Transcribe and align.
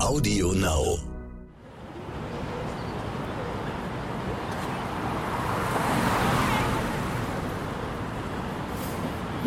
Audio 0.00 0.52
Now. 0.52 1.17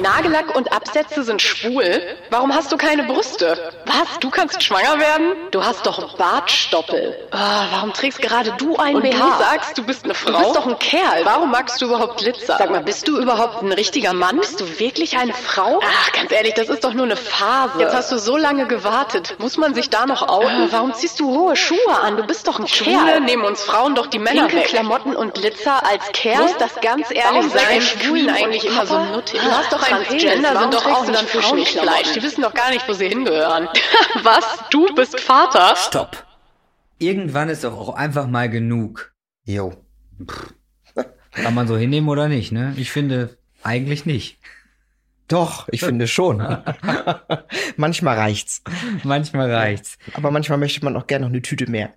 Nagellack 0.02 0.56
und 0.56 0.72
Absätze 0.74 1.24
sind 1.24 1.42
schwul? 1.42 2.02
Warum 2.30 2.54
hast 2.54 2.72
du 2.72 2.78
keine 2.78 3.04
Brüste? 3.04 3.72
Was? 3.86 4.20
Du 4.20 4.30
kannst 4.30 4.64
schwanger 4.64 5.00
werden? 5.00 5.34
Du 5.52 5.64
hast 5.64 5.86
doch 5.86 6.18
Bartstoppel. 6.18 7.28
Ah, 7.32 7.66
warum 7.72 7.94
trägst 7.94 8.22
gerade 8.22 8.54
du 8.58 8.78
ein 8.78 8.96
und 8.96 9.04
BH? 9.04 9.12
du 9.18 9.44
sagst, 9.44 9.78
du 9.78 9.84
bist 9.84 10.04
eine 10.06 10.14
Frau? 10.14 10.32
Du 10.32 10.38
bist 10.40 10.56
doch 10.56 10.68
ein 10.68 10.80
Kerl. 10.80 11.24
Warum 11.26 11.52
magst 11.52 11.82
du 11.82 11.86
überhaupt 11.86 12.18
Glitzer? 12.18 12.56
Sag 12.58 12.70
mal, 12.72 12.82
bist 12.84 13.08
du 13.08 13.18
überhaupt 13.20 13.62
ein 13.62 13.72
richtiger 13.72 14.14
Mann? 14.14 14.38
Bist 14.38 14.60
du 14.60 14.80
wirklich 14.80 15.18
eine 15.18 15.34
Frau? 15.34 15.80
Ach, 15.84 16.12
ganz 16.14 16.32
ehrlich, 16.32 16.54
das 16.56 16.70
ist 16.70 16.84
doch 16.84 16.94
nur 16.94 17.06
eine 17.06 17.16
Phase. 17.16 17.80
Jetzt 17.80 17.94
hast 17.94 18.12
du 18.12 18.18
so 18.18 18.38
lange 18.38 18.66
gewartet. 18.68 19.36
Muss 19.38 19.58
man 19.58 19.74
sich 19.76 19.90
da 19.90 20.06
noch 20.06 20.28
outen? 20.28 20.68
Äh, 20.70 20.72
warum 20.72 20.94
ziehst 20.94 21.20
du 21.20 21.30
hohe 21.30 21.56
Schuhe 21.56 21.78
an? 22.04 22.18
Du 22.18 22.24
bist 22.24 22.48
doch 22.48 22.60
ein 22.60 22.68
Schwule 22.68 22.98
Kerl. 23.06 23.20
nehmen 23.22 23.44
uns 23.46 23.62
Frauen 23.64 23.96
doch 23.96 24.08
die 24.08 24.20
Männer 24.20 24.48
Pinke 24.48 24.64
weg. 24.64 24.68
Klamotten 24.68 25.16
und 25.16 25.36
Glitzer 25.36 25.86
als 25.86 26.12
Kerl? 26.14 26.42
Muss 26.42 26.58
das 26.58 26.76
ganz 26.82 27.08
ehrlich 27.12 27.52
sein? 27.52 27.82
Schwulen 27.82 28.30
eigentlich 28.30 28.66
immer 28.66 28.86
so 28.86 28.98
nuttig? 28.98 29.40
Du 29.42 29.52
hast 29.52 29.72
doch 29.72 29.84
ein 29.84 29.91
Transgender 29.92 30.60
sind 30.60 30.74
doch 30.74 30.86
auch 30.86 31.06
dann 31.06 31.26
Frauenfleisch. 31.28 32.14
Die 32.14 32.24
wissen 32.24 32.42
doch 32.42 32.54
gar 32.54 32.72
nicht, 32.72 32.88
wo 32.88 32.94
sie 32.94 33.10
hingehören. 33.10 33.68
Was? 34.24 34.60
Du 34.70 34.94
bist 34.96 35.20
Vater? 35.20 35.76
Stopp. 35.76 36.26
Irgendwann 36.98 37.50
ist 37.50 37.64
doch 37.64 37.74
auch 37.74 37.96
einfach 37.96 38.28
mal 38.28 38.50
genug. 38.50 39.14
Jo. 39.46 39.74
Kann 41.32 41.54
man 41.54 41.68
so 41.68 41.78
hinnehmen 41.78 42.10
oder 42.10 42.28
nicht, 42.28 42.52
ne? 42.52 42.74
Ich 42.78 42.92
finde 42.92 43.38
eigentlich 43.64 44.06
nicht. 44.06 44.38
Doch, 45.28 45.70
ich 45.72 45.80
finde 45.80 46.08
schon. 46.08 46.40
manchmal 47.78 48.18
reicht's. 48.18 48.62
Manchmal 49.04 49.50
reicht's. 49.50 49.98
Aber 50.14 50.30
manchmal 50.30 50.58
möchte 50.58 50.84
man 50.84 50.98
auch 50.98 51.08
gerne 51.08 51.26
noch 51.26 51.32
eine 51.32 51.42
Tüte 51.42 51.72
mehr. 51.72 51.94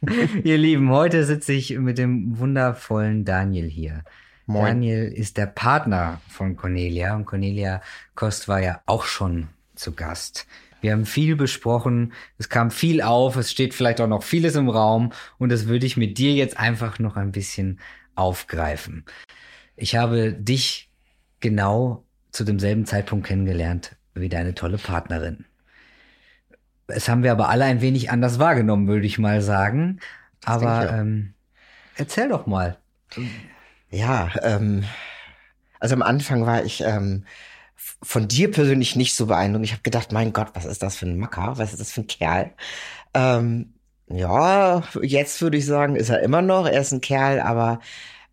Ihr 0.42 0.58
Lieben, 0.58 0.90
heute 0.90 1.24
sitze 1.24 1.52
ich 1.52 1.70
mit 1.78 1.96
dem 1.96 2.38
wundervollen 2.38 3.24
Daniel 3.24 3.68
hier. 3.68 4.02
Moin. 4.46 4.64
Daniel 4.64 5.12
ist 5.12 5.36
der 5.36 5.46
Partner 5.46 6.20
von 6.28 6.56
Cornelia 6.56 7.16
und 7.16 7.24
Cornelia 7.24 7.82
Kost 8.14 8.46
war 8.46 8.60
ja 8.60 8.80
auch 8.86 9.04
schon 9.04 9.48
zu 9.74 9.92
Gast. 9.92 10.46
Wir 10.80 10.92
haben 10.92 11.06
viel 11.06 11.34
besprochen, 11.34 12.12
es 12.38 12.48
kam 12.48 12.70
viel 12.70 13.02
auf, 13.02 13.36
es 13.36 13.50
steht 13.50 13.74
vielleicht 13.74 14.00
auch 14.00 14.06
noch 14.06 14.22
vieles 14.22 14.54
im 14.54 14.68
Raum 14.68 15.12
und 15.38 15.50
das 15.50 15.66
würde 15.66 15.84
ich 15.84 15.96
mit 15.96 16.18
dir 16.18 16.32
jetzt 16.34 16.58
einfach 16.58 16.98
noch 17.00 17.16
ein 17.16 17.32
bisschen 17.32 17.80
aufgreifen. 18.14 19.04
Ich 19.74 19.96
habe 19.96 20.32
dich 20.32 20.90
genau 21.40 22.04
zu 22.30 22.44
demselben 22.44 22.86
Zeitpunkt 22.86 23.26
kennengelernt 23.26 23.96
wie 24.14 24.28
deine 24.28 24.54
tolle 24.54 24.78
Partnerin. 24.78 25.44
Es 26.86 27.08
haben 27.08 27.24
wir 27.24 27.32
aber 27.32 27.48
alle 27.48 27.64
ein 27.64 27.80
wenig 27.80 28.10
anders 28.10 28.38
wahrgenommen, 28.38 28.86
würde 28.86 29.06
ich 29.06 29.18
mal 29.18 29.42
sagen. 29.42 29.98
Das 30.40 30.62
aber 30.62 30.92
ähm, 30.92 31.34
erzähl 31.96 32.28
doch 32.28 32.46
mal. 32.46 32.78
Ja, 33.90 34.30
ähm, 34.42 34.84
also 35.80 35.94
am 35.94 36.02
Anfang 36.02 36.46
war 36.46 36.64
ich 36.64 36.82
ähm, 36.82 37.24
von 38.02 38.28
dir 38.28 38.50
persönlich 38.50 38.96
nicht 38.96 39.14
so 39.14 39.26
beeindruckt. 39.26 39.64
Ich 39.64 39.72
habe 39.72 39.82
gedacht, 39.82 40.12
mein 40.12 40.32
Gott, 40.32 40.50
was 40.54 40.64
ist 40.64 40.82
das 40.82 40.96
für 40.96 41.06
ein 41.06 41.18
Macker? 41.18 41.54
Was 41.58 41.72
ist 41.72 41.80
das 41.80 41.92
für 41.92 42.02
ein 42.02 42.06
Kerl? 42.06 42.52
Ähm, 43.14 43.74
ja, 44.08 44.82
jetzt 45.02 45.40
würde 45.42 45.58
ich 45.58 45.66
sagen, 45.66 45.96
ist 45.96 46.10
er 46.10 46.20
immer 46.22 46.42
noch. 46.42 46.66
Er 46.66 46.80
ist 46.80 46.92
ein 46.92 47.00
Kerl, 47.00 47.40
aber 47.40 47.80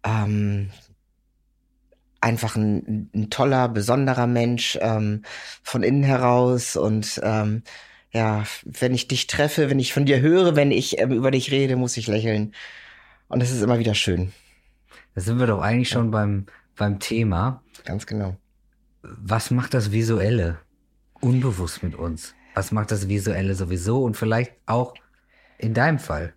ähm, 0.03 0.71
einfach 2.21 2.55
ein, 2.55 3.09
ein 3.13 3.29
toller, 3.29 3.69
besonderer 3.69 4.27
Mensch 4.27 4.77
ähm, 4.81 5.23
von 5.63 5.83
innen 5.83 6.03
heraus 6.03 6.75
und 6.77 7.19
ähm, 7.23 7.63
ja, 8.13 8.45
wenn 8.63 8.93
ich 8.93 9.07
dich 9.07 9.27
treffe, 9.27 9.69
wenn 9.69 9.79
ich 9.79 9.93
von 9.93 10.05
dir 10.05 10.21
höre, 10.21 10.55
wenn 10.55 10.71
ich 10.71 10.99
ähm, 10.99 11.11
über 11.11 11.31
dich 11.31 11.51
rede, 11.51 11.75
muss 11.75 11.97
ich 11.97 12.07
lächeln. 12.07 12.53
Und 13.27 13.41
es 13.41 13.51
ist 13.51 13.61
immer 13.61 13.79
wieder 13.79 13.95
schön. 13.95 14.33
Da 15.15 15.21
sind 15.21 15.39
wir 15.39 15.47
doch 15.47 15.61
eigentlich 15.61 15.89
schon 15.89 16.11
beim, 16.11 16.45
beim 16.75 16.99
Thema. 16.99 17.61
Ganz 17.85 18.05
genau. 18.05 18.35
Was 19.01 19.51
macht 19.51 19.73
das 19.73 19.91
Visuelle 19.91 20.59
unbewusst 21.19 21.83
mit 21.83 21.95
uns? 21.95 22.33
Was 22.55 22.71
macht 22.71 22.91
das 22.91 23.07
Visuelle 23.09 23.55
sowieso 23.55 24.03
und 24.03 24.17
vielleicht 24.17 24.53
auch 24.65 24.93
in 25.57 25.73
deinem 25.73 25.99
Fall? 25.99 26.33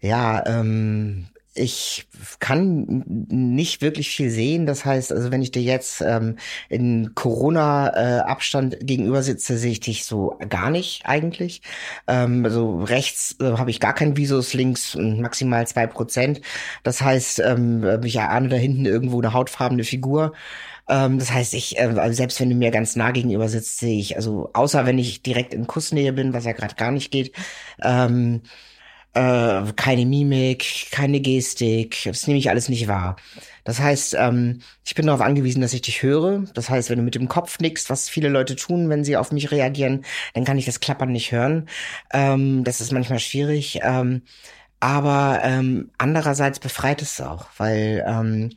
Ja, 0.00 0.44
ähm, 0.46 1.26
ich 1.54 2.06
kann 2.40 3.04
nicht 3.06 3.80
wirklich 3.80 4.08
viel 4.08 4.30
sehen. 4.30 4.66
Das 4.66 4.84
heißt, 4.84 5.12
also 5.12 5.30
wenn 5.30 5.42
ich 5.42 5.52
dir 5.52 5.62
jetzt 5.62 6.00
ähm, 6.00 6.36
in 6.68 7.14
Corona-Abstand 7.14 8.74
äh, 8.74 8.84
gegenüber 8.84 9.22
sitze, 9.22 9.56
sehe 9.56 9.72
ich 9.72 9.80
dich 9.80 10.04
so 10.04 10.38
gar 10.48 10.70
nicht 10.70 11.06
eigentlich. 11.06 11.62
Ähm, 12.08 12.44
also 12.44 12.82
rechts 12.82 13.36
äh, 13.40 13.56
habe 13.56 13.70
ich 13.70 13.80
gar 13.80 13.94
kein 13.94 14.16
Visus, 14.16 14.54
links 14.54 14.96
maximal 14.96 15.66
zwei 15.66 15.86
Prozent. 15.86 16.40
Das 16.82 17.00
heißt, 17.00 17.40
ähm, 17.40 18.00
ich 18.04 18.16
erahne 18.16 18.48
da 18.48 18.56
hinten 18.56 18.86
irgendwo 18.86 19.20
eine 19.20 19.32
hautfarbene 19.32 19.84
Figur. 19.84 20.32
Ähm, 20.88 21.18
das 21.18 21.32
heißt, 21.32 21.54
ich, 21.54 21.78
äh, 21.78 21.94
also 21.96 22.14
selbst 22.16 22.40
wenn 22.40 22.50
du 22.50 22.56
mir 22.56 22.70
ganz 22.70 22.96
nah 22.96 23.10
gegenüber 23.10 23.48
sitzt, 23.48 23.78
sehe 23.78 23.98
ich, 23.98 24.16
also 24.16 24.50
außer 24.52 24.86
wenn 24.86 24.98
ich 24.98 25.22
direkt 25.22 25.54
in 25.54 25.66
Kussnähe 25.66 26.12
bin, 26.12 26.34
was 26.34 26.44
ja 26.44 26.52
gerade 26.52 26.74
gar 26.74 26.90
nicht 26.90 27.10
geht, 27.10 27.32
ähm, 27.82 28.42
äh, 29.14 29.72
keine 29.76 30.06
Mimik, 30.06 30.88
keine 30.90 31.20
Gestik, 31.20 32.02
das 32.04 32.26
nehme 32.26 32.38
ich 32.38 32.50
alles 32.50 32.68
nicht 32.68 32.88
wahr. 32.88 33.16
Das 33.64 33.80
heißt, 33.80 34.14
ähm, 34.18 34.60
ich 34.84 34.94
bin 34.94 35.06
darauf 35.06 35.22
angewiesen, 35.22 35.62
dass 35.62 35.72
ich 35.72 35.82
dich 35.82 36.02
höre. 36.02 36.44
Das 36.52 36.68
heißt, 36.68 36.90
wenn 36.90 36.98
du 36.98 37.04
mit 37.04 37.14
dem 37.14 37.28
Kopf 37.28 37.58
nickst, 37.60 37.88
was 37.88 38.08
viele 38.08 38.28
Leute 38.28 38.56
tun, 38.56 38.90
wenn 38.90 39.04
sie 39.04 39.16
auf 39.16 39.32
mich 39.32 39.50
reagieren, 39.50 40.04
dann 40.34 40.44
kann 40.44 40.58
ich 40.58 40.66
das 40.66 40.80
Klappern 40.80 41.12
nicht 41.12 41.32
hören. 41.32 41.68
Ähm, 42.12 42.64
das 42.64 42.80
ist 42.80 42.92
manchmal 42.92 43.20
schwierig. 43.20 43.80
Ähm, 43.82 44.22
aber 44.80 45.40
ähm, 45.42 45.90
andererseits 45.96 46.58
befreit 46.58 47.00
es 47.00 47.20
auch, 47.20 47.46
weil 47.56 48.04
ähm, 48.06 48.50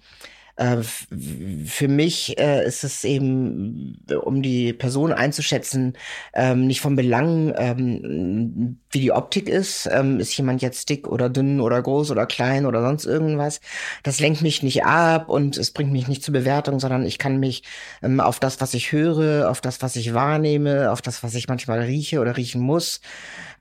äh, 0.57 0.81
für 0.81 1.88
mich 1.88 2.38
äh, 2.40 2.66
ist 2.66 2.84
es 2.84 3.03
eben, 3.03 4.03
um 4.23 4.41
die 4.41 4.73
Person 4.73 5.13
einzuschätzen, 5.13 5.94
ähm, 6.34 6.66
nicht 6.66 6.81
von 6.81 6.95
Belang, 6.95 7.53
ähm, 7.56 8.79
wie 8.90 9.00
die 9.00 9.12
Optik 9.12 9.50
ist. 9.50 9.88
Ähm, 9.91 10.19
ist 10.19 10.35
jemand 10.35 10.63
jetzt 10.63 10.90
dick 10.90 11.07
oder 11.07 11.29
dünn 11.29 11.62
oder 11.62 11.79
groß 11.81 12.09
oder 12.09 12.25
klein 12.25 12.66
oder 12.66 12.81
sonst 12.81 13.06
irgendwas? 13.06 13.62
Das 14.01 14.19
lenkt 14.19 14.41
mich 14.41 14.63
nicht 14.63 14.84
ab 14.84 15.29
und 15.29 15.57
es 15.57 15.72
bringt 15.72 15.91
mich 15.91 16.07
nicht 16.07 16.23
zur 16.23 16.34
Bewertung, 16.34 16.79
sondern 16.79 17.06
ich 17.06 17.19
kann 17.19 17.39
mich 17.39 17.62
ähm, 18.01 18.19
auf 18.19 18.39
das, 18.39 18.59
was 18.59 18.74
ich 18.74 18.91
höre, 18.91 19.51
auf 19.51 19.62
das, 19.62 19.84
was 19.84 19.95
ich 19.95 20.16
wahrnehme, 20.16 20.91
auf 20.91 21.03
das, 21.03 21.22
was 21.22 21.35
ich 21.35 21.47
manchmal 21.47 21.81
rieche 21.81 22.19
oder 22.19 22.35
riechen 22.35 22.62
muss, 22.62 23.01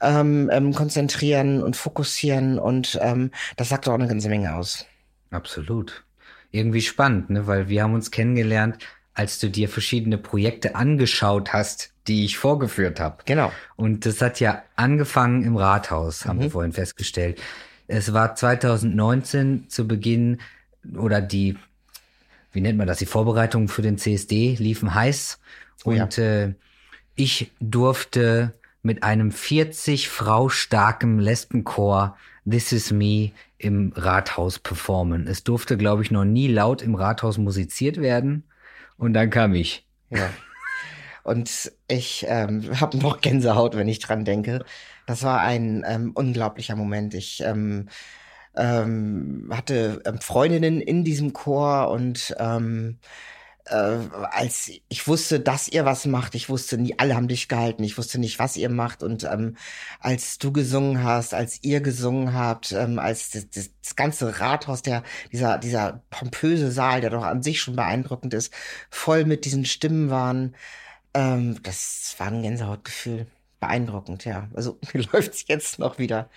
ähm, 0.01 0.49
ähm, 0.51 0.73
konzentrieren 0.73 1.63
und 1.63 1.77
fokussieren 1.77 2.59
und 2.59 2.99
das 3.57 3.69
sagt 3.69 3.89
auch 3.89 3.95
eine 3.95 4.07
ganze 4.07 4.29
Menge 4.29 4.55
aus. 4.55 4.87
Absolut 5.31 6.06
irgendwie 6.57 6.83
spannend, 6.83 7.31
ne? 7.31 7.47
weil 7.47 7.69
wir 7.69 7.83
haben 7.83 7.95
uns 7.95 8.11
kennengelernt, 8.11 8.79
als 9.15 9.39
du 9.39 9.49
dir 9.49 9.69
verschiedene 9.69 10.19
Projekte 10.19 10.75
angeschaut 10.75 11.53
hast, 11.53 11.93
die 12.07 12.25
ich 12.25 12.39
vorgeführt 12.39 13.01
habe. 13.01 13.19
Genau. 13.25 13.53
Und 13.75 14.07
das 14.07 14.21
hat 14.21 14.41
ja 14.41 14.63
angefangen 14.77 15.43
im 15.45 15.57
Rathaus, 15.57 16.27
haben 16.27 16.39
mhm. 16.39 16.43
wir 16.43 16.51
vorhin 16.51 16.73
festgestellt. 16.73 17.41
Es 17.89 18.13
war 18.13 18.35
2019 18.35 19.69
zu 19.69 19.89
Beginn 19.89 20.39
oder 20.97 21.21
die, 21.21 21.57
wie 22.53 22.61
nennt 22.61 22.79
man 22.79 22.87
das, 22.87 22.99
die 22.99 23.07
Vorbereitungen 23.07 23.69
für 23.69 23.83
den 23.83 23.99
CSD 23.99 24.57
liefen 24.59 24.95
heiß. 24.95 25.39
Oh, 25.85 25.91
und 25.91 26.17
ja. 26.17 26.25
äh, 26.25 26.55
ich 27.15 27.53
durfte 27.61 28.53
mit 28.83 29.03
einem 29.03 29.33
40 29.33 30.09
Frau 30.09 30.49
starken 30.49 31.19
Lesbenchor 31.19 32.17
This 32.49 32.73
Is 32.73 32.93
Me 32.93 33.33
im 33.59 33.93
Rathaus 33.97 34.59
performen. 34.59 35.27
Es 35.27 35.45
durfte, 35.45 35.77
glaube 35.77 36.03
ich, 36.03 36.11
noch 36.11 36.25
nie 36.25 36.49
laut 36.49 36.83
im 36.83 36.95
Rathaus 36.95 37.39
musiziert 37.39 38.01
werden. 38.01 38.45
Und 38.97 39.15
dann 39.15 39.31
kam 39.31 39.55
ich. 39.55 39.87
Ja. 40.11 40.31
Und 41.25 41.73
ich 41.89 42.25
ähm, 42.29 42.81
habe 42.81 42.99
noch 42.99 43.21
Gänsehaut, 43.21 43.77
wenn 43.77 43.89
ich 43.89 43.99
dran 43.99 44.25
denke. 44.25 44.65
Das 45.07 45.25
war 45.25 45.41
ein 45.41 45.85
ähm, 45.87 46.13
unglaublicher 46.15 46.77
Moment. 46.77 47.15
Ich 47.15 47.43
ähm, 47.45 47.89
ähm, 48.57 49.51
hatte 49.53 50.03
ähm, 50.07 50.21
Freundinnen 50.21 50.81
in 50.81 51.05
diesem 51.05 51.33
Chor 51.33 51.91
und 51.91 52.35
ähm, 52.39 52.99
äh, 53.69 53.99
als 54.31 54.71
ich 54.89 55.09
wusste, 55.09 55.41
dass 55.41 55.69
ihr 55.69 55.85
was 55.85 56.07
macht, 56.07 56.35
ich 56.35 56.49
wusste 56.49 56.79
nie, 56.79 56.99
alle 56.99 57.15
haben 57.17 57.29
dich 57.29 57.49
gehalten, 57.49 57.83
ich 57.85 57.99
wusste 57.99 58.19
nicht, 58.19 58.39
was 58.39 58.57
ihr 58.57 58.69
macht. 58.69 59.03
Und 59.03 59.25
ähm, 59.25 59.57
als 60.01 60.39
du 60.39 60.53
gesungen 60.53 61.03
hast, 61.03 61.35
als 61.35 61.63
ihr 61.63 61.81
gesungen 61.81 62.35
habt, 62.35 62.73
ähm, 62.73 62.99
als 62.99 63.31
das, 63.31 63.51
das, 63.51 63.71
das 63.83 63.97
ganze 63.97 64.41
Rathaus, 64.41 64.83
der, 64.83 65.03
dieser, 65.33 65.59
dieser 65.59 66.03
pompöse 66.11 66.71
Saal, 66.71 67.01
der 67.01 67.11
doch 67.11 67.25
an 67.25 67.43
sich 67.43 67.61
schon 67.61 67.77
beeindruckend 67.77 68.35
ist, 68.35 68.53
voll 68.91 69.25
mit 69.25 69.45
diesen 69.45 69.65
Stimmen 69.65 70.11
waren, 70.11 70.55
ähm, 71.15 71.61
das 71.63 72.15
war 72.19 72.29
ein 72.29 72.43
Gänsehautgefühl. 72.43 73.27
Beeindruckend, 73.59 74.25
ja. 74.25 74.49
Also 74.55 74.79
mir 74.93 75.05
läuft's 75.13 75.45
jetzt 75.49 75.79
noch 75.79 75.99
wieder. 75.99 76.31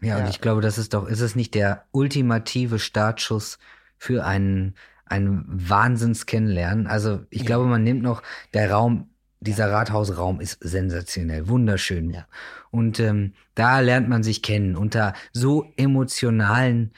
Ja, 0.00 0.18
ja, 0.18 0.24
und 0.24 0.30
ich 0.30 0.40
glaube, 0.40 0.60
das 0.60 0.78
ist 0.78 0.94
doch, 0.94 1.06
ist 1.06 1.20
es 1.20 1.34
nicht 1.36 1.54
der 1.54 1.84
ultimative 1.90 2.78
Startschuss 2.78 3.58
für 3.98 4.24
einen 4.24 4.74
ein 5.06 5.44
Wahnsinns 5.46 6.26
kennenlernen. 6.26 6.86
Also 6.86 7.20
ich 7.30 7.46
glaube, 7.46 7.66
man 7.66 7.82
nimmt 7.82 8.02
noch 8.02 8.22
der 8.54 8.70
Raum, 8.70 9.10
dieser 9.40 9.70
Rathausraum 9.70 10.40
ist 10.40 10.58
sensationell, 10.60 11.48
wunderschön. 11.48 12.10
Ja. 12.10 12.26
Und 12.70 13.00
ähm, 13.00 13.32
da 13.54 13.80
lernt 13.80 14.08
man 14.08 14.22
sich 14.22 14.42
kennen 14.42 14.76
unter 14.76 15.14
so 15.32 15.72
emotionalen 15.76 16.92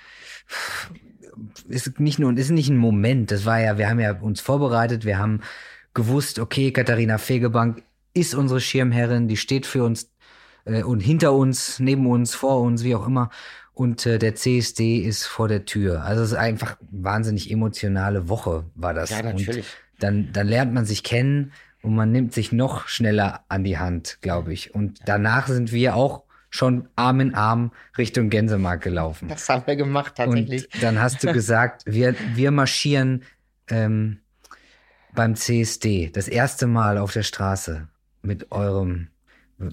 ist 1.68 2.00
nicht 2.00 2.18
nur 2.18 2.36
ist 2.36 2.50
nicht 2.50 2.68
ein 2.68 2.76
Moment. 2.76 3.30
Das 3.30 3.44
war 3.44 3.60
ja, 3.60 3.78
wir 3.78 3.88
haben 3.88 4.00
ja 4.00 4.12
uns 4.12 4.40
vorbereitet, 4.40 5.04
wir 5.04 5.18
haben 5.18 5.40
gewusst, 5.94 6.38
okay, 6.38 6.72
Katharina 6.72 7.18
Fegebank 7.18 7.82
ist 8.14 8.34
unsere 8.34 8.60
Schirmherrin, 8.60 9.28
die 9.28 9.36
steht 9.36 9.66
für 9.66 9.84
uns 9.84 10.10
äh, 10.64 10.82
und 10.82 11.00
hinter 11.00 11.32
uns, 11.32 11.78
neben 11.78 12.06
uns, 12.06 12.34
vor 12.34 12.60
uns, 12.60 12.84
wie 12.84 12.94
auch 12.94 13.06
immer. 13.06 13.30
Und 13.78 14.06
äh, 14.06 14.18
der 14.18 14.34
CSD 14.34 14.98
ist 14.98 15.24
vor 15.24 15.46
der 15.46 15.64
Tür. 15.64 16.02
Also 16.02 16.24
es 16.24 16.32
ist 16.32 16.36
einfach 16.36 16.76
wahnsinnig 16.90 17.48
emotionale 17.48 18.28
Woche 18.28 18.64
war 18.74 18.92
das. 18.92 19.10
Ja, 19.10 19.22
natürlich. 19.22 19.58
Und 19.58 19.66
dann, 20.00 20.32
dann 20.32 20.48
lernt 20.48 20.74
man 20.74 20.84
sich 20.84 21.04
kennen 21.04 21.52
und 21.82 21.94
man 21.94 22.10
nimmt 22.10 22.34
sich 22.34 22.50
noch 22.50 22.88
schneller 22.88 23.44
an 23.48 23.62
die 23.62 23.78
Hand, 23.78 24.18
glaube 24.20 24.52
ich. 24.52 24.74
Und 24.74 24.98
danach 25.06 25.46
sind 25.46 25.70
wir 25.70 25.94
auch 25.94 26.24
schon 26.50 26.88
Arm 26.96 27.20
in 27.20 27.34
Arm 27.36 27.70
Richtung 27.96 28.30
Gänsemarkt 28.30 28.82
gelaufen. 28.82 29.28
Das 29.28 29.48
haben 29.48 29.64
wir 29.64 29.76
gemacht 29.76 30.14
tatsächlich. 30.16 30.64
Und 30.74 30.82
dann 30.82 31.00
hast 31.00 31.22
du 31.22 31.32
gesagt, 31.32 31.84
wir, 31.86 32.16
wir 32.34 32.50
marschieren 32.50 33.22
ähm, 33.68 34.18
beim 35.14 35.36
CSD 35.36 36.10
das 36.12 36.26
erste 36.26 36.66
Mal 36.66 36.98
auf 36.98 37.12
der 37.12 37.22
Straße 37.22 37.86
mit 38.22 38.50
eurem 38.50 39.06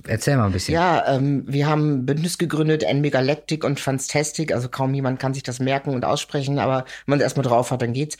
Erzähl 0.07 0.35
mal 0.35 0.47
ein 0.47 0.51
bisschen. 0.51 0.73
Ja, 0.73 1.15
ähm, 1.15 1.43
wir 1.45 1.67
haben 1.67 2.07
Bündnis 2.07 2.39
gegründet, 2.39 2.81
N-Megalactic 2.81 3.63
und 3.63 3.77
Transtastic. 3.77 4.51
Also 4.51 4.67
kaum 4.67 4.95
jemand 4.95 5.19
kann 5.19 5.35
sich 5.35 5.43
das 5.43 5.59
merken 5.59 5.91
und 5.91 6.05
aussprechen, 6.05 6.57
aber 6.57 6.85
wenn 7.05 7.11
man 7.11 7.19
es 7.19 7.23
erstmal 7.23 7.45
drauf 7.45 7.69
hat, 7.69 7.83
dann 7.83 7.93
geht's. 7.93 8.17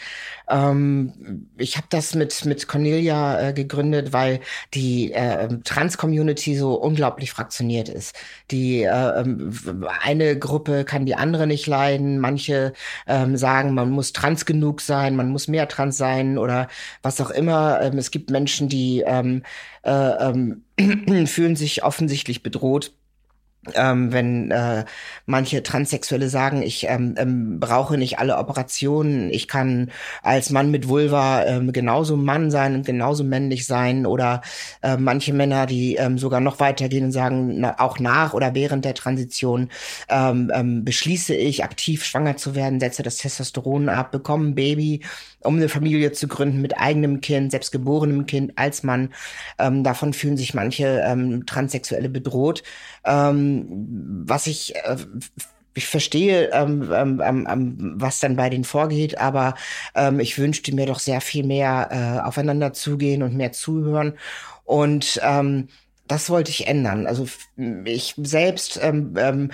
Ähm, 0.47 1.47
ich 1.57 1.77
habe 1.77 1.88
das 1.89 2.13
mit, 2.13 2.45
mit 2.45 2.67
Cornelia 2.67 3.50
äh, 3.50 3.53
gegründet, 3.53 4.13
weil 4.13 4.41
die 4.75 5.12
äh, 5.13 5.47
Trans-Community 5.63 6.56
so 6.56 6.75
unglaublich 6.75 7.31
fraktioniert 7.31 7.89
ist. 7.89 8.15
Die 8.51 8.83
äh, 8.83 9.21
ähm, 9.21 9.51
eine 10.03 10.38
Gruppe 10.38 10.85
kann 10.85 11.07
die 11.07 11.15
andere 11.15 11.47
nicht 11.47 11.65
leiden. 11.65 12.19
Manche 12.19 12.73
ähm, 13.07 13.38
sagen, 13.38 13.73
man 13.73 13.89
muss 13.89 14.13
trans 14.13 14.45
genug 14.45 14.81
sein, 14.81 15.15
man 15.15 15.29
muss 15.29 15.47
mehr 15.47 15.67
trans 15.67 15.97
sein 15.97 16.38
oder 16.38 16.67
was 17.01 17.19
auch 17.21 17.31
immer. 17.31 17.81
Ähm, 17.81 17.97
es 17.97 18.12
gibt 18.12 18.29
Menschen, 18.29 18.69
die 18.69 19.03
ähm, 19.03 19.41
äh, 19.85 20.29
ähm, 20.29 20.63
fühlen 21.27 21.55
sich 21.55 21.83
offensichtlich 21.83 22.43
bedroht 22.43 22.93
ähm, 23.73 24.11
wenn 24.11 24.51
äh, 24.51 24.85
manche 25.25 25.63
Transsexuelle 25.63 26.29
sagen, 26.29 26.61
ich 26.61 26.85
ähm, 26.87 27.15
ähm, 27.17 27.59
brauche 27.59 27.97
nicht 27.97 28.19
alle 28.19 28.37
Operationen, 28.37 29.31
ich 29.31 29.47
kann 29.47 29.91
als 30.21 30.49
Mann 30.49 30.71
mit 30.71 30.87
Vulva 30.87 31.43
ähm, 31.45 31.71
genauso 31.71 32.15
Mann 32.17 32.51
sein 32.51 32.75
und 32.75 32.85
genauso 32.85 33.23
männlich 33.23 33.65
sein 33.65 34.05
oder 34.05 34.41
äh, 34.83 34.97
manche 34.97 35.33
Männer, 35.33 35.65
die 35.65 35.95
ähm, 35.95 36.17
sogar 36.17 36.41
noch 36.41 36.59
weitergehen 36.59 37.05
und 37.05 37.11
sagen, 37.11 37.59
na, 37.59 37.79
auch 37.79 37.99
nach 37.99 38.33
oder 38.33 38.53
während 38.53 38.85
der 38.85 38.93
Transition 38.93 39.69
ähm, 40.09 40.51
ähm, 40.53 40.85
beschließe 40.85 41.33
ich 41.33 41.63
aktiv 41.63 42.03
schwanger 42.03 42.38
zu 42.38 42.55
werden, 42.55 42.79
setze 42.79 43.03
das 43.03 43.17
Testosteron 43.17 43.89
ab, 43.89 44.11
bekomme 44.11 44.49
ein 44.49 44.55
Baby, 44.55 45.01
um 45.45 45.56
eine 45.57 45.69
Familie 45.69 46.12
zu 46.12 46.27
gründen 46.27 46.62
mit 46.62 46.77
eigenem 46.77 47.21
Kind, 47.21 47.51
selbst 47.51 47.71
geborenem 47.71 48.25
Kind 48.25 48.53
als 48.57 48.83
Mann. 48.83 49.13
Ähm, 49.59 49.83
davon 49.83 50.13
fühlen 50.13 50.38
sich 50.38 50.53
manche 50.53 51.03
ähm, 51.06 51.45
Transsexuelle 51.45 52.09
bedroht. 52.09 52.63
Ähm, 53.06 54.24
was 54.27 54.47
ich 54.47 54.75
äh, 54.75 54.97
ich 55.75 55.88
verstehe, 55.88 56.50
ähm, 56.53 56.89
ähm, 56.94 57.21
ähm, 57.50 57.94
was 57.97 58.19
dann 58.19 58.38
bei 58.38 58.50
denen 58.50 58.63
vorgeht, 58.63 59.18
aber 59.19 59.56
ähm, 59.94 60.19
ich 60.19 60.38
wünschte 60.39 60.74
mir 60.74 60.86
doch 60.86 61.00
sehr 61.00 61.21
viel 61.21 61.45
mehr 61.45 61.89
äh, 61.91 62.25
aufeinander 62.25 62.74
zugehen 62.74 63.21
und 63.24 63.36
mehr 63.36 63.51
zuhören. 63.51 64.13
Und 64.63 65.19
ähm, 65.24 65.68
das 66.07 66.30
wollte 66.30 66.51
ich 66.51 66.68
ändern. 66.68 67.07
Also 67.07 67.27
ich 67.86 68.15
selbst 68.18 68.80
ähm, 68.81 69.15
ähm, 69.18 69.51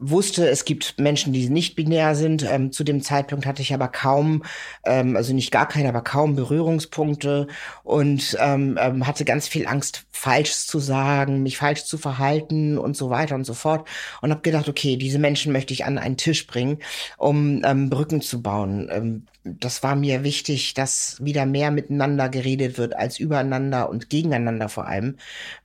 wusste, 0.00 0.48
es 0.48 0.64
gibt 0.64 0.98
Menschen, 0.98 1.32
die 1.32 1.48
nicht 1.48 1.76
binär 1.76 2.14
sind. 2.14 2.42
Ähm, 2.42 2.72
zu 2.72 2.82
dem 2.84 3.02
Zeitpunkt 3.02 3.46
hatte 3.46 3.62
ich 3.62 3.74
aber 3.74 3.88
kaum, 3.88 4.42
ähm, 4.84 5.16
also 5.16 5.34
nicht 5.34 5.50
gar 5.50 5.68
keine, 5.68 5.88
aber 5.90 6.02
kaum 6.02 6.34
Berührungspunkte 6.34 7.46
und 7.84 8.36
ähm, 8.40 8.78
ähm, 8.80 9.06
hatte 9.06 9.24
ganz 9.24 9.46
viel 9.46 9.66
Angst, 9.66 10.06
Falsches 10.10 10.66
zu 10.66 10.78
sagen, 10.80 11.42
mich 11.42 11.56
falsch 11.56 11.84
zu 11.84 11.96
verhalten 11.96 12.76
und 12.76 12.94
so 12.96 13.08
weiter 13.08 13.34
und 13.34 13.44
so 13.44 13.54
fort. 13.54 13.88
Und 14.20 14.30
habe 14.30 14.42
gedacht, 14.42 14.68
okay, 14.68 14.96
diese 14.96 15.18
Menschen 15.18 15.52
möchte 15.52 15.72
ich 15.72 15.84
an 15.84 15.98
einen 15.98 16.16
Tisch 16.16 16.46
bringen, 16.46 16.78
um 17.16 17.62
ähm, 17.64 17.88
Brücken 17.88 18.20
zu 18.20 18.42
bauen. 18.42 19.26
Das 19.58 19.82
war 19.82 19.96
mir 19.96 20.22
wichtig, 20.24 20.74
dass 20.74 21.16
wieder 21.22 21.46
mehr 21.46 21.70
miteinander 21.70 22.28
geredet 22.28 22.78
wird 22.78 22.94
als 22.96 23.18
übereinander 23.18 23.88
und 23.88 24.10
gegeneinander 24.10 24.68
vor 24.68 24.86
allem, 24.86 25.16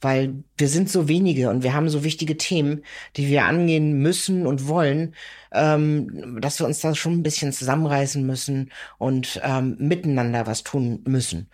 weil 0.01 0.43
wir 0.57 0.67
sind 0.67 0.89
so 0.89 1.07
wenige 1.07 1.49
und 1.49 1.63
wir 1.63 1.73
haben 1.73 1.89
so 1.89 2.03
wichtige 2.03 2.37
Themen, 2.37 2.83
die 3.17 3.27
wir 3.27 3.45
angehen 3.45 4.01
müssen 4.01 4.47
und 4.47 4.67
wollen, 4.67 5.15
ähm, 5.51 6.39
dass 6.41 6.59
wir 6.59 6.65
uns 6.65 6.81
da 6.81 6.95
schon 6.95 7.13
ein 7.13 7.23
bisschen 7.23 7.53
zusammenreißen 7.53 8.25
müssen 8.25 8.71
und 8.97 9.39
ähm, 9.43 9.75
miteinander 9.79 10.47
was 10.47 10.63
tun 10.63 11.01
müssen. 11.05 11.49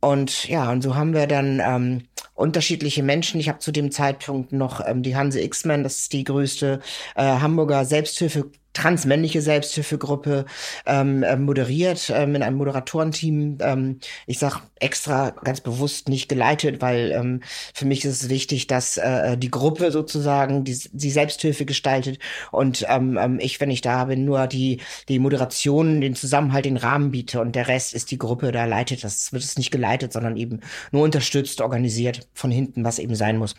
Und 0.00 0.48
ja, 0.48 0.70
und 0.70 0.82
so 0.82 0.94
haben 0.94 1.14
wir 1.14 1.26
dann 1.26 1.60
ähm, 1.64 2.08
unterschiedliche 2.34 3.02
Menschen. 3.02 3.40
Ich 3.40 3.48
habe 3.48 3.58
zu 3.58 3.72
dem 3.72 3.90
Zeitpunkt 3.90 4.52
noch 4.52 4.86
ähm, 4.86 5.02
die 5.02 5.16
Hanse 5.16 5.40
X-Men, 5.40 5.82
das 5.82 5.98
ist 5.98 6.12
die 6.12 6.24
größte 6.24 6.80
äh, 7.16 7.22
Hamburger 7.22 7.84
Selbsthilfe 7.84 8.50
transmännliche 8.76 9.40
Selbsthilfegruppe 9.40 10.44
ähm, 10.84 11.22
äh, 11.22 11.36
moderiert 11.36 12.12
ähm, 12.14 12.34
in 12.34 12.42
einem 12.42 12.58
Moderatorenteam. 12.58 13.58
Ähm, 13.60 14.00
ich 14.26 14.38
sag 14.38 14.60
extra 14.78 15.30
ganz 15.30 15.62
bewusst 15.62 16.10
nicht 16.10 16.28
geleitet, 16.28 16.82
weil 16.82 17.10
ähm, 17.12 17.40
für 17.74 17.86
mich 17.86 18.04
ist 18.04 18.22
es 18.22 18.28
wichtig, 18.28 18.66
dass 18.66 18.98
äh, 18.98 19.38
die 19.38 19.50
Gruppe 19.50 19.90
sozusagen 19.90 20.64
die, 20.64 20.78
die 20.92 21.10
Selbsthilfe 21.10 21.64
gestaltet 21.64 22.18
und 22.52 22.84
ähm, 22.88 23.18
ähm, 23.18 23.38
ich, 23.40 23.60
wenn 23.60 23.70
ich 23.70 23.80
da 23.80 24.04
bin, 24.04 24.26
nur 24.26 24.46
die 24.46 24.80
die 25.08 25.18
Moderation, 25.18 26.02
den 26.02 26.14
Zusammenhalt, 26.14 26.66
den 26.66 26.76
Rahmen 26.76 27.10
biete 27.12 27.40
und 27.40 27.56
der 27.56 27.68
Rest 27.68 27.94
ist 27.94 28.10
die 28.10 28.18
Gruppe, 28.18 28.52
da 28.52 28.66
leitet 28.66 29.04
das 29.04 29.32
wird 29.32 29.42
es 29.42 29.56
nicht 29.56 29.70
geleitet, 29.70 30.12
sondern 30.12 30.36
eben 30.36 30.60
nur 30.92 31.02
unterstützt, 31.02 31.62
organisiert 31.62 32.28
von 32.34 32.50
hinten, 32.50 32.84
was 32.84 32.98
eben 32.98 33.14
sein 33.14 33.38
muss. 33.38 33.54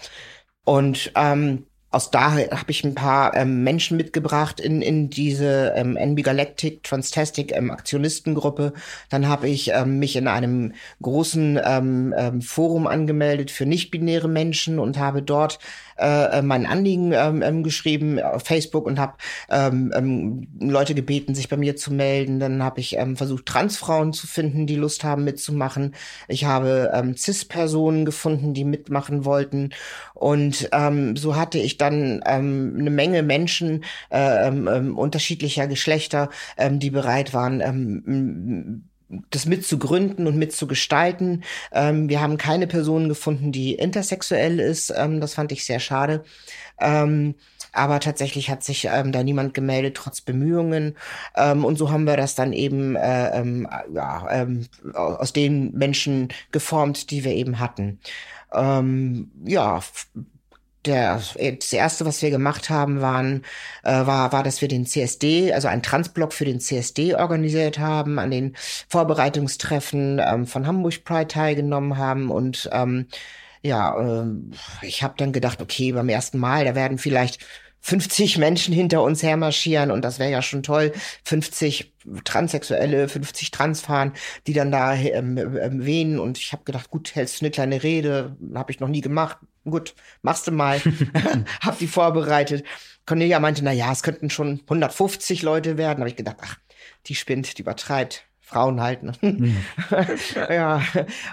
Und 0.64 1.12
ähm, 1.16 1.66
aus 1.90 2.12
daher 2.12 2.50
habe 2.52 2.70
ich 2.70 2.84
ein 2.84 2.96
paar 2.96 3.34
ähm, 3.36 3.64
Menschen 3.64 3.96
mitgebracht 3.96 4.60
in, 4.60 4.82
in 4.82 5.10
diese 5.10 5.74
ähm, 5.76 5.96
NB 5.96 6.22
Galactic 6.22 6.84
Transtastic 6.84 7.56
ähm, 7.56 7.72
Aktionistengruppe. 7.72 8.74
Dann 9.10 9.28
habe 9.28 9.48
ich 9.48 9.72
ähm, 9.74 9.98
mich 9.98 10.18
in 10.18 10.28
einem 10.28 10.74
großen 11.02 11.60
ähm, 11.64 12.14
ähm, 12.18 12.42
Forum 12.42 12.88
angemeldet 12.88 13.52
für 13.52 13.66
nicht-binäre 13.66 14.28
Menschen 14.28 14.80
und 14.80 14.98
habe 14.98 15.22
dort 15.22 15.60
äh, 15.98 16.42
mein 16.42 16.66
Anliegen 16.66 17.12
ähm, 17.14 17.42
ähm, 17.42 17.64
geschrieben 17.64 18.20
auf 18.22 18.44
Facebook 18.44 18.86
und 18.86 19.00
habe 19.00 19.14
ähm, 19.50 19.92
ähm, 19.96 20.48
Leute 20.60 20.96
gebeten, 20.96 21.36
sich 21.36 21.50
bei 21.50 21.58
mir 21.58 21.76
zu 21.76 21.94
melden. 21.94 22.40
Dann 22.40 22.64
habe 22.64 22.80
ich 22.80 22.98
ähm, 22.98 23.18
versucht, 23.18 23.46
Transfrauen 23.46 24.14
zu 24.14 24.28
finden, 24.28 24.68
die 24.68 24.76
Lust 24.76 25.04
haben 25.04 25.24
mitzumachen. 25.24 25.96
Ich 26.28 26.46
habe 26.46 26.92
ähm, 26.94 27.16
CIS-Personen 27.16 28.06
gefunden, 28.06 28.54
die 28.54 28.64
mitmachen 28.64 29.26
wollten. 29.26 29.72
Und 30.14 30.70
ähm, 30.72 31.16
so 31.16 31.36
hatte 31.36 31.58
ich 31.58 31.78
dann 31.78 32.22
ähm, 32.26 32.76
eine 32.80 32.90
Menge 32.90 33.24
Menschen 33.24 33.84
äh, 34.12 34.48
ähm, 34.48 34.68
ähm 34.68 34.98
unterschiedlicher 34.98 35.68
Geschlechter, 35.68 36.30
ähm, 36.58 36.80
die 36.80 36.90
bereit 36.90 37.34
waren, 37.34 37.62
ähm, 37.62 38.84
das 39.30 39.46
mitzugründen 39.46 40.28
und 40.28 40.38
mitzugestalten. 40.38 41.44
Ähm, 41.72 42.10
wir 42.10 42.22
haben 42.22 42.38
keine 42.38 42.68
Person 42.68 43.10
gefunden, 43.10 43.52
die 43.52 43.74
intersexuell 43.74 44.60
ist. 44.60 44.94
Ähm, 44.96 45.22
das 45.22 45.34
fand 45.34 45.52
ich 45.52 45.66
sehr 45.66 45.80
schade. 45.80 46.24
Ähm, 46.80 47.36
aber 47.72 48.00
tatsächlich 48.00 48.50
hat 48.50 48.64
sich 48.64 48.86
ähm, 48.92 49.12
da 49.12 49.24
niemand 49.24 49.54
gemeldet, 49.54 49.96
trotz 49.96 50.22
Bemühungen. 50.22 50.96
Ähm, 51.36 51.64
und 51.64 51.78
so 51.78 51.92
haben 51.92 52.06
wir 52.06 52.18
das 52.18 52.36
dann 52.36 52.54
eben 52.54 52.96
äh, 52.96 53.40
ähm, 53.40 53.68
ja, 53.94 54.28
ähm, 54.32 54.66
aus 54.94 55.32
den 55.32 55.74
Menschen 55.74 56.30
geformt, 56.52 57.12
die 57.12 57.24
wir 57.24 57.34
eben 57.34 57.60
hatten. 57.60 58.00
Ähm, 58.52 59.32
ja, 59.46 59.82
der, 60.88 61.22
das 61.36 61.74
erste, 61.74 62.06
was 62.06 62.22
wir 62.22 62.30
gemacht 62.32 62.70
haben, 62.70 63.02
waren, 63.02 63.44
äh, 63.84 64.06
war, 64.06 64.32
war, 64.32 64.44
dass 64.44 64.62
wir 64.62 64.68
den 64.68 64.86
CSD, 64.86 65.54
also 65.54 65.68
einen 65.68 65.84
Transblock 65.84 66.34
für 66.34 66.46
den 66.46 66.60
CSD 66.60 67.16
organisiert 67.16 67.80
haben, 67.80 68.20
an 68.20 68.32
den 68.32 68.56
Vorbereitungstreffen 68.90 70.20
ähm, 70.20 70.48
von 70.48 70.66
Hamburg 70.66 71.04
Pride 71.04 71.28
teilgenommen 71.28 71.98
haben 71.98 72.32
und 72.32 72.70
ähm, 72.72 73.08
ja, 73.62 74.24
äh, 74.24 74.26
ich 74.82 75.04
habe 75.04 75.16
dann 75.18 75.34
gedacht, 75.34 75.62
okay, 75.62 75.92
beim 75.92 76.10
ersten 76.10 76.38
Mal, 76.38 76.66
da 76.66 76.76
werden 76.76 76.98
vielleicht 76.98 77.46
50 77.82 78.38
Menschen 78.38 78.74
hinter 78.74 79.02
uns 79.02 79.24
hermarschieren 79.24 79.92
und 79.92 80.04
das 80.04 80.20
wäre 80.20 80.32
ja 80.32 80.42
schon 80.42 80.64
toll. 80.64 80.92
50 81.24 81.94
Transsexuelle, 82.24 83.10
50 83.10 83.52
Transfahren, 83.52 84.14
die 84.46 84.54
dann 84.54 84.72
da 84.72 84.94
ähm, 84.94 85.38
ähm, 85.38 85.86
wehen 85.86 86.20
und 86.20 86.38
ich 86.38 86.54
habe 86.54 86.64
gedacht, 86.64 86.90
gut, 86.90 87.16
hältst 87.16 87.42
du 87.42 87.46
eine 87.46 87.52
kleine 87.52 87.84
Rede, 87.84 88.36
habe 88.56 88.72
ich 88.72 88.80
noch 88.80 88.88
nie 88.88 89.02
gemacht. 89.02 89.38
Gut, 89.64 89.96
machst 90.22 90.48
du 90.48 90.52
mal. 90.52 90.82
hab 91.62 91.78
die 91.80 91.88
vorbereitet. 91.88 92.66
Cornelia 93.06 93.40
meinte, 93.40 93.64
na 93.64 93.72
ja, 93.72 93.92
es 93.92 94.04
könnten 94.04 94.30
schon 94.30 94.62
150 94.62 95.42
Leute 95.42 95.78
werden. 95.78 96.00
Habe 96.00 96.10
ich 96.10 96.16
gedacht, 96.16 96.38
ach, 96.42 96.58
die 97.06 97.16
spinnt, 97.16 97.58
die 97.58 97.62
übertreibt. 97.62 98.26
Frauen 98.48 98.80
halten. 98.80 99.12
Mhm. 99.20 99.58
ja, 100.50 100.82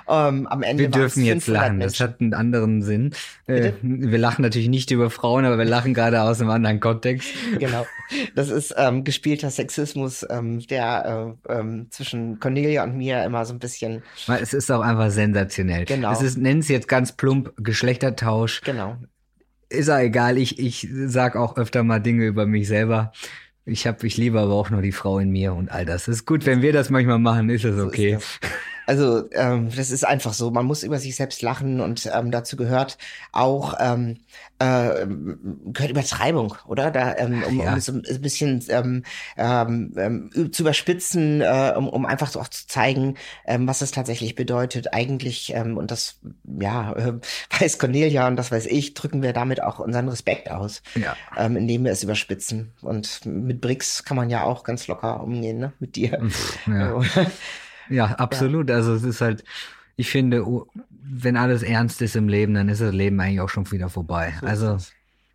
ähm, 0.09 0.49
am 0.49 0.63
Ende 0.65 0.83
Wir 0.83 0.91
dürfen 0.91 1.25
jetzt 1.25 1.47
lachen, 1.47 1.79
Menschen. 1.79 1.93
das 1.93 2.01
hat 2.01 2.21
einen 2.21 2.35
anderen 2.35 2.83
Sinn. 2.83 3.15
Äh, 3.47 3.71
wir 3.83 4.19
lachen 4.19 4.43
natürlich 4.43 4.69
nicht 4.69 4.91
über 4.91 5.11
Frauen, 5.11 5.45
aber 5.45 5.57
wir 5.57 5.65
lachen 5.65 5.95
gerade 5.95 6.21
aus 6.23 6.41
einem 6.41 6.51
anderen 6.51 6.81
Kontext. 6.81 7.29
Genau. 7.61 7.87
Das 8.35 8.51
ist 8.51 8.75
ähm, 8.77 9.05
gespielter 9.05 9.51
Sexismus, 9.51 10.27
ähm, 10.29 10.67
der 10.67 11.37
äh, 11.49 11.53
ähm, 11.53 11.87
zwischen 11.91 12.41
Cornelia 12.41 12.83
und 12.83 12.97
mir 12.97 13.23
immer 13.23 13.45
so 13.45 13.55
ein 13.55 13.61
bisschen. 13.61 14.03
Es 14.27 14.53
ist 14.53 14.73
auch 14.73 14.81
einfach 14.81 15.13
sensationell. 15.13 15.85
Genau. 15.85 16.11
Es 16.11 16.21
ist, 16.21 16.37
nennen 16.37 16.61
es 16.61 16.69
jetzt 16.69 16.89
ganz 16.89 17.13
plump 17.13 17.53
Geschlechtertausch. 17.59 18.63
Genau. 18.63 18.97
Ist 19.69 19.87
ja 19.87 20.01
egal, 20.01 20.37
ich, 20.37 20.59
ich 20.59 20.89
sag 21.07 21.37
auch 21.37 21.57
öfter 21.57 21.85
mal 21.85 22.01
Dinge 22.01 22.27
über 22.27 22.45
mich 22.45 22.67
selber. 22.67 23.13
Ich 23.67 23.87
habe, 23.87 24.07
ich 24.07 24.19
liebe 24.19 24.39
aber 24.41 24.53
auch 24.53 24.69
nur 24.69 24.83
die 24.83 24.93
Frau 24.93 25.19
in 25.19 25.31
mir 25.31 25.55
und 25.55 25.71
all 25.71 25.87
das. 25.87 26.07
ist 26.07 26.27
gut, 26.27 26.45
wenn 26.45 26.61
wir 26.61 26.73
das 26.73 26.91
manchmal 26.91 27.19
machen, 27.19 27.49
ist 27.49 27.65
es 27.65 27.81
okay. 27.81 28.13
So 28.13 28.19
ist 28.19 28.41
also 28.87 29.29
ähm, 29.33 29.71
das 29.75 29.91
ist 29.91 30.05
einfach 30.05 30.33
so. 30.35 30.51
Man 30.51 30.67
muss 30.67 30.83
über 30.83 30.99
sich 30.99 31.17
selbst 31.17 31.43
lachen 31.43 31.81
und 31.81 32.09
ähm, 32.13 32.31
dazu 32.31 32.57
gehört 32.57 32.99
auch 33.33 33.75
ähm, 33.81 34.19
äh, 34.59 35.07
gehört 35.07 35.91
Übertreibung, 35.91 36.55
oder? 36.67 36.91
Da 36.91 37.17
ähm, 37.17 37.43
um, 37.47 37.61
ja. 37.61 37.73
um 37.73 37.79
es 37.79 37.89
ein 37.89 38.03
bisschen 38.21 38.65
ähm, 38.69 39.03
ähm, 39.37 39.93
ähm, 39.97 40.53
zu 40.53 40.63
überspitzen, 40.63 41.41
äh, 41.41 41.75
um, 41.77 41.89
um 41.89 42.07
einfach 42.07 42.29
so 42.29 42.41
auch 42.41 42.49
zu 42.49 42.67
zeigen, 42.67 43.17
ähm, 43.47 43.67
was 43.67 43.81
es 43.81 43.91
tatsächlich 43.91 44.35
bedeutet. 44.35 44.93
Eigentlich 44.93 45.53
ähm, 45.55 45.77
und 45.77 45.91
das 45.91 46.21
ja 46.61 46.93
äh, 46.93 47.15
weiß 47.61 47.79
Cornelia 47.79 48.27
und 48.29 48.37
das 48.37 48.51
weiß 48.51 48.67
ich, 48.67 48.95
drücken 48.95 49.23
wir 49.23 49.33
damit 49.33 49.63
auch 49.63 49.79
unseren 49.79 50.09
Respekt 50.09 50.51
aus, 50.51 50.83
ja. 50.95 51.17
ähm, 51.37 51.57
indem 51.57 51.85
wir 51.85 51.93
es 51.93 52.03
überspitzen. 52.03 52.73
Und 52.83 53.25
mit 53.25 53.61
Bricks 53.61 54.05
kann 54.05 54.17
man 54.17 54.31
ja 54.31 54.45
auch 54.45 54.65
ganz 54.65 54.87
locker 54.87 55.23
umgehen, 55.23 55.59
ne? 55.59 55.73
Mit 55.79 55.97
dir. 55.97 56.23
Ja. 56.67 57.01
Ja, 57.89 58.07
absolut. 58.07 58.71
Ja. 58.71 58.77
Also 58.77 58.95
es 58.95 59.03
ist 59.03 59.21
halt, 59.21 59.45
ich 59.97 60.11
finde, 60.11 60.45
wenn 60.89 61.37
alles 61.37 61.63
ernst 61.63 62.03
ist 62.03 62.17
im 62.17 62.29
Leben, 62.29 62.55
dann 62.55 62.69
ist 62.69 62.81
das 62.81 62.93
Leben 62.93 63.21
eigentlich 63.21 63.41
auch 63.41 63.49
schon 63.49 63.71
wieder 63.71 63.89
vorbei. 63.89 64.35
Also 64.43 64.79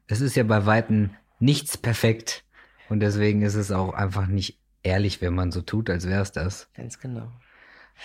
es 0.08 0.22
ist 0.22 0.36
ja 0.36 0.44
bei 0.44 0.66
Weitem 0.66 1.12
nichts 1.40 1.78
perfekt 1.78 2.44
und 2.90 3.00
deswegen 3.00 3.42
ist 3.42 3.56
es 3.56 3.72
auch 3.72 3.94
einfach 3.94 4.28
nicht 4.28 4.58
ehrlich, 4.84 5.22
wenn 5.22 5.36
man 5.36 5.52
so 5.52 5.62
tut, 5.62 5.90
als 5.90 6.08
wäre 6.08 6.22
es 6.22 6.32
das. 6.32 6.70
Ganz 6.76 7.00
genau. 7.00 7.32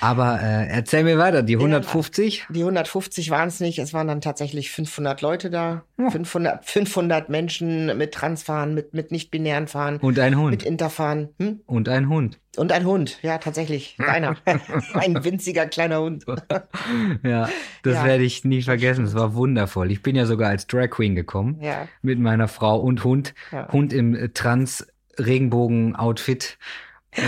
Aber 0.01 0.41
äh, 0.41 0.69
erzähl 0.69 1.05
mir 1.05 1.19
weiter, 1.19 1.43
die 1.43 1.57
150? 1.57 2.47
Die 2.51 2.61
150 2.61 3.31
waren 3.31 3.49
es 3.49 3.61
nicht, 3.61 3.79
es 3.79 3.93
waren 3.93 4.09
dann 4.09 4.21
tatsächlich 4.21 4.71
500 4.71 5.23
Leute 5.23 5.51
da. 5.51 5.85
Oh. 5.99 6.11
500, 6.11 6.65
500 6.65 7.29
Menschen 7.29 7.97
mit 7.97 8.13
Transfahren, 8.13 8.75
mit, 8.75 8.93
mit 8.95 9.13
nicht-binären 9.13 9.69
Fahren. 9.69 9.99
Und 9.99 10.19
ein 10.19 10.37
Hund. 10.37 10.51
Mit 10.51 10.65
Interfahren. 10.65 11.29
Hm? 11.39 11.61
Und 11.67 11.89
ein 11.89 12.09
Hund. 12.09 12.41
Und 12.57 12.73
ein 12.73 12.85
Hund, 12.85 13.19
ja, 13.23 13.39
tatsächlich. 13.39 13.97
Einer. 13.99 14.37
ein 14.95 15.25
winziger 15.25 15.67
kleiner 15.67 16.01
Hund. 16.01 16.25
ja, 17.23 17.49
das 17.83 17.95
ja. 17.95 18.05
werde 18.05 18.25
ich 18.25 18.45
nie 18.45 18.63
vergessen. 18.63 19.05
Es 19.05 19.15
war 19.15 19.35
wundervoll. 19.35 19.91
Ich 19.91 20.03
bin 20.03 20.17
ja 20.17 20.27
sogar 20.27 20.51
als 20.51 20.67
Drag 20.67 20.91
Queen 20.91 21.15
gekommen. 21.15 21.59
Ja. 21.61 21.89
Mit 22.03 22.19
meiner 22.19 22.49
Frau 22.49 22.79
und 22.79 23.05
Hund. 23.05 23.35
Ja. 23.51 23.73
Hund 23.73 23.91
im 23.93 24.15
äh, 24.15 24.29
Trans-Regenbogen-Outfit. 24.29 26.59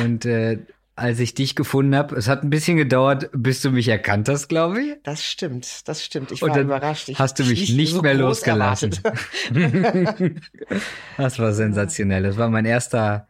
Und 0.02 0.26
äh, 0.26 0.58
als 0.96 1.20
ich 1.20 1.34
dich 1.34 1.54
gefunden 1.54 1.94
habe. 1.94 2.16
Es 2.16 2.26
hat 2.26 2.42
ein 2.42 2.50
bisschen 2.50 2.78
gedauert, 2.78 3.28
bis 3.32 3.60
du 3.60 3.70
mich 3.70 3.86
erkannt 3.86 4.30
hast, 4.30 4.48
glaube 4.48 4.82
ich. 4.82 4.96
Das 5.04 5.22
stimmt, 5.22 5.86
das 5.86 6.02
stimmt. 6.02 6.32
Ich 6.32 6.40
war 6.40 6.48
Und 6.48 6.56
dann 6.56 6.64
überrascht. 6.66 7.10
Ich 7.10 7.18
hast 7.18 7.38
du 7.38 7.44
mich 7.48 7.60
nicht, 7.60 7.76
nicht 7.76 7.92
so 7.92 8.00
mehr 8.00 8.14
losgelassen. 8.14 8.98
das 11.18 11.38
war 11.38 11.52
sensationell. 11.52 12.22
Das 12.22 12.38
war 12.38 12.48
mein 12.48 12.64
erster, 12.64 13.28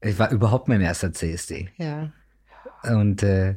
ich 0.00 0.18
war 0.18 0.30
überhaupt 0.30 0.68
mein 0.68 0.80
erster 0.80 1.12
CSD. 1.12 1.68
Ja. 1.76 2.10
Und 2.84 3.22
äh, 3.22 3.56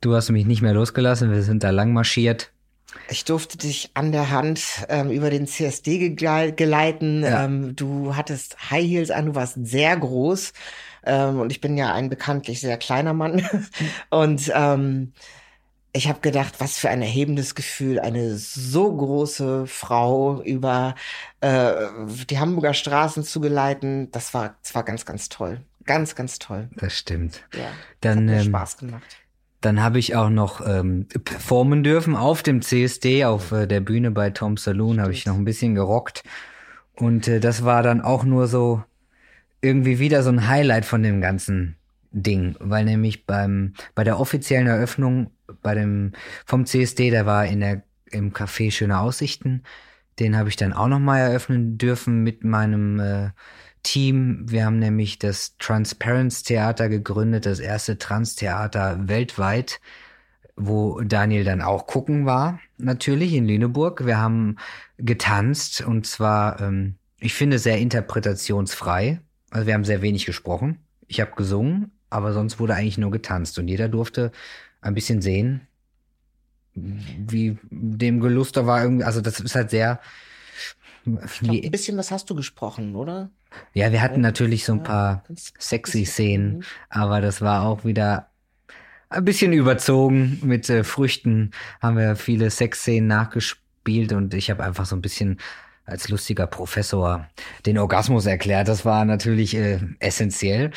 du 0.00 0.14
hast 0.14 0.30
mich 0.30 0.46
nicht 0.46 0.62
mehr 0.62 0.74
losgelassen. 0.74 1.32
Wir 1.32 1.42
sind 1.42 1.64
da 1.64 1.70
lang 1.70 1.92
marschiert. 1.92 2.52
Ich 3.08 3.24
durfte 3.24 3.58
dich 3.58 3.90
an 3.94 4.12
der 4.12 4.30
Hand 4.30 4.86
ähm, 4.88 5.10
über 5.10 5.30
den 5.30 5.48
CSD 5.48 6.10
geleiten. 6.10 7.24
Ja. 7.24 7.44
Ähm, 7.44 7.74
du 7.74 8.14
hattest 8.14 8.70
High 8.70 8.86
Heels 8.86 9.10
an, 9.10 9.26
du 9.26 9.34
warst 9.34 9.58
sehr 9.66 9.96
groß. 9.96 10.52
Ähm, 11.06 11.40
und 11.40 11.52
ich 11.52 11.60
bin 11.60 11.76
ja 11.76 11.92
ein 11.92 12.08
bekanntlich 12.08 12.60
sehr 12.60 12.76
kleiner 12.76 13.12
Mann. 13.12 13.46
und 14.10 14.50
ähm, 14.54 15.12
ich 15.92 16.08
habe 16.08 16.20
gedacht, 16.20 16.54
was 16.58 16.76
für 16.76 16.88
ein 16.88 17.02
erhebendes 17.02 17.54
Gefühl, 17.54 18.00
eine 18.00 18.36
so 18.36 18.94
große 18.94 19.66
Frau 19.66 20.42
über 20.42 20.96
äh, 21.40 21.72
die 22.28 22.40
Hamburger 22.40 22.74
Straßen 22.74 23.22
zu 23.22 23.40
geleiten. 23.40 24.10
Das 24.10 24.34
war, 24.34 24.56
das 24.62 24.74
war 24.74 24.82
ganz, 24.82 25.06
ganz 25.06 25.28
toll. 25.28 25.60
Ganz, 25.84 26.16
ganz 26.16 26.38
toll. 26.40 26.68
Das 26.76 26.98
stimmt. 26.98 27.42
Ja, 27.54 27.68
Dann, 28.00 28.18
hat 28.18 28.24
mir 28.24 28.40
ähm, 28.40 28.44
Spaß 28.44 28.78
gemacht. 28.78 29.16
Dann 29.60 29.82
habe 29.82 29.98
ich 29.98 30.16
auch 30.16 30.30
noch 30.30 30.66
ähm, 30.66 31.06
performen 31.24 31.84
dürfen 31.84 32.16
auf 32.16 32.42
dem 32.42 32.60
CSD, 32.60 33.24
auf 33.24 33.52
äh, 33.52 33.66
der 33.66 33.80
Bühne 33.80 34.10
bei 34.10 34.30
Tom 34.30 34.56
Saloon, 34.56 35.00
habe 35.00 35.12
ich 35.12 35.26
noch 35.26 35.36
ein 35.36 35.44
bisschen 35.44 35.74
gerockt. 35.74 36.24
Und 36.96 37.28
äh, 37.28 37.38
das 37.38 37.64
war 37.64 37.82
dann 37.82 38.00
auch 38.00 38.24
nur 38.24 38.48
so 38.48 38.82
irgendwie 39.64 39.98
wieder 39.98 40.22
so 40.22 40.30
ein 40.30 40.46
Highlight 40.46 40.84
von 40.84 41.02
dem 41.02 41.20
ganzen 41.20 41.76
Ding, 42.12 42.54
weil 42.60 42.84
nämlich 42.84 43.26
beim 43.26 43.74
bei 43.94 44.04
der 44.04 44.20
offiziellen 44.20 44.68
Eröffnung 44.68 45.30
bei 45.62 45.74
dem 45.74 46.12
vom 46.46 46.66
CSD, 46.66 47.10
der 47.10 47.26
war 47.26 47.46
in 47.46 47.60
der 47.60 47.82
im 48.10 48.32
Café 48.32 48.70
Schöne 48.70 48.98
Aussichten, 49.00 49.64
den 50.20 50.36
habe 50.36 50.48
ich 50.48 50.56
dann 50.56 50.72
auch 50.72 50.86
noch 50.86 51.00
mal 51.00 51.18
eröffnen 51.18 51.78
dürfen 51.78 52.22
mit 52.22 52.44
meinem 52.44 53.00
äh, 53.00 53.30
Team. 53.82 54.44
Wir 54.48 54.64
haben 54.64 54.78
nämlich 54.78 55.18
das 55.18 55.56
Transparenz 55.58 56.42
Theater 56.42 56.88
gegründet, 56.88 57.46
das 57.46 57.58
erste 57.58 57.98
Trans-Theater 57.98 59.08
weltweit, 59.08 59.80
wo 60.56 61.00
Daniel 61.00 61.44
dann 61.44 61.62
auch 61.62 61.86
gucken 61.86 62.26
war, 62.26 62.60
natürlich 62.78 63.34
in 63.34 63.46
Lüneburg. 63.46 64.06
Wir 64.06 64.18
haben 64.18 64.56
getanzt 64.98 65.80
und 65.80 66.06
zwar, 66.06 66.60
ähm, 66.60 66.94
ich 67.18 67.34
finde, 67.34 67.58
sehr 67.58 67.78
interpretationsfrei. 67.78 69.20
Also 69.54 69.68
wir 69.68 69.74
haben 69.74 69.84
sehr 69.84 70.02
wenig 70.02 70.26
gesprochen. 70.26 70.80
Ich 71.06 71.20
habe 71.20 71.30
gesungen, 71.36 71.92
aber 72.10 72.32
sonst 72.32 72.58
wurde 72.58 72.74
eigentlich 72.74 72.98
nur 72.98 73.12
getanzt 73.12 73.56
und 73.56 73.68
jeder 73.68 73.88
durfte 73.88 74.32
ein 74.80 74.94
bisschen 74.94 75.22
sehen, 75.22 75.68
wie 76.74 77.56
dem 77.70 78.18
Geluster 78.18 78.66
war 78.66 78.82
irgendwie, 78.82 79.04
also 79.04 79.20
das 79.20 79.38
ist 79.38 79.54
halt 79.54 79.70
sehr. 79.70 80.00
Glaub, 81.04 81.54
ein 81.54 81.70
bisschen 81.70 81.96
was 81.96 82.10
hast 82.10 82.28
du 82.30 82.34
gesprochen, 82.34 82.96
oder? 82.96 83.30
Ja, 83.74 83.92
wir 83.92 84.02
hatten 84.02 84.20
natürlich 84.20 84.64
so 84.64 84.72
ein 84.72 84.82
paar 84.82 85.22
sexy 85.56 86.04
Szenen, 86.04 86.56
mhm. 86.56 86.62
aber 86.88 87.20
das 87.20 87.40
war 87.40 87.62
auch 87.62 87.84
wieder 87.84 88.30
ein 89.08 89.24
bisschen 89.24 89.52
überzogen. 89.52 90.40
Mit 90.42 90.68
äh, 90.68 90.82
Früchten 90.82 91.52
haben 91.80 91.96
wir 91.96 92.16
viele 92.16 92.50
Sexszenen 92.50 93.06
nachgespielt 93.06 94.12
und 94.12 94.34
ich 94.34 94.50
habe 94.50 94.64
einfach 94.64 94.86
so 94.86 94.96
ein 94.96 95.02
bisschen 95.02 95.38
als 95.84 96.08
lustiger 96.08 96.46
Professor 96.46 97.28
den 97.66 97.78
Orgasmus 97.78 98.26
erklärt. 98.26 98.68
Das 98.68 98.84
war 98.84 99.04
natürlich 99.04 99.56
äh, 99.56 99.80
essentiell, 99.98 100.70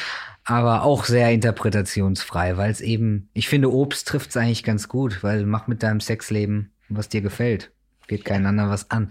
aber 0.43 0.83
auch 0.83 1.05
sehr 1.05 1.31
interpretationsfrei, 1.31 2.57
weil 2.57 2.71
es 2.71 2.81
eben, 2.81 3.29
ich 3.33 3.47
finde, 3.47 3.71
Obst 3.71 4.07
trifft 4.07 4.31
es 4.31 4.37
eigentlich 4.37 4.63
ganz 4.63 4.87
gut, 4.87 5.23
weil 5.23 5.45
mach 5.45 5.67
mit 5.67 5.83
deinem 5.83 5.99
Sexleben, 5.99 6.71
was 6.89 7.09
dir 7.09 7.21
gefällt. 7.21 7.71
Geht 8.07 8.25
keinen 8.25 8.45
anderen 8.45 8.69
was 8.69 8.89
an. 8.91 9.09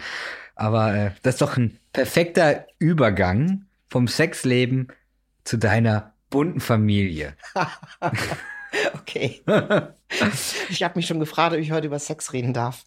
Aber 0.54 0.94
äh, 0.94 1.10
das 1.22 1.34
ist 1.34 1.42
doch 1.42 1.56
ein 1.56 1.78
perfekter 1.92 2.66
Übergang 2.78 3.66
vom 3.88 4.08
Sexleben 4.08 4.88
zu 5.44 5.58
deiner 5.58 6.12
bunten 6.30 6.60
Familie. 6.60 7.34
Okay. 8.94 9.42
Ich 10.68 10.84
habe 10.84 10.96
mich 10.96 11.06
schon 11.06 11.18
gefragt, 11.18 11.52
ob 11.52 11.58
ich 11.58 11.72
heute 11.72 11.88
über 11.88 11.98
Sex 11.98 12.32
reden 12.32 12.52
darf. 12.52 12.84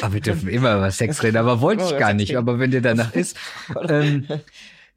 aber 0.00 0.14
wir 0.14 0.20
dürfen 0.20 0.48
immer 0.48 0.76
über 0.76 0.92
Sex 0.92 1.22
reden, 1.24 1.38
aber 1.38 1.60
wollte 1.60 1.82
ich 1.84 1.98
gar 1.98 2.14
nicht. 2.14 2.36
Aber 2.36 2.60
wenn 2.60 2.70
dir 2.70 2.80
danach 2.80 3.12
ist. 3.14 3.36
Ähm, 3.88 4.28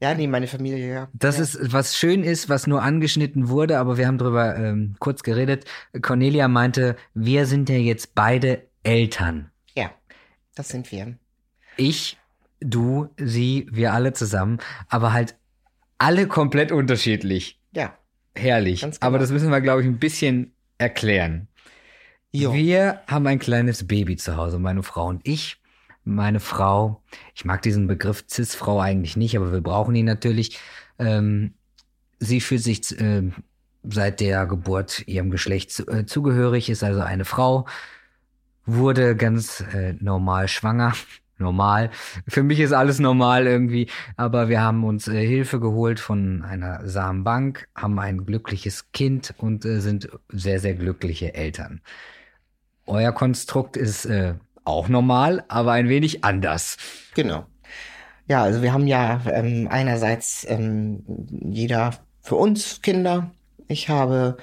ja, 0.00 0.14
nee, 0.14 0.28
meine 0.28 0.46
Familie, 0.46 0.88
ja. 0.88 1.08
Das 1.12 1.38
ja. 1.38 1.42
ist, 1.42 1.72
was 1.72 1.96
schön 1.96 2.22
ist, 2.22 2.48
was 2.48 2.68
nur 2.68 2.82
angeschnitten 2.82 3.48
wurde, 3.48 3.78
aber 3.78 3.98
wir 3.98 4.06
haben 4.06 4.16
drüber 4.16 4.56
ähm, 4.56 4.94
kurz 5.00 5.24
geredet. 5.24 5.64
Cornelia 6.00 6.46
meinte, 6.46 6.96
wir 7.14 7.46
sind 7.46 7.68
ja 7.68 7.76
jetzt 7.76 8.14
beide 8.14 8.62
Eltern. 8.84 9.50
Ja, 9.74 9.90
das 10.54 10.68
sind 10.68 10.90
wir. 10.92 11.16
Ich, 11.76 12.16
du, 12.60 13.08
sie, 13.16 13.66
wir 13.72 13.92
alle 13.92 14.12
zusammen, 14.12 14.58
aber 14.88 15.12
halt 15.12 15.34
alle 15.98 16.28
komplett 16.28 16.72
unterschiedlich. 16.72 17.58
Ja. 17.72 17.94
Herrlich. 18.34 18.80
Genau. 18.82 18.96
Aber 19.00 19.18
das 19.18 19.30
müssen 19.30 19.50
wir, 19.50 19.60
glaube 19.60 19.82
ich, 19.82 19.86
ein 19.86 19.98
bisschen 19.98 20.54
erklären. 20.78 21.48
Jo. 22.32 22.52
Wir 22.52 23.00
haben 23.06 23.26
ein 23.26 23.38
kleines 23.38 23.86
Baby 23.86 24.16
zu 24.16 24.36
Hause, 24.36 24.58
meine 24.58 24.82
Frau 24.82 25.06
und 25.06 25.26
ich. 25.26 25.56
Meine 26.04 26.40
Frau, 26.40 27.02
ich 27.34 27.44
mag 27.44 27.60
diesen 27.62 27.86
Begriff 27.86 28.24
Cis-Frau 28.28 28.80
eigentlich 28.80 29.16
nicht, 29.16 29.36
aber 29.36 29.52
wir 29.52 29.60
brauchen 29.60 29.94
ihn 29.94 30.06
natürlich. 30.06 30.58
Ähm, 30.98 31.54
sie 32.18 32.40
fühlt 32.40 32.62
sich 32.62 32.98
äh, 32.98 33.30
seit 33.82 34.20
der 34.20 34.46
Geburt 34.46 35.06
ihrem 35.06 35.30
Geschlecht 35.30 35.70
zu, 35.72 35.86
äh, 35.88 36.06
zugehörig, 36.06 36.70
ist 36.70 36.82
also 36.82 37.00
eine 37.00 37.24
Frau, 37.24 37.66
wurde 38.64 39.16
ganz 39.16 39.62
äh, 39.72 39.94
normal 40.00 40.48
schwanger 40.48 40.94
normal. 41.40 41.90
Für 42.28 42.42
mich 42.42 42.60
ist 42.60 42.72
alles 42.72 42.98
normal 42.98 43.46
irgendwie, 43.46 43.88
aber 44.16 44.48
wir 44.48 44.60
haben 44.60 44.84
uns 44.84 45.08
äh, 45.08 45.26
Hilfe 45.26 45.60
geholt 45.60 46.00
von 46.00 46.42
einer 46.42 46.86
Samenbank, 46.88 47.68
haben 47.74 47.98
ein 47.98 48.24
glückliches 48.24 48.92
Kind 48.92 49.34
und 49.38 49.64
äh, 49.64 49.80
sind 49.80 50.08
sehr, 50.28 50.60
sehr 50.60 50.74
glückliche 50.74 51.34
Eltern. 51.34 51.80
Euer 52.86 53.12
Konstrukt 53.12 53.76
ist 53.76 54.04
äh, 54.04 54.34
auch 54.64 54.88
normal, 54.88 55.44
aber 55.48 55.72
ein 55.72 55.88
wenig 55.88 56.24
anders. 56.24 56.76
Genau. 57.14 57.46
Ja, 58.26 58.42
also 58.42 58.62
wir 58.62 58.72
haben 58.72 58.86
ja 58.86 59.20
ähm, 59.26 59.66
einerseits 59.70 60.46
ähm, 60.48 61.02
jeder 61.50 61.94
für 62.22 62.36
uns 62.36 62.80
Kinder. 62.82 63.32
Ich 63.66 63.88
habe 63.88 64.36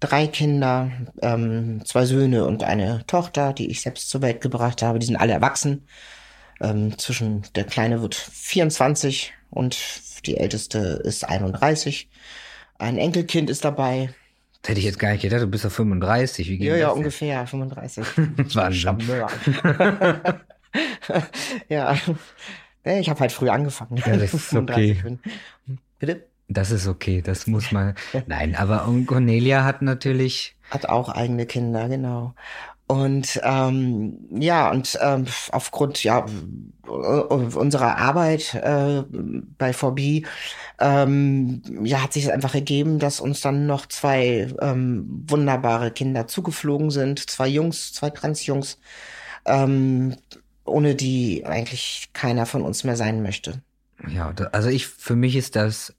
drei 0.00 0.26
Kinder, 0.26 0.90
ähm, 1.22 1.84
zwei 1.84 2.04
Söhne 2.04 2.44
und 2.44 2.64
eine 2.64 3.06
Tochter, 3.06 3.52
die 3.52 3.70
ich 3.70 3.82
selbst 3.82 4.10
zur 4.10 4.20
Welt 4.20 4.40
gebracht 4.40 4.82
habe. 4.82 4.98
Die 4.98 5.06
sind 5.06 5.16
alle 5.16 5.32
erwachsen. 5.32 5.86
Ähm, 6.62 6.96
zwischen 6.96 7.42
der 7.56 7.64
Kleine 7.64 8.00
wird 8.02 8.14
24 8.14 9.34
und 9.50 9.76
die 10.26 10.36
Älteste 10.36 10.78
ist 11.04 11.28
31. 11.28 12.08
Ein 12.78 12.98
Enkelkind 12.98 13.50
ist 13.50 13.64
dabei. 13.64 14.14
Das 14.62 14.70
hätte 14.70 14.78
ich 14.78 14.86
jetzt 14.86 15.00
gar 15.00 15.10
nicht 15.10 15.22
gedacht, 15.22 15.42
du 15.42 15.48
bist 15.48 15.64
ja 15.64 15.70
35. 15.70 16.48
Wie 16.48 16.58
geht 16.58 16.68
ja, 16.68 16.76
ja, 16.76 16.88
jetzt? 16.88 16.96
ungefähr 16.96 17.46
35. 17.46 18.06
Wahnsinn. 18.54 18.98
ja. 21.68 21.96
Ich 22.84 23.10
habe 23.10 23.20
halt 23.20 23.32
früh 23.32 23.48
angefangen. 23.48 23.96
Ja, 23.96 24.16
das 24.16 24.32
ist 24.32 24.54
okay. 24.54 25.02
Bitte? 25.98 26.26
Das 26.48 26.70
ist 26.70 26.86
okay, 26.86 27.22
das 27.22 27.46
muss 27.46 27.72
man. 27.72 27.94
Nein, 28.26 28.54
aber 28.54 28.88
Cornelia 29.06 29.64
hat 29.64 29.82
natürlich. 29.82 30.54
Hat 30.70 30.86
auch 30.86 31.08
eigene 31.08 31.46
Kinder, 31.46 31.88
genau. 31.88 32.34
Und 32.92 33.40
ähm, 33.42 34.18
ja, 34.38 34.70
und 34.70 34.98
ähm, 35.00 35.24
aufgrund 35.50 36.04
ja 36.04 36.26
unserer 36.86 37.96
Arbeit 37.96 38.52
äh, 38.52 39.02
bei 39.56 39.70
4B 39.70 40.26
ähm, 40.78 41.62
ja, 41.84 42.02
hat 42.02 42.12
sich 42.12 42.24
es 42.24 42.30
einfach 42.30 42.54
ergeben, 42.54 42.98
dass 42.98 43.20
uns 43.20 43.40
dann 43.40 43.66
noch 43.66 43.86
zwei 43.86 44.48
ähm, 44.60 45.24
wunderbare 45.26 45.90
Kinder 45.90 46.26
zugeflogen 46.26 46.90
sind, 46.90 47.30
zwei 47.30 47.48
Jungs, 47.48 47.94
zwei 47.94 48.10
Transjungs, 48.10 48.78
ähm, 49.46 50.16
ohne 50.66 50.94
die 50.94 51.46
eigentlich 51.46 52.10
keiner 52.12 52.44
von 52.44 52.60
uns 52.60 52.84
mehr 52.84 52.96
sein 52.96 53.22
möchte. 53.22 53.62
Ja, 54.06 54.34
also 54.52 54.68
ich 54.68 54.86
für 54.86 55.16
mich 55.16 55.34
ist 55.34 55.56
das 55.56 55.94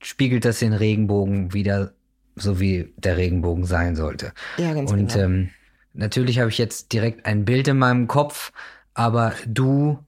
spiegelt 0.00 0.46
das 0.46 0.60
den 0.60 0.72
Regenbogen 0.72 1.52
wieder, 1.52 1.92
so 2.36 2.58
wie 2.58 2.90
der 2.96 3.18
Regenbogen 3.18 3.66
sein 3.66 3.96
sollte. 3.96 4.32
Ja, 4.56 4.72
ganz 4.72 4.90
Und 4.90 5.12
genau. 5.12 5.24
ähm, 5.24 5.50
natürlich 5.94 6.38
habe 6.38 6.50
ich 6.50 6.58
jetzt 6.58 6.92
direkt 6.92 7.26
ein 7.26 7.44
Bild 7.44 7.68
in 7.68 7.78
meinem 7.78 8.08
Kopf, 8.08 8.52
aber 8.94 9.34
du 9.46 9.98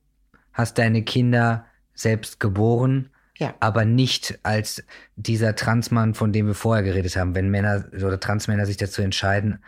hast 0.53 0.79
deine 0.79 1.03
Kinder 1.03 1.65
selbst 1.95 2.41
geboren, 2.41 3.11
ja. 3.39 3.55
aber 3.61 3.85
nicht 3.85 4.39
als 4.43 4.85
dieser 5.17 5.57
Transmann, 5.57 6.15
von 6.15 6.33
dem 6.33 6.47
wir 6.47 6.55
vorher 6.55 6.85
geredet 6.85 7.17
haben. 7.17 7.35
Wenn 7.35 7.51
Männer 7.51 7.85
oder 7.93 8.21
Transmänner 8.21 8.67
sich 8.67 8.77
dazu 8.77 9.03
entscheiden, 9.03 9.59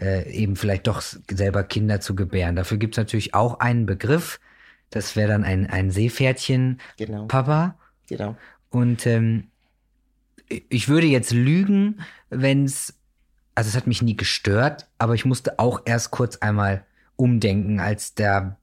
äh, 0.00 0.30
eben 0.30 0.56
vielleicht 0.56 0.86
doch 0.86 1.02
selber 1.02 1.64
Kinder 1.64 2.00
zu 2.00 2.14
gebären. 2.14 2.56
Dafür 2.56 2.78
gibt 2.78 2.94
es 2.94 2.98
natürlich 2.98 3.34
auch 3.34 3.60
einen 3.60 3.86
Begriff. 3.86 4.40
Das 4.90 5.16
wäre 5.16 5.28
dann 5.28 5.44
ein, 5.44 5.68
ein 5.68 5.90
Seepferdchen, 5.90 6.80
genau. 6.96 7.26
Papa. 7.26 7.76
Genau. 8.08 8.36
Und 8.70 9.06
ähm, 9.06 9.48
ich 10.48 10.88
würde 10.88 11.06
jetzt 11.06 11.32
lügen, 11.32 12.00
wenn 12.30 12.64
es, 12.64 12.94
also 13.56 13.68
es 13.68 13.76
hat 13.76 13.86
mich 13.86 14.02
nie 14.02 14.16
gestört, 14.16 14.86
aber 14.98 15.14
ich 15.14 15.24
musste 15.24 15.58
auch 15.58 15.82
erst 15.84 16.12
kurz 16.12 16.36
einmal 16.36 16.84
umdenken, 17.16 17.80
als 17.80 18.14
der 18.14 18.58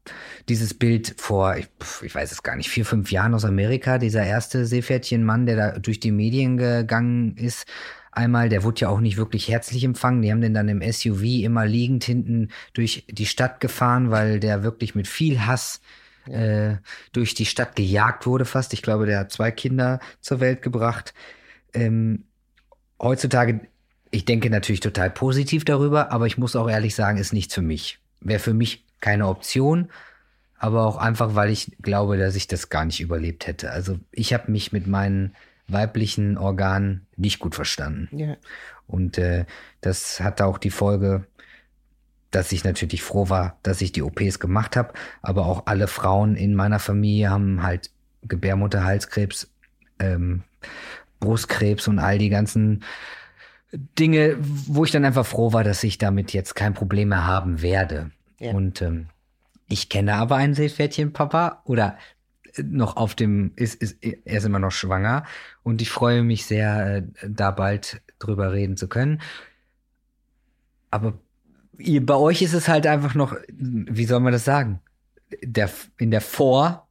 dieses 0.47 0.75
Bild 0.75 1.15
vor, 1.17 1.57
ich, 1.57 1.67
ich 2.03 2.13
weiß 2.13 2.31
es 2.31 2.43
gar 2.43 2.55
nicht, 2.55 2.69
vier, 2.69 2.85
fünf 2.85 3.11
Jahren 3.11 3.33
aus 3.33 3.43
Amerika, 3.43 3.97
dieser 3.97 4.23
erste 4.23 4.65
Seepferdchenmann, 4.65 5.47
der 5.47 5.55
da 5.55 5.79
durch 5.79 5.99
die 5.99 6.11
Medien 6.11 6.57
gegangen 6.57 7.35
ist, 7.35 7.65
einmal, 8.11 8.49
der 8.49 8.63
wurde 8.63 8.81
ja 8.81 8.89
auch 8.89 8.99
nicht 8.99 9.17
wirklich 9.17 9.47
herzlich 9.47 9.83
empfangen. 9.83 10.21
Die 10.21 10.31
haben 10.31 10.41
den 10.41 10.53
dann 10.53 10.69
im 10.69 10.83
SUV 10.83 11.23
immer 11.41 11.65
liegend 11.65 12.03
hinten 12.03 12.49
durch 12.75 13.07
die 13.09 13.25
Stadt 13.25 13.59
gefahren, 13.59 14.11
weil 14.11 14.39
der 14.39 14.61
wirklich 14.61 14.93
mit 14.93 15.07
viel 15.07 15.47
Hass 15.47 15.81
äh, 16.27 16.75
durch 17.11 17.33
die 17.33 17.47
Stadt 17.47 17.75
gejagt 17.75 18.27
wurde 18.27 18.45
fast. 18.45 18.73
Ich 18.73 18.83
glaube, 18.83 19.07
der 19.07 19.21
hat 19.21 19.31
zwei 19.31 19.49
Kinder 19.49 19.99
zur 20.21 20.39
Welt 20.39 20.61
gebracht 20.61 21.15
ähm, 21.73 22.25
heutzutage, 23.01 23.61
ich 24.13 24.25
denke 24.25 24.49
natürlich 24.51 24.79
total 24.79 25.09
positiv 25.09 25.65
darüber, 25.65 26.11
aber 26.11 26.27
ich 26.27 26.37
muss 26.37 26.55
auch 26.55 26.69
ehrlich 26.69 26.93
sagen, 26.93 27.17
ist 27.17 27.33
nichts 27.33 27.55
für 27.55 27.63
mich. 27.63 27.97
Wäre 28.21 28.39
für 28.39 28.53
mich 28.53 28.85
keine 29.01 29.27
Option, 29.27 29.89
aber 30.57 30.85
auch 30.85 30.97
einfach, 30.97 31.33
weil 31.33 31.49
ich 31.49 31.75
glaube, 31.81 32.17
dass 32.17 32.35
ich 32.35 32.47
das 32.47 32.69
gar 32.69 32.85
nicht 32.85 33.01
überlebt 33.01 33.47
hätte. 33.47 33.71
Also 33.71 33.99
ich 34.11 34.31
habe 34.31 34.51
mich 34.51 34.71
mit 34.71 34.85
meinen 34.85 35.35
weiblichen 35.67 36.37
Organen 36.37 37.07
nicht 37.17 37.39
gut 37.39 37.55
verstanden. 37.55 38.07
Ja. 38.15 38.37
Und 38.85 39.17
äh, 39.17 39.45
das 39.81 40.19
hatte 40.19 40.45
auch 40.45 40.59
die 40.59 40.69
Folge, 40.69 41.25
dass 42.29 42.51
ich 42.51 42.63
natürlich 42.63 43.01
froh 43.01 43.29
war, 43.29 43.57
dass 43.63 43.81
ich 43.81 43.93
die 43.93 44.03
OPs 44.03 44.39
gemacht 44.39 44.75
habe, 44.75 44.93
aber 45.23 45.47
auch 45.47 45.63
alle 45.65 45.87
Frauen 45.87 46.35
in 46.35 46.53
meiner 46.53 46.79
Familie 46.79 47.31
haben 47.31 47.63
halt 47.63 47.89
Gebärmutterhalskrebs 48.27 49.49
ähm, 49.97 50.43
Brustkrebs 51.19 51.87
und 51.87 51.97
all 51.97 52.19
die 52.19 52.29
ganzen 52.29 52.83
Dinge, 53.73 54.37
wo 54.39 54.85
ich 54.85 54.91
dann 54.91 55.05
einfach 55.05 55.25
froh 55.25 55.51
war, 55.51 55.63
dass 55.63 55.83
ich 55.83 55.97
damit 55.97 56.31
jetzt 56.31 56.55
kein 56.55 56.73
Problem 56.73 57.09
mehr 57.09 57.25
haben 57.25 57.61
werde. 57.61 58.11
Ja. 58.39 58.51
Und 58.51 58.81
ähm, 58.81 59.07
ich 59.67 59.89
kenne 59.89 60.15
aber 60.15 60.35
ein 60.35 60.53
Seepferdchen-Papa 60.53 61.63
oder 61.65 61.97
noch 62.61 62.97
auf 62.97 63.15
dem, 63.15 63.51
ist, 63.55 63.81
ist, 63.81 63.97
er 64.03 64.37
ist 64.37 64.45
immer 64.45 64.59
noch 64.59 64.71
schwanger 64.71 65.23
und 65.63 65.81
ich 65.81 65.89
freue 65.89 66.21
mich 66.21 66.45
sehr, 66.45 66.97
äh, 66.97 67.03
da 67.27 67.49
bald 67.49 68.01
drüber 68.19 68.51
reden 68.53 68.77
zu 68.77 68.87
können. 68.87 69.21
Aber 70.91 71.17
ihr, 71.79 72.05
bei 72.05 72.15
euch 72.15 72.43
ist 72.43 72.53
es 72.53 72.67
halt 72.67 72.85
einfach 72.85 73.15
noch, 73.15 73.35
wie 73.49 74.05
soll 74.05 74.19
man 74.19 74.33
das 74.33 74.45
sagen? 74.45 74.81
Der, 75.41 75.67
in 75.97 76.11
der 76.11 76.21
Vor- 76.21 76.82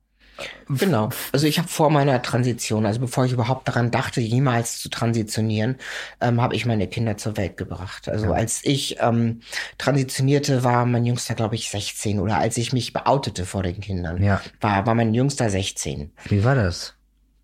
Genau. 0.69 1.11
Also 1.33 1.47
ich 1.47 1.59
habe 1.59 1.69
vor 1.69 1.91
meiner 1.91 2.23
Transition, 2.23 2.87
also 2.87 3.01
bevor 3.01 3.25
ich 3.25 3.33
überhaupt 3.33 3.69
daran 3.69 3.91
dachte, 3.91 4.21
jemals 4.21 4.79
zu 4.79 4.89
transitionieren, 4.89 5.77
ähm, 6.21 6.41
habe 6.41 6.55
ich 6.55 6.67
meine 6.67 6.87
Kinder 6.89 7.17
zur 7.17 7.37
Welt 7.37 7.57
gebracht. 7.57 8.09
Also 8.09 8.27
ja. 8.27 8.33
als 8.33 8.61
ich 8.65 8.97
ähm, 9.01 9.41
transitionierte, 9.79 10.65
war 10.65 10.87
mein 10.87 11.05
Jüngster, 11.05 11.35
glaube 11.35 11.55
ich, 11.55 11.69
16. 11.71 12.21
Oder 12.21 12.39
als 12.39 12.57
ich 12.57 12.73
mich 12.73 12.93
beoutete 12.93 13.47
vor 13.47 13.63
den 13.63 13.81
Kindern, 13.81 14.23
ja. 14.23 14.41
war, 14.61 14.87
war 14.87 14.95
mein 14.95 15.15
Jüngster 15.15 15.51
16. 15.51 16.13
Wie 16.29 16.45
war 16.45 16.55
das? 16.55 16.95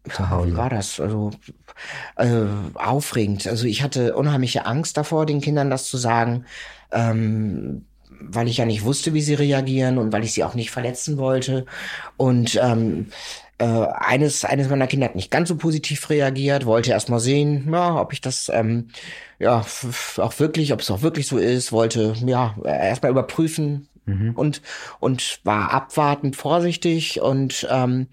Zu 0.08 0.30
Hause? 0.30 0.52
Wie 0.52 0.56
war 0.56 0.70
das? 0.70 1.00
Also 1.00 1.32
äh, 2.16 2.44
aufregend. 2.74 3.46
Also 3.46 3.66
ich 3.66 3.82
hatte 3.82 4.16
unheimliche 4.16 4.66
Angst 4.66 4.96
davor, 4.96 5.26
den 5.26 5.40
Kindern 5.40 5.70
das 5.70 5.86
zu 5.86 5.96
sagen. 5.96 6.44
Ähm, 6.92 7.84
weil 8.20 8.48
ich 8.48 8.58
ja 8.58 8.64
nicht 8.64 8.84
wusste, 8.84 9.14
wie 9.14 9.20
sie 9.20 9.34
reagieren 9.34 9.98
und 9.98 10.12
weil 10.12 10.24
ich 10.24 10.32
sie 10.32 10.44
auch 10.44 10.54
nicht 10.54 10.70
verletzen 10.70 11.18
wollte. 11.18 11.66
Und 12.16 12.58
ähm, 12.62 13.06
äh, 13.58 13.64
eines, 13.64 14.44
eines 14.44 14.68
meiner 14.68 14.86
Kinder 14.86 15.06
hat 15.06 15.16
nicht 15.16 15.30
ganz 15.30 15.48
so 15.48 15.56
positiv 15.56 16.08
reagiert, 16.10 16.64
wollte 16.64 16.92
erst 16.92 17.08
mal 17.08 17.20
sehen, 17.20 17.68
ja, 17.72 18.00
ob 18.00 18.12
ich 18.12 18.20
das 18.20 18.50
ähm, 18.52 18.88
ja 19.38 19.64
auch 20.16 20.38
wirklich, 20.38 20.72
ob 20.72 20.80
es 20.80 20.90
auch 20.90 21.02
wirklich 21.02 21.26
so 21.26 21.38
ist, 21.38 21.72
wollte 21.72 22.14
ja 22.24 22.54
erstmal 22.64 23.10
überprüfen 23.10 23.88
mhm. 24.06 24.32
und 24.34 24.62
und 25.00 25.40
war 25.44 25.72
abwartend 25.72 26.36
vorsichtig 26.36 27.20
und 27.20 27.66
ähm, 27.70 28.06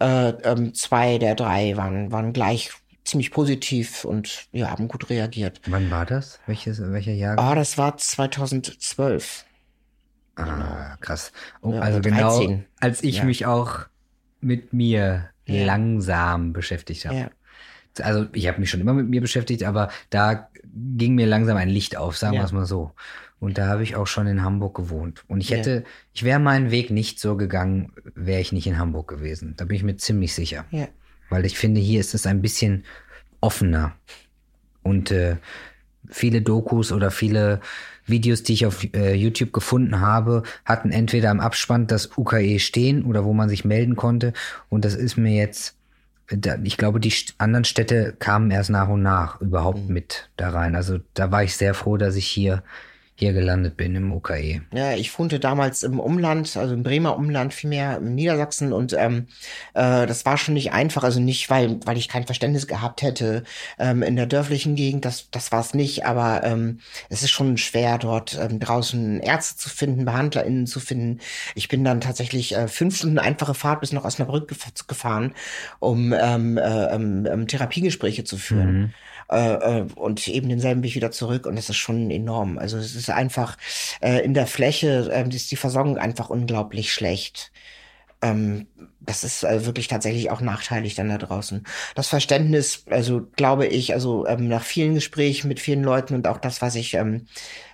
äh, 0.00 0.30
ähm, 0.30 0.74
zwei 0.74 1.18
der 1.18 1.34
drei 1.34 1.76
waren 1.76 2.10
waren 2.10 2.32
gleich 2.32 2.72
ziemlich 3.04 3.30
positiv 3.30 4.04
und 4.04 4.48
ja, 4.52 4.70
haben 4.70 4.88
gut 4.88 5.08
reagiert. 5.10 5.60
Wann 5.66 5.90
war 5.90 6.04
das? 6.06 6.40
Welches, 6.46 6.80
welcher 6.80 7.12
Jahr? 7.12 7.38
Ah, 7.38 7.54
das 7.54 7.78
war 7.78 7.96
2012. 7.96 9.46
Ah, 10.38 10.44
genau. 10.44 10.96
krass. 11.00 11.32
Oh, 11.62 11.72
ja, 11.72 11.80
also 11.80 12.00
genau, 12.00 12.38
13. 12.38 12.64
als 12.80 13.02
ich 13.02 13.18
ja. 13.18 13.24
mich 13.24 13.46
auch 13.46 13.86
mit 14.40 14.72
mir 14.72 15.30
ja. 15.46 15.64
langsam 15.64 16.52
beschäftigt 16.52 17.06
habe. 17.06 17.30
Also 18.00 18.26
ich 18.32 18.46
habe 18.46 18.60
mich 18.60 18.70
schon 18.70 18.80
immer 18.80 18.94
mit 18.94 19.08
mir 19.08 19.20
beschäftigt, 19.20 19.64
aber 19.64 19.90
da 20.10 20.48
ging 20.72 21.16
mir 21.16 21.26
langsam 21.26 21.56
ein 21.56 21.68
Licht 21.68 21.96
auf, 21.96 22.16
sagen 22.16 22.36
wir 22.36 22.44
es 22.44 22.52
mal 22.52 22.66
so. 22.66 22.92
Und 23.40 23.58
da 23.58 23.66
habe 23.66 23.82
ich 23.82 23.96
auch 23.96 24.06
schon 24.06 24.26
in 24.26 24.42
Hamburg 24.42 24.76
gewohnt. 24.76 25.24
Und 25.28 25.40
ich 25.40 25.50
hätte, 25.50 25.84
ich 26.12 26.24
wäre 26.24 26.40
meinen 26.40 26.70
Weg 26.70 26.90
nicht 26.90 27.20
so 27.20 27.36
gegangen, 27.36 27.92
wäre 28.14 28.40
ich 28.40 28.52
nicht 28.52 28.66
in 28.66 28.78
Hamburg 28.78 29.08
gewesen. 29.08 29.54
Da 29.56 29.64
bin 29.64 29.76
ich 29.76 29.82
mir 29.82 29.96
ziemlich 29.96 30.34
sicher. 30.34 30.64
Weil 31.30 31.44
ich 31.44 31.58
finde, 31.58 31.80
hier 31.80 32.00
ist 32.00 32.14
es 32.14 32.26
ein 32.26 32.42
bisschen 32.42 32.84
offener. 33.40 33.94
Und 34.82 35.10
äh, 35.10 35.36
viele 36.08 36.42
Dokus 36.42 36.90
oder 36.90 37.10
viele 37.10 37.60
Videos, 38.08 38.42
die 38.42 38.54
ich 38.54 38.66
auf 38.66 38.84
äh, 38.94 39.14
YouTube 39.14 39.52
gefunden 39.52 40.00
habe, 40.00 40.42
hatten 40.64 40.90
entweder 40.90 41.30
im 41.30 41.40
Abspann 41.40 41.86
das 41.86 42.16
UKE 42.16 42.58
stehen 42.58 43.04
oder 43.04 43.24
wo 43.24 43.32
man 43.32 43.48
sich 43.48 43.64
melden 43.64 43.96
konnte. 43.96 44.32
Und 44.68 44.84
das 44.84 44.94
ist 44.94 45.16
mir 45.16 45.34
jetzt, 45.34 45.76
ich 46.64 46.76
glaube, 46.76 47.00
die 47.00 47.12
anderen 47.38 47.64
Städte 47.64 48.14
kamen 48.18 48.50
erst 48.50 48.70
nach 48.70 48.88
und 48.88 49.02
nach 49.02 49.40
überhaupt 49.40 49.88
mhm. 49.88 49.94
mit 49.94 50.30
da 50.36 50.50
rein. 50.50 50.76
Also 50.76 50.98
da 51.14 51.30
war 51.30 51.42
ich 51.42 51.56
sehr 51.56 51.74
froh, 51.74 51.96
dass 51.96 52.16
ich 52.16 52.26
hier 52.26 52.62
hier 53.18 53.32
gelandet 53.32 53.76
bin 53.76 53.96
im 53.96 54.12
UKE. 54.12 54.62
Ja, 54.72 54.92
ich 54.92 55.18
wohnte 55.18 55.40
damals 55.40 55.82
im 55.82 55.98
Umland, 55.98 56.56
also 56.56 56.72
im 56.72 56.84
Bremer 56.84 57.16
Umland 57.16 57.52
vielmehr, 57.52 57.96
im 57.96 58.14
Niedersachsen 58.14 58.72
und 58.72 58.92
ähm, 58.92 59.26
äh, 59.74 60.06
das 60.06 60.24
war 60.24 60.38
schon 60.38 60.54
nicht 60.54 60.72
einfach, 60.72 61.02
also 61.02 61.18
nicht, 61.18 61.50
weil, 61.50 61.80
weil 61.84 61.96
ich 61.96 62.08
kein 62.08 62.26
Verständnis 62.26 62.68
gehabt 62.68 63.02
hätte 63.02 63.42
ähm, 63.80 64.04
in 64.04 64.14
der 64.14 64.26
dörflichen 64.26 64.76
Gegend, 64.76 65.04
das, 65.04 65.32
das 65.32 65.50
war 65.50 65.60
es 65.60 65.74
nicht, 65.74 66.06
aber 66.06 66.44
ähm, 66.44 66.78
es 67.08 67.24
ist 67.24 67.30
schon 67.30 67.56
schwer, 67.56 67.98
dort 67.98 68.38
ähm, 68.40 68.60
draußen 68.60 69.18
Ärzte 69.18 69.56
zu 69.56 69.68
finden, 69.68 70.04
BehandlerInnen 70.04 70.68
zu 70.68 70.78
finden. 70.78 71.18
Ich 71.56 71.66
bin 71.66 71.82
dann 71.82 72.00
tatsächlich 72.00 72.54
äh, 72.54 72.68
fünf 72.68 72.98
Stunden 72.98 73.18
einfache 73.18 73.54
Fahrt 73.54 73.80
bis 73.80 73.92
nach 73.92 74.04
Osnabrück 74.04 74.54
gefahren, 74.86 75.34
um 75.80 76.12
ähm, 76.12 76.56
äh, 76.56 76.94
ähm, 76.94 77.26
ähm, 77.28 77.48
Therapiegespräche 77.48 78.22
zu 78.22 78.36
führen. 78.36 78.80
Mhm 78.80 78.94
äh, 79.30 79.80
äh, 79.80 79.86
und 79.94 80.26
eben 80.28 80.48
denselben 80.48 80.82
Weg 80.82 80.94
wieder 80.94 81.10
zurück 81.10 81.46
und 81.46 81.56
das 81.56 81.68
ist 81.68 81.76
schon 81.76 82.10
enorm. 82.10 82.58
Also 82.58 82.78
es 82.78 82.94
ist 82.94 83.10
einfach 83.10 83.56
äh, 84.00 84.24
in 84.24 84.34
der 84.34 84.46
Fläche 84.46 85.10
äh, 85.12 85.28
ist 85.34 85.50
die 85.50 85.56
Versorgung 85.56 85.98
einfach 85.98 86.30
unglaublich 86.30 86.92
schlecht. 86.92 87.52
Ähm, 88.20 88.66
das 89.00 89.24
ist 89.24 89.44
äh, 89.44 89.64
wirklich 89.64 89.88
tatsächlich 89.88 90.30
auch 90.30 90.40
nachteilig 90.40 90.94
dann 90.94 91.08
da 91.08 91.18
draußen. 91.18 91.64
Das 91.94 92.08
Verständnis, 92.08 92.84
also 92.90 93.26
glaube 93.36 93.66
ich, 93.66 93.94
also 93.94 94.26
ähm, 94.26 94.48
nach 94.48 94.62
vielen 94.62 94.94
Gesprächen 94.94 95.48
mit 95.48 95.60
vielen 95.60 95.82
Leuten 95.82 96.14
und 96.14 96.26
auch 96.26 96.38
das, 96.38 96.60
was 96.60 96.74
ich 96.74 96.94
ähm, 96.94 97.26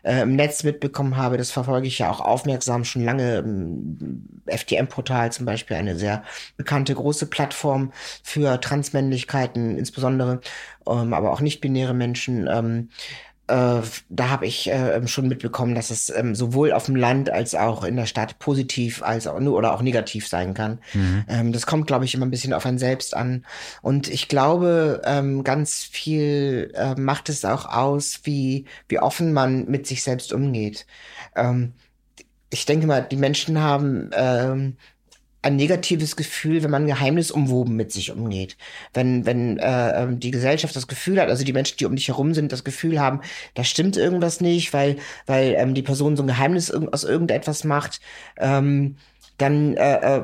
äh, 0.03 0.23
im 0.23 0.37
Netz 0.37 0.63
mitbekommen 0.63 1.17
habe, 1.17 1.37
das 1.39 1.51
verfolge 1.51 1.89
ich 1.89 1.99
ja 1.99 2.11
auch 2.11 2.21
aufmerksam 2.21 2.85
schon 2.85 3.05
lange. 3.05 3.39
Ähm, 3.39 4.29
FTM-Portal 4.47 5.33
zum 5.33 5.47
Beispiel, 5.47 5.77
eine 5.77 5.97
sehr 5.97 6.23
bekannte 6.57 6.95
große 6.95 7.27
Plattform 7.27 7.93
für 8.23 8.61
Transmännlichkeiten 8.61 9.79
insbesondere, 9.79 10.41
ähm, 10.87 11.15
aber 11.15 11.33
auch 11.33 11.41
nicht-binäre 11.41 11.95
Menschen. 11.95 12.47
Ähm, 12.53 12.91
äh, 13.47 13.81
da 14.09 14.31
habe 14.31 14.47
ich 14.47 14.71
äh, 14.71 15.07
schon 15.07 15.29
mitbekommen, 15.29 15.75
dass 15.75 15.91
es 15.91 16.09
ähm, 16.09 16.35
sowohl 16.35 16.73
auf 16.73 16.87
dem 16.87 16.97
Land 16.97 17.29
als 17.29 17.55
auch 17.55 17.85
in 17.85 17.97
der 17.97 18.07
Stadt 18.07 18.39
positiv 18.39 19.03
als 19.03 19.27
auch 19.27 19.39
oder 19.39 19.75
auch 19.75 19.83
negativ 19.83 20.27
sein 20.29 20.55
kann. 20.55 20.79
Mhm. 20.95 21.25
Ähm, 21.29 21.53
das 21.53 21.67
kommt, 21.67 21.87
glaube 21.87 22.07
ich, 22.07 22.15
immer 22.15 22.25
ein 22.25 22.31
bisschen 22.31 22.55
auf 22.55 22.65
einen 22.65 22.79
selbst 22.79 23.15
an. 23.15 23.45
Und 23.83 24.09
ich 24.09 24.29
glaube, 24.29 25.03
ähm, 25.05 25.45
ganz 25.45 25.85
viel 25.85 26.73
äh, 26.75 26.95
macht 26.95 27.29
es 27.29 27.45
auch 27.45 27.67
aus, 27.67 28.21
wie 28.25 28.65
wie 28.89 28.99
offen 28.99 29.33
man 29.33 29.67
mit 29.67 29.87
sich 29.87 30.03
selbst 30.03 30.33
umgeht. 30.33 30.87
Ähm, 31.37 31.75
ich 32.51 32.67
denke 32.67 32.87
mal, 32.87 33.03
die 33.03 33.17
Menschen 33.17 33.61
haben 33.61 34.11
ähm, 34.15 34.77
ein 35.45 35.57
negatives 35.57 36.17
Gefühl, 36.17 36.63
wenn 36.63 36.71
man 36.71 36.87
geheimnisumwoben 36.87 37.77
mit 37.77 37.93
sich 37.93 38.11
umgeht. 38.11 38.57
Wenn, 38.95 39.27
wenn 39.27 39.59
äh, 39.59 40.03
ähm, 40.03 40.19
die 40.19 40.31
Gesellschaft 40.31 40.75
das 40.75 40.89
Gefühl 40.89 41.21
hat, 41.21 41.29
also 41.29 41.45
die 41.45 41.53
Menschen, 41.53 41.77
die 41.77 41.85
um 41.85 41.95
dich 41.95 42.09
herum 42.09 42.33
sind, 42.33 42.51
das 42.51 42.65
Gefühl 42.65 42.99
haben, 43.01 43.21
da 43.55 43.63
stimmt 43.63 43.97
irgendwas 43.97 44.41
nicht, 44.41 44.73
weil, 44.73 44.97
weil 45.27 45.55
ähm, 45.59 45.75
die 45.75 45.83
Person 45.83 46.17
so 46.17 46.23
ein 46.23 46.29
Geheimnis 46.29 46.71
aus 46.71 47.05
irgendetwas 47.05 47.65
macht, 47.65 48.01
ähm, 48.39 48.97
dann 49.37 49.77
äh, 49.77 50.19
äh, 50.19 50.23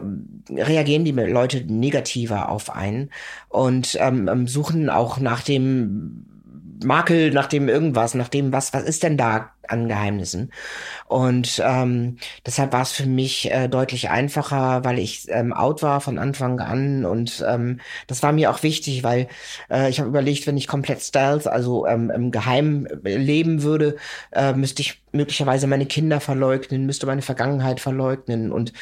reagieren 0.51 1.05
die 1.05 1.13
Leute 1.13 1.65
negativer 1.67 2.49
auf 2.49 2.75
einen 2.75 3.11
und 3.49 3.99
ähm, 4.01 4.29
ähm 4.29 4.47
suchen 4.47 4.89
auch 4.89 5.19
nach 5.19 5.43
dem 5.43 6.25
Makel 6.85 7.31
nach 7.31 7.47
dem 7.47 7.69
irgendwas, 7.69 8.15
nach 8.15 8.29
dem, 8.29 8.53
was, 8.53 8.73
was 8.73 8.85
ist 8.85 9.03
denn 9.03 9.17
da 9.17 9.51
an 9.71 9.89
Geheimnissen? 9.89 10.53
Und 11.07 11.63
ähm, 11.65 12.19
deshalb 12.45 12.73
war 12.73 12.83
es 12.83 12.93
für 12.93 13.07
mich 13.07 13.51
äh, 13.51 13.69
deutlich 13.69 14.11
einfacher, 14.11 14.85
weil 14.85 14.99
ich 14.99 15.27
ähm, 15.29 15.53
out 15.53 15.83
war 15.83 16.01
von 16.01 16.19
Anfang 16.19 16.61
an 16.61 17.05
und 17.05 17.45
ähm, 17.47 17.81
das 18.07 18.23
war 18.23 18.33
mir 18.33 18.51
auch 18.51 18.63
wichtig, 18.63 19.03
weil 19.03 19.29
äh, 19.71 19.89
ich 19.89 19.99
habe 19.99 20.09
überlegt, 20.09 20.47
wenn 20.47 20.57
ich 20.57 20.67
komplett 20.67 21.01
Stealth, 21.01 21.47
also 21.47 21.87
ähm, 21.87 22.11
im 22.11 22.31
Geheim 22.31 22.87
leben 23.03 23.63
würde, 23.63 23.97
äh, 24.33 24.53
müsste 24.53 24.83
ich 24.83 25.03
möglicherweise 25.13 25.67
meine 25.67 25.87
Kinder 25.87 26.21
verleugnen, 26.21 26.87
müsste 26.87 27.07
meine 27.07 27.23
Vergangenheit 27.23 27.81
verleugnen 27.81 28.53
und 28.53 28.73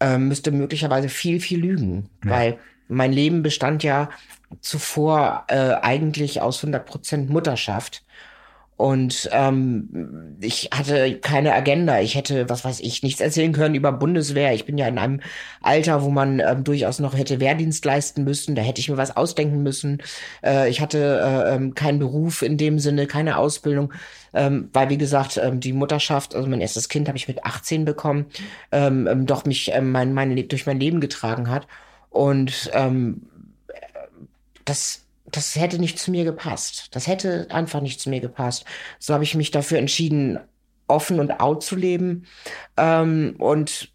äh, 0.00 0.18
müsste 0.18 0.50
möglicherweise 0.50 1.08
viel, 1.08 1.40
viel 1.40 1.60
lügen, 1.60 2.08
ja. 2.24 2.30
weil 2.30 2.58
mein 2.88 3.12
Leben 3.12 3.42
bestand 3.42 3.82
ja 3.82 4.10
zuvor 4.60 5.44
äh, 5.48 5.74
eigentlich 5.82 6.40
aus 6.40 6.62
100% 6.62 7.28
Mutterschaft. 7.30 8.04
Und 8.76 9.30
ähm, 9.32 10.36
ich 10.40 10.68
hatte 10.70 11.18
keine 11.18 11.54
Agenda. 11.54 12.00
Ich 12.00 12.14
hätte, 12.14 12.50
was 12.50 12.62
weiß 12.62 12.80
ich, 12.80 13.02
nichts 13.02 13.22
erzählen 13.22 13.52
können 13.52 13.74
über 13.74 13.90
Bundeswehr. 13.90 14.52
Ich 14.52 14.66
bin 14.66 14.76
ja 14.76 14.86
in 14.86 14.98
einem 14.98 15.20
Alter, 15.62 16.02
wo 16.02 16.10
man 16.10 16.40
ähm, 16.40 16.62
durchaus 16.62 16.98
noch 16.98 17.16
hätte 17.16 17.40
Wehrdienst 17.40 17.82
leisten 17.86 18.24
müssen. 18.24 18.54
Da 18.54 18.60
hätte 18.60 18.80
ich 18.80 18.90
mir 18.90 18.98
was 18.98 19.16
ausdenken 19.16 19.62
müssen. 19.62 20.02
Äh, 20.44 20.68
ich 20.68 20.82
hatte 20.82 20.98
äh, 20.98 21.54
ähm, 21.54 21.74
keinen 21.74 21.98
Beruf 21.98 22.42
in 22.42 22.58
dem 22.58 22.78
Sinne, 22.78 23.06
keine 23.06 23.38
Ausbildung. 23.38 23.94
Ähm, 24.34 24.68
weil, 24.74 24.90
wie 24.90 24.98
gesagt, 24.98 25.40
ähm, 25.42 25.60
die 25.60 25.72
Mutterschaft, 25.72 26.34
also 26.34 26.46
mein 26.46 26.60
erstes 26.60 26.90
Kind 26.90 27.08
habe 27.08 27.16
ich 27.16 27.28
mit 27.28 27.46
18 27.46 27.86
bekommen, 27.86 28.26
ähm, 28.72 29.06
ähm, 29.06 29.24
doch 29.24 29.46
mich 29.46 29.70
ähm, 29.72 29.90
mein, 29.90 30.12
mein, 30.12 30.48
durch 30.48 30.66
mein 30.66 30.80
Leben 30.80 31.00
getragen 31.00 31.48
hat. 31.48 31.66
Und 32.10 32.70
ähm, 32.74 33.22
das, 34.66 35.05
das 35.30 35.56
hätte 35.56 35.78
nicht 35.78 35.98
zu 35.98 36.10
mir 36.10 36.24
gepasst. 36.24 36.88
Das 36.92 37.06
hätte 37.06 37.48
einfach 37.50 37.80
nicht 37.80 38.00
zu 38.00 38.10
mir 38.10 38.20
gepasst. 38.20 38.64
So 38.98 39.14
habe 39.14 39.24
ich 39.24 39.34
mich 39.34 39.50
dafür 39.50 39.78
entschieden, 39.78 40.38
offen 40.88 41.20
und 41.20 41.40
out 41.40 41.62
zu 41.62 41.76
leben. 41.76 42.26
Ähm, 42.76 43.34
und 43.38 43.92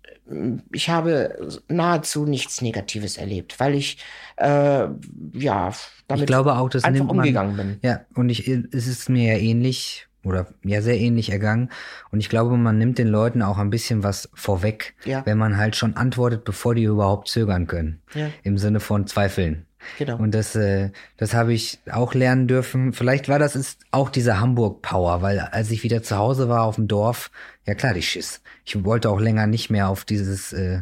ich 0.72 0.90
habe 0.90 1.62
nahezu 1.68 2.26
nichts 2.26 2.62
Negatives 2.62 3.18
erlebt, 3.18 3.60
weil 3.60 3.76
ich 3.76 3.98
äh, 4.38 4.88
ja 5.34 5.72
damit 6.08 6.24
ich 6.24 6.28
glaube 6.28 6.56
auch, 6.56 6.70
das 6.70 6.84
einfach 6.84 7.00
nimmt 7.00 7.12
umgegangen 7.12 7.56
man, 7.56 7.68
bin. 7.68 7.80
Ja, 7.82 8.02
und 8.16 8.30
ich, 8.30 8.48
es 8.48 8.88
ist 8.88 9.10
mir 9.10 9.34
ja 9.34 9.40
ähnlich 9.40 10.08
oder 10.24 10.48
ja 10.64 10.82
sehr 10.82 11.00
ähnlich 11.00 11.32
ergangen. 11.32 11.70
Und 12.12 12.20
ich 12.20 12.30
glaube, 12.30 12.56
man 12.58 12.78
nimmt 12.78 12.98
den 12.98 13.08
Leuten 13.08 13.42
auch 13.42 13.58
ein 13.58 13.70
bisschen 13.70 14.04
was 14.04 14.30
vorweg, 14.34 14.94
ja. 15.06 15.26
wenn 15.26 15.38
man 15.38 15.58
halt 15.58 15.76
schon 15.76 15.96
antwortet, 15.96 16.44
bevor 16.44 16.76
die 16.76 16.84
überhaupt 16.84 17.28
zögern 17.28 17.68
können. 17.68 18.02
Ja. 18.14 18.30
Im 18.44 18.58
Sinne 18.58 18.80
von 18.80 19.08
Zweifeln. 19.08 19.66
Genau. 19.98 20.18
Und 20.18 20.34
das, 20.34 20.56
äh, 20.56 20.92
das 21.18 21.34
habe 21.34 21.54
ich 21.54 21.80
auch 21.92 22.14
lernen 22.14 22.48
dürfen. 22.48 22.94
Vielleicht 22.94 23.30
war 23.30 23.40
das 23.40 23.56
ist 23.56 23.82
auch 23.92 24.10
diese 24.10 24.40
Hamburg-Power, 24.40 25.22
weil 25.22 25.40
als 25.40 25.72
ich 25.72 25.84
wieder 25.84 26.04
zu 26.04 26.18
Hause 26.18 26.50
war 26.50 26.64
auf 26.64 26.76
dem 26.76 26.88
Dorf, 26.88 27.32
ja 27.66 27.76
klar, 27.76 27.94
die 27.94 28.02
Schiss. 28.02 28.42
Ich 28.66 28.84
wollte 28.84 29.10
auch 29.10 29.20
länger 29.20 29.48
nicht 29.48 29.70
mehr 29.70 29.90
auf 29.90 30.06
dieses 30.06 30.54
äh, 30.54 30.82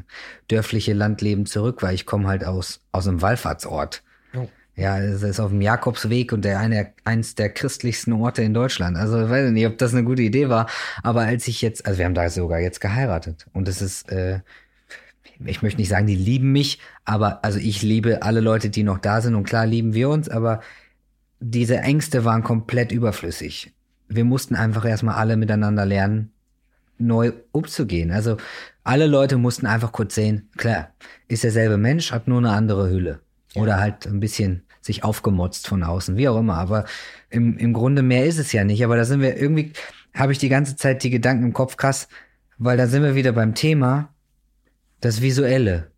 dörfliche 0.49 0.93
Landleben 0.93 1.45
zurück, 1.45 1.81
weil 1.81 1.95
ich 1.95 2.05
komme 2.05 2.27
halt 2.27 2.45
aus, 2.45 2.81
aus 2.91 3.07
einem 3.07 3.21
Wallfahrtsort. 3.21 4.03
Oh. 4.35 4.47
Ja, 4.75 4.97
es 4.97 5.23
ist 5.23 5.39
auf 5.41 5.49
dem 5.49 5.61
Jakobsweg 5.61 6.31
und 6.31 6.45
der 6.45 6.59
eine, 6.59 6.93
eins 7.03 7.35
der 7.35 7.49
christlichsten 7.49 8.13
Orte 8.13 8.43
in 8.43 8.53
Deutschland. 8.53 8.95
Also 8.95 9.23
ich 9.23 9.29
weiß 9.29 9.51
nicht, 9.51 9.67
ob 9.67 9.77
das 9.77 9.93
eine 9.93 10.05
gute 10.05 10.21
Idee 10.21 10.47
war. 10.47 10.69
Aber 11.03 11.21
als 11.21 11.47
ich 11.49 11.61
jetzt, 11.61 11.85
also 11.85 11.97
wir 11.99 12.05
haben 12.05 12.13
da 12.13 12.29
sogar 12.29 12.59
jetzt 12.59 12.79
geheiratet. 12.79 13.45
Und 13.51 13.67
es 13.67 13.81
ist, 13.81 14.09
äh, 14.09 14.39
ich 15.45 15.61
möchte 15.61 15.79
nicht 15.79 15.89
sagen, 15.89 16.07
die 16.07 16.15
lieben 16.15 16.51
mich, 16.51 16.79
aber 17.05 17.43
also 17.43 17.59
ich 17.59 17.81
liebe 17.81 18.23
alle 18.23 18.41
Leute, 18.41 18.69
die 18.69 18.83
noch 18.83 18.99
da 18.99 19.21
sind 19.21 19.35
und 19.35 19.43
klar 19.43 19.65
lieben 19.65 19.93
wir 19.93 20.09
uns, 20.09 20.29
aber 20.29 20.61
diese 21.39 21.77
Ängste 21.77 22.25
waren 22.25 22.43
komplett 22.43 22.91
überflüssig. 22.91 23.73
Wir 24.09 24.25
mussten 24.25 24.55
einfach 24.55 24.85
erstmal 24.85 25.15
alle 25.15 25.37
miteinander 25.37 25.85
lernen, 25.85 26.31
neu 26.97 27.31
umzugehen. 27.51 28.11
Also 28.11 28.37
alle 28.83 29.07
Leute 29.07 29.37
mussten 29.37 29.65
einfach 29.65 29.91
kurz 29.91 30.15
sehen, 30.15 30.49
klar, 30.57 30.89
ist 31.27 31.43
derselbe 31.43 31.77
Mensch, 31.77 32.11
hat 32.11 32.27
nur 32.27 32.39
eine 32.39 32.51
andere 32.51 32.89
Hülle. 32.89 33.21
Ja. 33.53 33.61
Oder 33.61 33.79
halt 33.79 34.05
ein 34.05 34.19
bisschen 34.19 34.63
sich 34.81 35.03
aufgemotzt 35.03 35.67
von 35.67 35.83
außen, 35.83 36.17
wie 36.17 36.27
auch 36.27 36.39
immer. 36.39 36.57
Aber 36.57 36.85
im, 37.29 37.57
im 37.57 37.73
Grunde 37.73 38.01
mehr 38.01 38.25
ist 38.25 38.39
es 38.39 38.51
ja 38.51 38.63
nicht. 38.63 38.83
Aber 38.83 38.97
da 38.97 39.05
sind 39.05 39.21
wir 39.21 39.37
irgendwie, 39.37 39.71
habe 40.13 40.31
ich 40.31 40.37
die 40.37 40.49
ganze 40.49 40.75
Zeit 40.75 41.03
die 41.03 41.09
Gedanken 41.09 41.45
im 41.45 41.53
Kopf 41.53 41.77
krass, 41.77 42.07
weil 42.57 42.77
da 42.77 42.87
sind 42.87 43.03
wir 43.03 43.15
wieder 43.15 43.31
beim 43.31 43.55
Thema, 43.55 44.09
das 45.01 45.21
Visuelle. 45.21 45.91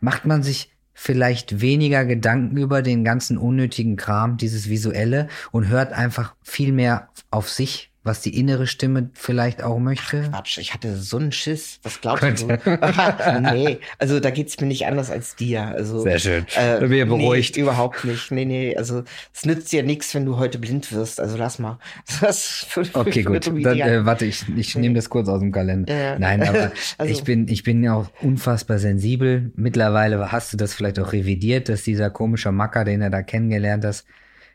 Macht 0.00 0.24
man 0.24 0.42
sich 0.42 0.70
vielleicht 0.92 1.60
weniger 1.60 2.04
Gedanken 2.04 2.56
über 2.56 2.82
den 2.82 3.04
ganzen 3.04 3.38
unnötigen 3.38 3.96
Kram, 3.96 4.36
dieses 4.36 4.68
Visuelle 4.68 5.28
und 5.50 5.68
hört 5.68 5.92
einfach 5.92 6.34
viel 6.42 6.72
mehr 6.72 7.08
auf 7.30 7.50
sich 7.50 7.93
was 8.04 8.20
die 8.20 8.38
innere 8.38 8.66
Stimme 8.66 9.08
vielleicht 9.14 9.62
auch 9.62 9.78
möchte? 9.78 10.24
Ach, 10.26 10.38
Quatsch, 10.38 10.58
ich 10.58 10.74
hatte 10.74 10.96
so 10.96 11.16
einen 11.16 11.32
Schiss. 11.32 11.80
Was 11.82 12.00
glaubst 12.02 12.22
Könnte. 12.22 12.58
du? 12.62 13.40
nee, 13.52 13.78
also 13.98 14.20
da 14.20 14.30
geht's 14.30 14.60
mir 14.60 14.66
nicht 14.66 14.86
anders 14.86 15.10
als 15.10 15.36
dir. 15.36 15.62
Also, 15.62 16.00
Sehr 16.00 16.18
schön. 16.18 16.46
Äh, 16.54 16.80
da 16.80 16.86
bin 16.86 16.92
ich 16.92 17.08
beruhigt. 17.08 17.56
Nee, 17.56 17.62
überhaupt 17.62 18.04
nicht. 18.04 18.30
Nee, 18.30 18.44
nee, 18.44 18.76
also 18.76 19.04
es 19.32 19.46
nützt 19.46 19.72
dir 19.72 19.82
nichts, 19.82 20.14
wenn 20.14 20.26
du 20.26 20.36
heute 20.36 20.58
blind 20.58 20.92
wirst. 20.92 21.18
Also 21.18 21.36
lass 21.36 21.58
mal. 21.58 21.78
Das 22.20 22.66
für, 22.68 22.84
für, 22.84 23.00
okay, 23.00 23.22
gut. 23.22 23.46
Dann, 23.46 23.80
äh, 23.80 24.04
warte, 24.04 24.24
ich, 24.24 24.44
ich 24.56 24.74
nee. 24.74 24.82
nehme 24.82 24.94
das 24.94 25.10
kurz 25.10 25.28
aus 25.28 25.40
dem 25.40 25.52
Kalender. 25.52 25.92
Ja. 25.92 26.18
Nein, 26.18 26.42
aber 26.42 26.72
also. 26.98 27.12
ich 27.12 27.24
bin 27.24 27.48
ich 27.48 27.62
bin 27.62 27.82
ja 27.82 27.94
auch 27.94 28.10
unfassbar 28.20 28.78
sensibel. 28.78 29.50
Mittlerweile 29.56 30.30
hast 30.30 30.52
du 30.52 30.56
das 30.56 30.74
vielleicht 30.74 30.98
auch 30.98 31.12
revidiert, 31.12 31.68
dass 31.68 31.82
dieser 31.82 32.10
komische 32.10 32.52
Macker, 32.52 32.84
den 32.84 33.00
er 33.00 33.10
da 33.10 33.22
kennengelernt 33.22 33.84
hast, 33.84 34.06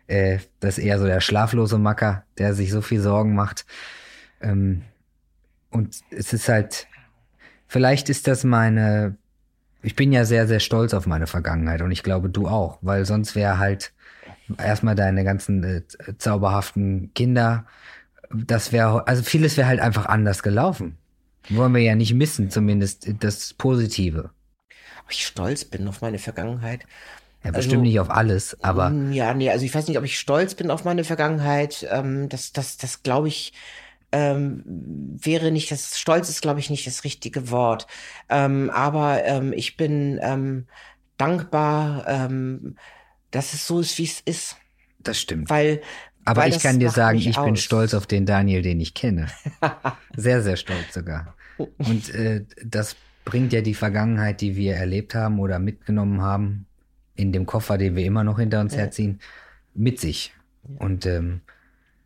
äh, 0.10 0.40
das 0.60 0.78
ist 0.78 0.84
eher 0.84 1.00
so 1.00 1.06
der 1.06 1.22
schlaflose 1.22 1.78
Macker, 1.78 2.24
der 2.38 2.54
sich 2.54 2.72
so 2.72 2.82
viel 2.82 3.02
Sorgen 3.02 3.36
macht. 3.36 3.66
Ähm, 4.42 4.84
und 5.72 5.98
es 6.12 6.34
ist 6.34 6.50
halt, 6.50 6.88
vielleicht 7.68 8.10
ist 8.10 8.28
das 8.28 8.44
meine, 8.44 9.16
ich 9.82 9.96
bin 9.96 10.12
ja 10.12 10.26
sehr, 10.26 10.48
sehr 10.48 10.60
stolz 10.60 10.94
auf 10.94 11.06
meine 11.06 11.28
Vergangenheit 11.28 11.82
und 11.82 11.92
ich 11.92 12.04
glaube 12.04 12.30
du 12.30 12.48
auch, 12.48 12.80
weil 12.82 13.06
sonst 13.06 13.36
wäre 13.36 13.60
halt 13.60 13.94
erstmal 14.58 14.96
deine 14.96 15.24
ganzen 15.24 15.64
äh, 15.64 15.82
zauberhaften 16.18 17.12
Kinder 17.14 17.66
das 18.32 18.72
wäre, 18.72 19.08
also 19.08 19.24
vieles 19.24 19.58
wäre 19.58 19.68
halt 19.68 19.80
einfach 19.80 20.06
anders 20.06 20.44
gelaufen. 20.44 20.98
Wollen 21.50 21.74
wir 21.74 21.82
ja 21.82 21.96
nicht 21.96 22.14
missen, 22.14 22.52
zumindest 22.52 23.10
das 23.20 23.54
Positive. 23.54 24.30
Ob 25.04 25.12
ich 25.12 25.26
stolz 25.26 25.66
bin 25.66 25.88
auf 25.88 26.02
meine 26.02 26.20
Vergangenheit. 26.20 26.86
Ja, 27.44 27.52
bestimmt 27.52 27.76
also, 27.76 27.84
nicht 27.84 28.00
auf 28.00 28.10
alles, 28.10 28.62
aber. 28.62 28.90
Mm, 28.90 29.14
ja, 29.14 29.34
nee, 29.34 29.50
also 29.50 29.66
ich 29.66 29.74
weiß 29.74 29.88
nicht, 29.88 29.98
ob 29.98 30.04
ich 30.04 30.20
stolz 30.20 30.56
bin 30.56 30.72
auf 30.72 30.84
meine 30.84 31.04
Vergangenheit. 31.04 31.88
Ähm, 31.90 32.28
das, 32.28 32.52
das, 32.52 32.78
das 32.78 33.02
glaube 33.02 33.30
ich, 33.30 33.54
ähm, 34.12 34.64
wäre 34.66 35.52
nicht 35.52 35.72
das, 35.72 36.00
stolz 36.00 36.30
ist, 36.30 36.42
glaube 36.42 36.60
ich, 36.60 36.70
nicht 36.70 36.86
das 36.86 37.04
richtige 37.04 37.50
Wort. 37.50 37.88
Ähm, 38.28 38.70
aber 38.72 39.24
ähm, 39.24 39.54
ich 39.54 39.78
bin 39.78 40.20
ähm, 40.22 40.66
dankbar, 41.18 42.06
ähm, 42.08 42.76
dass 43.32 43.54
es 43.54 43.68
so 43.68 43.80
ist, 43.80 43.98
wie 43.98 44.06
es 44.06 44.20
ist. 44.20 44.58
Das 45.00 45.20
stimmt. 45.20 45.50
Weil, 45.50 45.82
aber 46.26 46.42
weil 46.42 46.52
ich 46.52 46.62
kann 46.62 46.80
dir 46.80 46.90
sagen, 46.90 47.20
ich 47.20 47.38
aus. 47.38 47.46
bin 47.46 47.56
stolz 47.56 47.94
auf 47.94 48.06
den 48.06 48.26
Daniel, 48.26 48.62
den 48.62 48.82
ich 48.82 48.94
kenne. 48.94 49.28
sehr, 50.16 50.42
sehr 50.42 50.58
stolz 50.58 50.94
sogar. 50.94 51.36
Und 51.58 52.14
äh, 52.14 52.46
das 52.66 52.96
bringt 53.26 53.54
ja 53.54 53.62
die 53.62 53.74
Vergangenheit, 53.74 54.42
die 54.42 54.56
wir 54.56 54.76
erlebt 54.76 55.16
haben 55.16 55.40
oder 55.40 55.60
mitgenommen 55.60 56.22
haben, 56.22 56.66
in 57.20 57.34
dem 57.34 57.46
Koffer, 57.46 57.78
den 57.78 57.96
wir 57.96 58.06
immer 58.06 58.24
noch 58.24 58.40
hinter 58.40 58.62
uns 58.62 58.74
ja. 58.74 58.80
herziehen, 58.80 59.20
mit 59.74 60.00
sich. 60.00 60.34
Ja. 60.64 60.86
Und 60.86 61.06
ähm, 61.06 61.42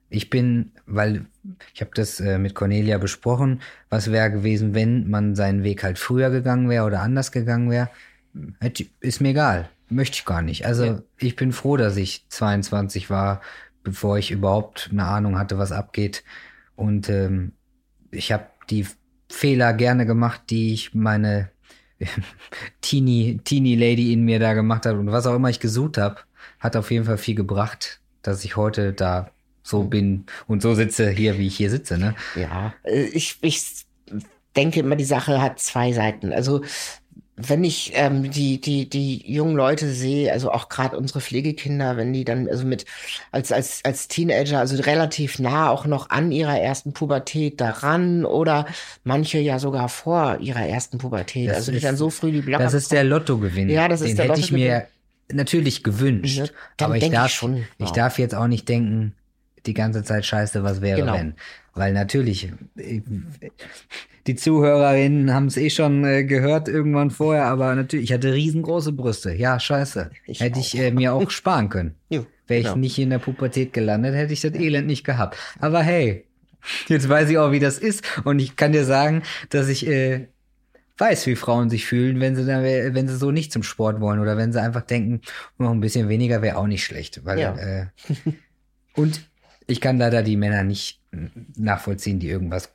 ich 0.09 0.29
bin, 0.29 0.71
weil 0.85 1.25
ich 1.73 1.81
habe 1.81 1.91
das 1.93 2.19
äh, 2.19 2.37
mit 2.37 2.55
Cornelia 2.55 2.97
besprochen, 2.97 3.61
was 3.89 4.11
wäre 4.11 4.31
gewesen, 4.31 4.73
wenn 4.73 5.09
man 5.09 5.35
seinen 5.35 5.63
Weg 5.63 5.83
halt 5.83 5.99
früher 5.99 6.29
gegangen 6.29 6.69
wäre 6.69 6.85
oder 6.85 7.01
anders 7.01 7.31
gegangen 7.31 7.69
wäre. 7.69 7.89
Ist 8.99 9.21
mir 9.21 9.29
egal, 9.29 9.69
möchte 9.89 10.17
ich 10.17 10.25
gar 10.25 10.41
nicht. 10.41 10.65
Also 10.65 10.85
ja. 10.85 11.01
ich 11.17 11.35
bin 11.35 11.51
froh, 11.51 11.77
dass 11.77 11.97
ich 11.97 12.25
22 12.29 13.09
war, 13.09 13.41
bevor 13.83 14.17
ich 14.17 14.31
überhaupt 14.31 14.89
eine 14.91 15.05
Ahnung 15.05 15.37
hatte, 15.37 15.57
was 15.57 15.71
abgeht. 15.71 16.23
Und 16.75 17.09
ähm, 17.09 17.53
ich 18.11 18.31
habe 18.31 18.45
die 18.69 18.87
Fehler 19.29 19.73
gerne 19.73 20.05
gemacht, 20.05 20.41
die 20.49 20.73
ich 20.73 20.95
meine 20.95 21.49
Teenie, 22.81 23.39
Teenie 23.43 23.75
Lady 23.75 24.13
in 24.13 24.23
mir 24.23 24.39
da 24.39 24.53
gemacht 24.53 24.85
hat 24.85 24.95
und 24.95 25.11
was 25.11 25.25
auch 25.25 25.35
immer 25.35 25.49
ich 25.49 25.59
gesucht 25.59 25.97
habe, 25.97 26.17
hat 26.59 26.75
auf 26.75 26.91
jeden 26.91 27.05
Fall 27.05 27.17
viel 27.17 27.35
gebracht, 27.35 27.99
dass 28.21 28.43
ich 28.43 28.55
heute 28.55 28.93
da 28.93 29.31
so 29.63 29.83
bin 29.83 30.25
und 30.47 30.61
so 30.61 30.75
sitze 30.75 31.09
hier, 31.09 31.37
wie 31.37 31.47
ich 31.47 31.57
hier 31.57 31.69
sitze, 31.69 31.97
ne? 31.97 32.15
Ja, 32.35 32.73
äh, 32.83 33.03
ich, 33.03 33.37
ich 33.41 33.85
denke 34.55 34.81
immer, 34.81 34.95
die 34.95 35.05
Sache 35.05 35.41
hat 35.41 35.59
zwei 35.59 35.93
Seiten. 35.93 36.33
Also 36.33 36.63
wenn 37.35 37.63
ich 37.63 37.93
ähm, 37.95 38.29
die 38.29 38.61
die 38.61 38.87
die 38.87 39.23
jungen 39.31 39.55
Leute 39.55 39.91
sehe, 39.91 40.31
also 40.31 40.51
auch 40.51 40.69
gerade 40.69 40.97
unsere 40.97 41.19
Pflegekinder, 41.19 41.97
wenn 41.97 42.13
die 42.13 42.25
dann 42.25 42.47
also 42.47 42.65
mit 42.65 42.85
als 43.31 43.51
als 43.51 43.81
als 43.83 44.07
Teenager 44.07 44.59
also 44.59 44.81
relativ 44.83 45.39
nah 45.39 45.69
auch 45.69 45.85
noch 45.85 46.11
an 46.11 46.31
ihrer 46.31 46.59
ersten 46.59 46.93
Pubertät 46.93 47.59
daran 47.59 48.23
oder 48.23 48.67
manche 49.03 49.39
ja 49.39 49.57
sogar 49.57 49.89
vor 49.89 50.37
ihrer 50.41 50.67
ersten 50.67 50.99
Pubertät, 50.99 51.49
das 51.49 51.57
also 51.57 51.71
die 51.71 51.79
dann 51.79 51.97
so 51.97 52.11
früh 52.11 52.31
die 52.31 52.41
Blocke 52.41 52.63
Das 52.63 52.75
ist 52.75 52.91
der 52.91 53.03
Lottogewinn. 53.03 53.69
Ja, 53.69 53.87
das 53.87 54.01
ist 54.01 54.09
Den 54.09 54.17
der 54.17 54.25
hätte 54.29 54.39
ich 54.39 54.51
mir 54.51 54.87
natürlich 55.31 55.83
gewünscht, 55.83 56.37
ja, 56.37 56.85
aber 56.85 56.97
ich 56.97 57.09
darf 57.09 57.31
ich, 57.31 57.59
ich 57.79 57.91
darf 57.91 58.19
jetzt 58.19 58.35
auch 58.35 58.47
nicht 58.47 58.69
denken, 58.69 59.15
die 59.65 59.73
ganze 59.73 60.03
Zeit 60.03 60.25
scheiße, 60.25 60.63
was 60.63 60.81
wäre 60.81 61.01
genau. 61.01 61.13
wenn. 61.13 61.35
Weil 61.73 61.93
natürlich, 61.93 62.51
die 64.27 64.35
Zuhörerinnen 64.35 65.33
haben 65.33 65.47
es 65.47 65.57
eh 65.57 65.69
schon 65.69 66.05
äh, 66.05 66.23
gehört 66.23 66.67
irgendwann 66.67 67.11
vorher, 67.11 67.45
aber 67.45 67.73
natürlich, 67.75 68.05
ich 68.05 68.13
hatte 68.13 68.33
riesengroße 68.33 68.91
Brüste. 68.91 69.33
Ja, 69.33 69.59
scheiße. 69.59 70.11
Ich 70.25 70.41
hätte 70.41 70.59
auch. 70.59 70.63
ich 70.63 70.77
äh, 70.77 70.91
mir 70.91 71.13
auch 71.13 71.29
sparen 71.31 71.69
können. 71.69 71.95
Wäre 72.09 72.59
ich 72.59 72.65
genau. 72.65 72.77
nicht 72.77 72.99
in 72.99 73.09
der 73.09 73.19
Pubertät 73.19 73.71
gelandet, 73.73 74.15
hätte 74.15 74.33
ich 74.33 74.41
das 74.41 74.53
Elend 74.53 74.85
nicht 74.85 75.05
gehabt. 75.05 75.37
Aber 75.59 75.81
hey, 75.81 76.25
jetzt 76.87 77.07
weiß 77.07 77.29
ich 77.29 77.37
auch, 77.37 77.51
wie 77.51 77.59
das 77.59 77.79
ist. 77.79 78.03
Und 78.25 78.39
ich 78.39 78.55
kann 78.55 78.73
dir 78.73 78.83
sagen, 78.83 79.23
dass 79.49 79.69
ich 79.69 79.87
äh, 79.87 80.27
weiß, 80.97 81.25
wie 81.27 81.35
Frauen 81.35 81.69
sich 81.69 81.85
fühlen, 81.85 82.19
wenn 82.19 82.35
sie 82.35 82.45
dann, 82.45 82.63
wenn 82.63 83.07
sie 83.07 83.15
so 83.15 83.31
nicht 83.31 83.51
zum 83.51 83.63
Sport 83.63 84.01
wollen 84.01 84.19
oder 84.19 84.37
wenn 84.37 84.51
sie 84.51 84.61
einfach 84.61 84.81
denken, 84.81 85.21
noch 85.57 85.71
ein 85.71 85.79
bisschen 85.79 86.09
weniger 86.09 86.41
wäre 86.41 86.57
auch 86.57 86.67
nicht 86.67 86.83
schlecht. 86.83 87.25
Weil, 87.25 87.39
ja. 87.39 87.55
äh, 87.55 87.85
und 88.95 89.21
ich 89.67 89.81
kann 89.81 89.97
leider 89.97 90.23
die 90.23 90.37
Männer 90.37 90.63
nicht 90.63 90.99
nachvollziehen, 91.55 92.19
die 92.19 92.29
irgendwas 92.29 92.69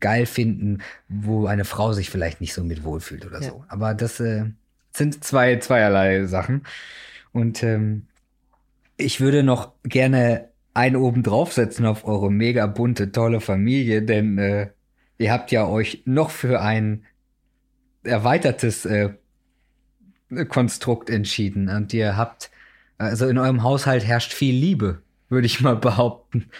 geil 0.00 0.26
finden, 0.26 0.78
wo 1.08 1.46
eine 1.46 1.64
Frau 1.64 1.92
sich 1.92 2.10
vielleicht 2.10 2.40
nicht 2.40 2.54
so 2.54 2.64
mit 2.64 2.84
wohlfühlt 2.84 3.26
oder 3.26 3.42
ja. 3.42 3.50
so. 3.50 3.64
Aber 3.68 3.94
das 3.94 4.20
äh, 4.20 4.46
sind 4.92 5.22
zwei 5.24 5.58
zweierlei 5.58 6.26
Sachen. 6.26 6.64
Und 7.32 7.62
ähm, 7.62 8.06
ich 8.96 9.20
würde 9.20 9.42
noch 9.42 9.72
gerne 9.84 10.48
einen 10.74 10.96
oben 10.96 11.22
draufsetzen 11.22 11.86
auf 11.86 12.04
eure 12.04 12.30
mega 12.30 12.66
bunte, 12.66 13.12
tolle 13.12 13.40
Familie, 13.40 14.02
denn 14.02 14.38
äh, 14.38 14.70
ihr 15.18 15.32
habt 15.32 15.50
ja 15.50 15.66
euch 15.66 16.02
noch 16.04 16.30
für 16.30 16.60
ein 16.60 17.04
erweitertes 18.04 18.86
äh, 18.86 19.10
Konstrukt 20.48 21.10
entschieden 21.10 21.68
und 21.68 21.92
ihr 21.94 22.16
habt, 22.16 22.50
also 22.96 23.28
in 23.28 23.38
eurem 23.38 23.62
Haushalt 23.62 24.06
herrscht 24.06 24.32
viel 24.32 24.54
Liebe 24.54 25.02
würde 25.28 25.46
ich 25.46 25.60
mal 25.60 25.76
behaupten. 25.76 26.50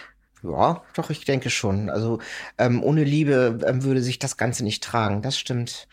Ja, 0.43 0.83
doch, 0.93 1.09
ich 1.09 1.25
denke 1.25 1.49
schon. 1.49 1.89
Also 1.89 2.19
ähm, 2.57 2.81
ohne 2.83 3.03
Liebe 3.03 3.59
ähm, 3.65 3.83
würde 3.83 4.01
sich 4.01 4.19
das 4.19 4.37
Ganze 4.37 4.63
nicht 4.63 4.83
tragen. 4.83 5.21
Das 5.21 5.37
stimmt. 5.37 5.87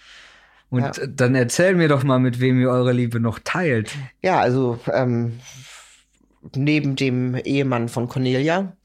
Und 0.70 0.96
ja. 0.96 1.06
dann 1.06 1.34
erzähl 1.34 1.74
mir 1.74 1.88
doch 1.88 2.04
mal, 2.04 2.18
mit 2.18 2.40
wem 2.40 2.60
ihr 2.60 2.70
eure 2.70 2.92
Liebe 2.92 3.20
noch 3.20 3.38
teilt. 3.38 3.94
Ja, 4.22 4.40
also 4.40 4.78
ähm, 4.92 5.40
neben 6.54 6.96
dem 6.96 7.34
Ehemann 7.36 7.88
von 7.88 8.08
Cornelia, 8.08 8.76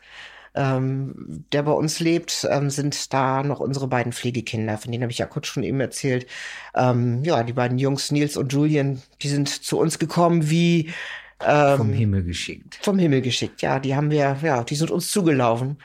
ähm, 0.53 1.45
der 1.53 1.63
bei 1.63 1.71
uns 1.71 1.99
lebt, 1.99 2.47
ähm, 2.49 2.69
sind 2.69 3.13
da 3.13 3.41
noch 3.43 3.59
unsere 3.59 3.87
beiden 3.87 4.13
Pflegekinder, 4.13 4.77
von 4.77 4.91
denen 4.91 5.03
habe 5.03 5.11
ich 5.11 5.17
ja 5.17 5.25
kurz 5.25 5.47
schon 5.47 5.63
eben 5.63 5.79
erzählt. 5.79 6.27
Ähm, 6.75 7.23
ja, 7.23 7.43
die 7.43 7.53
beiden 7.53 7.77
Jungs, 7.77 8.11
Nils 8.11 8.37
und 8.37 8.51
Julian, 8.51 9.01
die 9.21 9.29
sind 9.29 9.47
zu 9.47 9.79
uns 9.79 9.97
gekommen 9.97 10.49
wie 10.49 10.91
ähm, 11.45 11.77
vom 11.77 11.93
Himmel 11.93 12.23
geschickt. 12.23 12.79
Vom 12.81 12.99
Himmel 12.99 13.21
geschickt, 13.21 13.61
ja. 13.61 13.79
Die 13.79 13.95
haben 13.95 14.11
wir, 14.11 14.37
ja, 14.41 14.63
die 14.63 14.75
sind 14.75 14.91
uns 14.91 15.11
zugelaufen. 15.11 15.77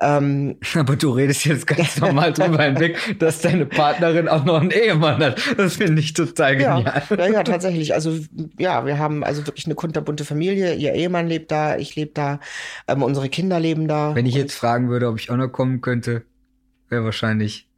Ähm, 0.00 0.56
Aber 0.74 0.96
du 0.96 1.10
redest 1.10 1.44
jetzt 1.44 1.66
ganz 1.66 1.98
normal 1.98 2.32
drüber 2.32 2.62
hinweg, 2.62 2.98
dass 3.18 3.40
deine 3.40 3.66
Partnerin 3.66 4.28
auch 4.28 4.44
noch 4.44 4.60
einen 4.60 4.70
Ehemann 4.70 5.22
hat. 5.22 5.40
Das 5.56 5.76
finde 5.76 6.00
ich 6.00 6.12
total 6.12 6.56
genial. 6.56 7.02
Ja, 7.10 7.26
ja, 7.26 7.42
tatsächlich. 7.42 7.94
Also, 7.94 8.18
ja, 8.58 8.86
wir 8.86 8.98
haben 8.98 9.22
also 9.24 9.46
wirklich 9.46 9.66
eine 9.66 9.74
kunterbunte 9.74 10.24
Familie. 10.24 10.74
Ihr 10.74 10.94
Ehemann 10.94 11.26
lebt 11.26 11.50
da, 11.50 11.76
ich 11.76 11.96
lebe 11.96 12.12
da, 12.14 12.40
ähm, 12.88 13.02
unsere 13.02 13.28
Kinder 13.28 13.60
leben 13.60 13.88
da. 13.88 14.14
Wenn 14.14 14.26
ich 14.26 14.34
jetzt 14.34 14.54
fragen 14.54 14.88
würde, 14.88 15.08
ob 15.08 15.18
ich 15.18 15.30
auch 15.30 15.36
noch 15.36 15.48
kommen 15.48 15.80
könnte, 15.80 16.22
wäre 16.88 17.04
wahrscheinlich 17.04 17.69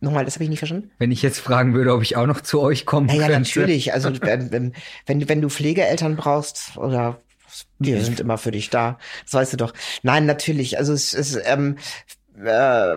Nochmal, 0.00 0.24
das 0.24 0.34
habe 0.34 0.44
ich 0.44 0.50
nicht 0.50 0.58
verstanden. 0.58 0.90
Wenn 0.98 1.10
ich 1.10 1.22
jetzt 1.22 1.38
fragen 1.38 1.74
würde, 1.74 1.94
ob 1.94 2.02
ich 2.02 2.16
auch 2.16 2.26
noch 2.26 2.40
zu 2.40 2.60
euch 2.60 2.84
kommen 2.84 3.06
naja, 3.06 3.28
könnte. 3.28 3.32
Ja, 3.32 3.38
natürlich. 3.38 3.92
Also 3.94 4.10
wenn, 4.20 4.72
wenn, 5.06 5.28
wenn 5.28 5.40
du 5.40 5.48
Pflegeeltern 5.48 6.16
brauchst 6.16 6.76
oder 6.76 7.20
wir 7.78 8.02
sind 8.02 8.20
immer 8.20 8.36
für 8.36 8.50
dich 8.50 8.68
da, 8.68 8.98
das 9.24 9.34
weißt 9.34 9.52
du 9.54 9.56
doch. 9.56 9.72
Nein, 10.02 10.26
natürlich. 10.26 10.78
Also 10.78 10.92
es 10.92 11.14
ist 11.14 11.38
ähm, 11.44 11.76
äh, 12.44 12.96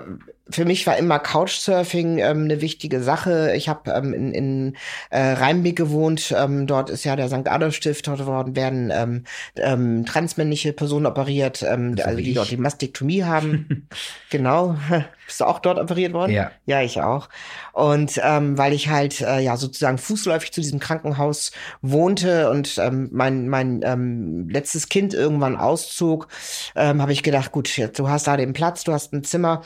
für 0.52 0.66
mich 0.66 0.86
war 0.88 0.98
immer 0.98 1.20
Couchsurfing 1.20 2.20
ähm, 2.20 2.44
eine 2.46 2.62
wichtige 2.62 3.02
Sache. 3.02 3.54
Ich 3.56 3.70
habe 3.70 3.92
ähm, 3.92 4.14
in, 4.14 4.32
in 4.32 4.78
äh, 5.10 5.34
Rheinbeck 5.34 5.76
gewohnt. 5.76 6.34
Ähm, 6.38 6.68
dort 6.68 6.90
ist 6.90 7.04
ja 7.04 7.16
der 7.16 7.28
St. 7.28 7.48
Adolf 7.48 7.76
Stift. 7.76 8.08
Dort 8.08 8.26
werden 8.56 8.92
ähm, 8.94 9.24
ähm, 9.56 10.06
transmännliche 10.06 10.74
Personen 10.74 11.06
operiert, 11.06 11.64
ähm, 11.64 11.96
also, 11.98 12.10
also 12.10 12.22
die 12.22 12.34
dort 12.34 12.52
die 12.52 12.58
Mastektomie 12.58 13.24
haben. 13.24 13.88
genau. 14.30 14.76
Bist 15.26 15.42
du 15.42 15.46
auch 15.46 15.60
dort 15.60 15.78
operiert 15.78 16.14
worden? 16.14 16.32
Ja. 16.32 16.52
Ja, 16.66 16.82
ich 16.82 17.02
auch. 17.02 17.30
Und 17.74 18.20
ähm, 18.24 18.58
weil 18.58 18.74
ich 18.74 18.90
halt 18.90 19.22
äh, 19.22 19.40
ja 19.40 19.58
sozusagen 19.58 20.00
fußläufig 20.00 20.52
zu 20.52 20.62
diesem 20.62 20.80
Krankenhaus 20.80 21.52
wohnte 21.84 22.50
und 22.50 22.80
ähm, 22.80 23.10
mein 23.12 23.48
mein 23.48 23.82
ähm, 23.84 24.50
letztes 24.50 24.90
Kind 24.90 25.14
irgendwann 25.14 25.56
auszog, 25.56 26.28
ähm, 26.76 27.00
habe 27.00 27.14
ich 27.14 27.22
gedacht, 27.22 27.52
gut, 27.52 27.78
jetzt, 27.78 28.00
du 28.00 28.10
hast 28.10 28.26
da 28.26 28.38
den 28.38 28.54
Platz, 28.54 28.84
du 28.84 28.92
hast 28.92 29.14
ein 29.14 29.24
Zimmer 29.24 29.62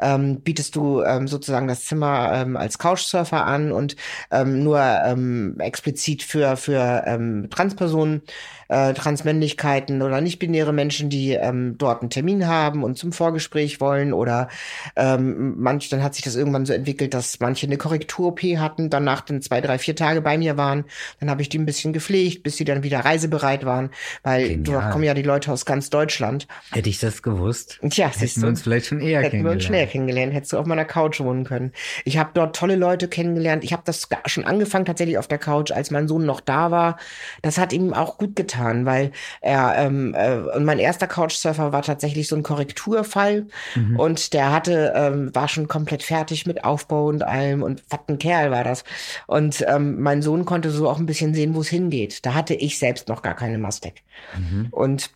ähm, 0.00 0.40
bietest 0.40 0.76
du 0.76 1.02
ähm, 1.02 1.28
sozusagen 1.28 1.68
das 1.68 1.84
Zimmer 1.84 2.30
ähm, 2.32 2.56
als 2.56 2.78
Couchsurfer 2.78 3.44
an 3.44 3.72
und 3.72 3.96
ähm, 4.30 4.62
nur 4.62 4.80
ähm, 4.80 5.56
explizit 5.58 6.22
für, 6.22 6.56
für 6.56 7.04
ähm, 7.06 7.48
Transpersonen, 7.50 8.22
äh, 8.68 8.94
Transmännlichkeiten 8.94 10.02
oder 10.02 10.20
nicht-binäre 10.20 10.72
Menschen, 10.72 11.10
die 11.10 11.32
ähm, 11.32 11.76
dort 11.78 12.02
einen 12.02 12.10
Termin 12.10 12.46
haben 12.46 12.84
und 12.84 12.96
zum 12.98 13.12
Vorgespräch 13.12 13.80
wollen 13.80 14.12
oder 14.12 14.48
ähm, 14.96 15.54
manch, 15.58 15.88
dann 15.88 16.02
hat 16.02 16.14
sich 16.14 16.24
das 16.24 16.36
irgendwann 16.36 16.66
so 16.66 16.72
entwickelt, 16.72 17.14
dass 17.14 17.40
manche 17.40 17.66
eine 17.66 17.76
Korrektur-OP 17.76 18.40
hatten, 18.58 18.90
danach 18.90 19.22
dann 19.22 19.42
zwei, 19.42 19.60
drei, 19.60 19.78
vier 19.78 19.96
Tage 19.96 20.20
bei 20.20 20.38
mir 20.38 20.56
waren. 20.56 20.84
Dann 21.20 21.30
habe 21.30 21.42
ich 21.42 21.48
die 21.48 21.58
ein 21.58 21.66
bisschen 21.66 21.92
gepflegt, 21.92 22.42
bis 22.42 22.56
sie 22.56 22.64
dann 22.64 22.82
wieder 22.82 23.00
reisebereit 23.00 23.64
waren, 23.64 23.90
weil 24.22 24.58
dort 24.58 24.90
kommen 24.90 25.04
ja 25.04 25.14
die 25.14 25.22
Leute 25.22 25.52
aus 25.52 25.64
ganz 25.64 25.90
Deutschland. 25.90 26.46
Hätte 26.70 26.88
ich 26.88 26.98
das 26.98 27.22
gewusst, 27.22 27.80
Tja, 27.88 28.10
hätten 28.14 28.42
wir 28.42 28.48
uns 28.48 28.62
vielleicht 28.62 28.86
schon 28.86 29.00
eher 29.00 29.22
hätten 29.22 29.44
wir 29.44 29.52
uns 29.52 29.64
schnell 29.64 29.86
kennengelernt, 29.86 30.32
hättest 30.34 30.52
du 30.52 30.58
auf 30.58 30.66
meiner 30.66 30.84
Couch 30.84 31.20
wohnen 31.20 31.44
können. 31.44 31.72
Ich 32.04 32.18
habe 32.18 32.30
dort 32.34 32.54
tolle 32.54 32.76
Leute 32.76 33.08
kennengelernt. 33.08 33.64
Ich 33.64 33.72
habe 33.72 33.82
das 33.84 34.08
schon 34.26 34.44
angefangen 34.44 34.84
tatsächlich 34.84 35.18
auf 35.18 35.28
der 35.28 35.38
Couch, 35.38 35.70
als 35.70 35.90
mein 35.90 36.08
Sohn 36.08 36.26
noch 36.26 36.40
da 36.40 36.70
war. 36.70 36.98
Das 37.42 37.58
hat 37.58 37.72
ihm 37.72 37.94
auch 37.94 38.18
gut 38.18 38.36
getan, 38.36 38.57
weil 38.86 39.12
er 39.40 39.74
ähm, 39.76 40.14
äh, 40.14 40.36
und 40.36 40.64
mein 40.64 40.78
erster 40.78 41.06
Couchsurfer 41.06 41.72
war 41.72 41.82
tatsächlich 41.82 42.28
so 42.28 42.36
ein 42.36 42.42
Korrekturfall 42.42 43.46
mhm. 43.74 43.98
und 43.98 44.32
der 44.32 44.52
hatte 44.52 44.92
ähm, 44.94 45.34
war 45.34 45.48
schon 45.48 45.68
komplett 45.68 46.02
fertig 46.02 46.46
mit 46.46 46.64
Aufbau 46.64 47.06
und 47.06 47.22
allem 47.22 47.62
und 47.62 47.82
was 47.90 48.00
ein 48.08 48.18
Kerl 48.18 48.50
war 48.50 48.64
das. 48.64 48.84
Und 49.26 49.64
ähm, 49.68 50.00
mein 50.00 50.22
Sohn 50.22 50.44
konnte 50.44 50.70
so 50.70 50.88
auch 50.88 50.98
ein 50.98 51.06
bisschen 51.06 51.34
sehen, 51.34 51.54
wo 51.54 51.60
es 51.60 51.68
hingeht. 51.68 52.24
Da 52.26 52.34
hatte 52.34 52.54
ich 52.54 52.78
selbst 52.78 53.08
noch 53.08 53.22
gar 53.22 53.34
keine 53.34 53.58
Mastek. 53.58 54.02
Mhm. 54.36 54.68
Und 54.70 55.10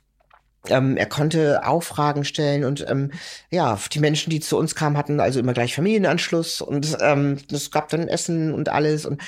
ähm, 0.69 0.97
er 0.97 1.07
konnte 1.07 1.67
auch 1.67 1.83
Fragen 1.83 2.25
stellen 2.25 2.65
und 2.65 2.87
ähm, 2.89 3.11
ja, 3.51 3.79
die 3.93 3.99
Menschen, 3.99 4.31
die 4.31 4.41
zu 4.41 4.57
uns 4.57 4.75
kamen, 4.75 4.97
hatten 4.97 5.19
also 5.19 5.41
immer 5.41 5.55
gleich 5.55 5.75
Familienanschluss 5.75 6.61
und 6.61 6.97
ähm, 7.01 7.39
es 7.51 7.71
gab 7.71 7.89
dann 7.89 8.07
Essen 8.07 8.55
und 8.55 8.69
alles 8.69 9.05
und 9.05 9.21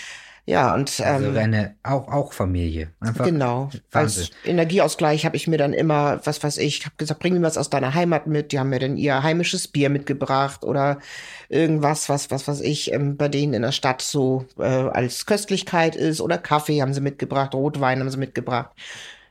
ja, 0.47 0.75
und 0.75 1.01
also 1.01 1.27
ähm, 1.27 1.37
eine 1.39 1.77
auch 1.83 2.09
auch 2.09 2.35
Familie. 2.35 2.91
Einfach 3.01 3.25
genau. 3.25 3.71
Als 3.93 4.31
Energieausgleich 4.45 5.25
habe 5.25 5.37
ich 5.37 5.49
mir 5.49 5.57
dann 5.57 5.73
immer, 5.73 6.21
was 6.25 6.43
weiß 6.43 6.59
ich, 6.59 6.85
habe 6.85 6.97
gesagt, 6.99 7.21
bring 7.21 7.35
mir 7.35 7.43
was 7.43 7.57
aus 7.57 7.71
deiner 7.71 7.95
Heimat 7.95 8.27
mit. 8.27 8.53
Die 8.53 8.59
haben 8.59 8.69
mir 8.69 8.79
dann 8.79 8.99
ihr 8.99 9.23
heimisches 9.23 9.69
Bier 9.69 9.89
mitgebracht 9.89 10.63
oder 10.63 10.99
irgendwas, 11.49 12.11
was 12.11 12.31
was 12.31 12.47
was 12.47 12.61
ich 12.61 12.93
ähm, 12.93 13.17
bei 13.17 13.29
denen 13.29 13.55
in 13.55 13.63
der 13.63 13.73
Stadt 13.73 14.03
so 14.03 14.45
äh, 14.59 14.65
als 14.65 15.25
Köstlichkeit 15.25 15.97
ist 15.97 16.21
oder 16.21 16.37
Kaffee 16.37 16.83
haben 16.83 16.93
sie 16.93 17.01
mitgebracht, 17.01 17.55
Rotwein 17.55 18.01
haben 18.01 18.11
sie 18.11 18.19
mitgebracht. 18.19 18.71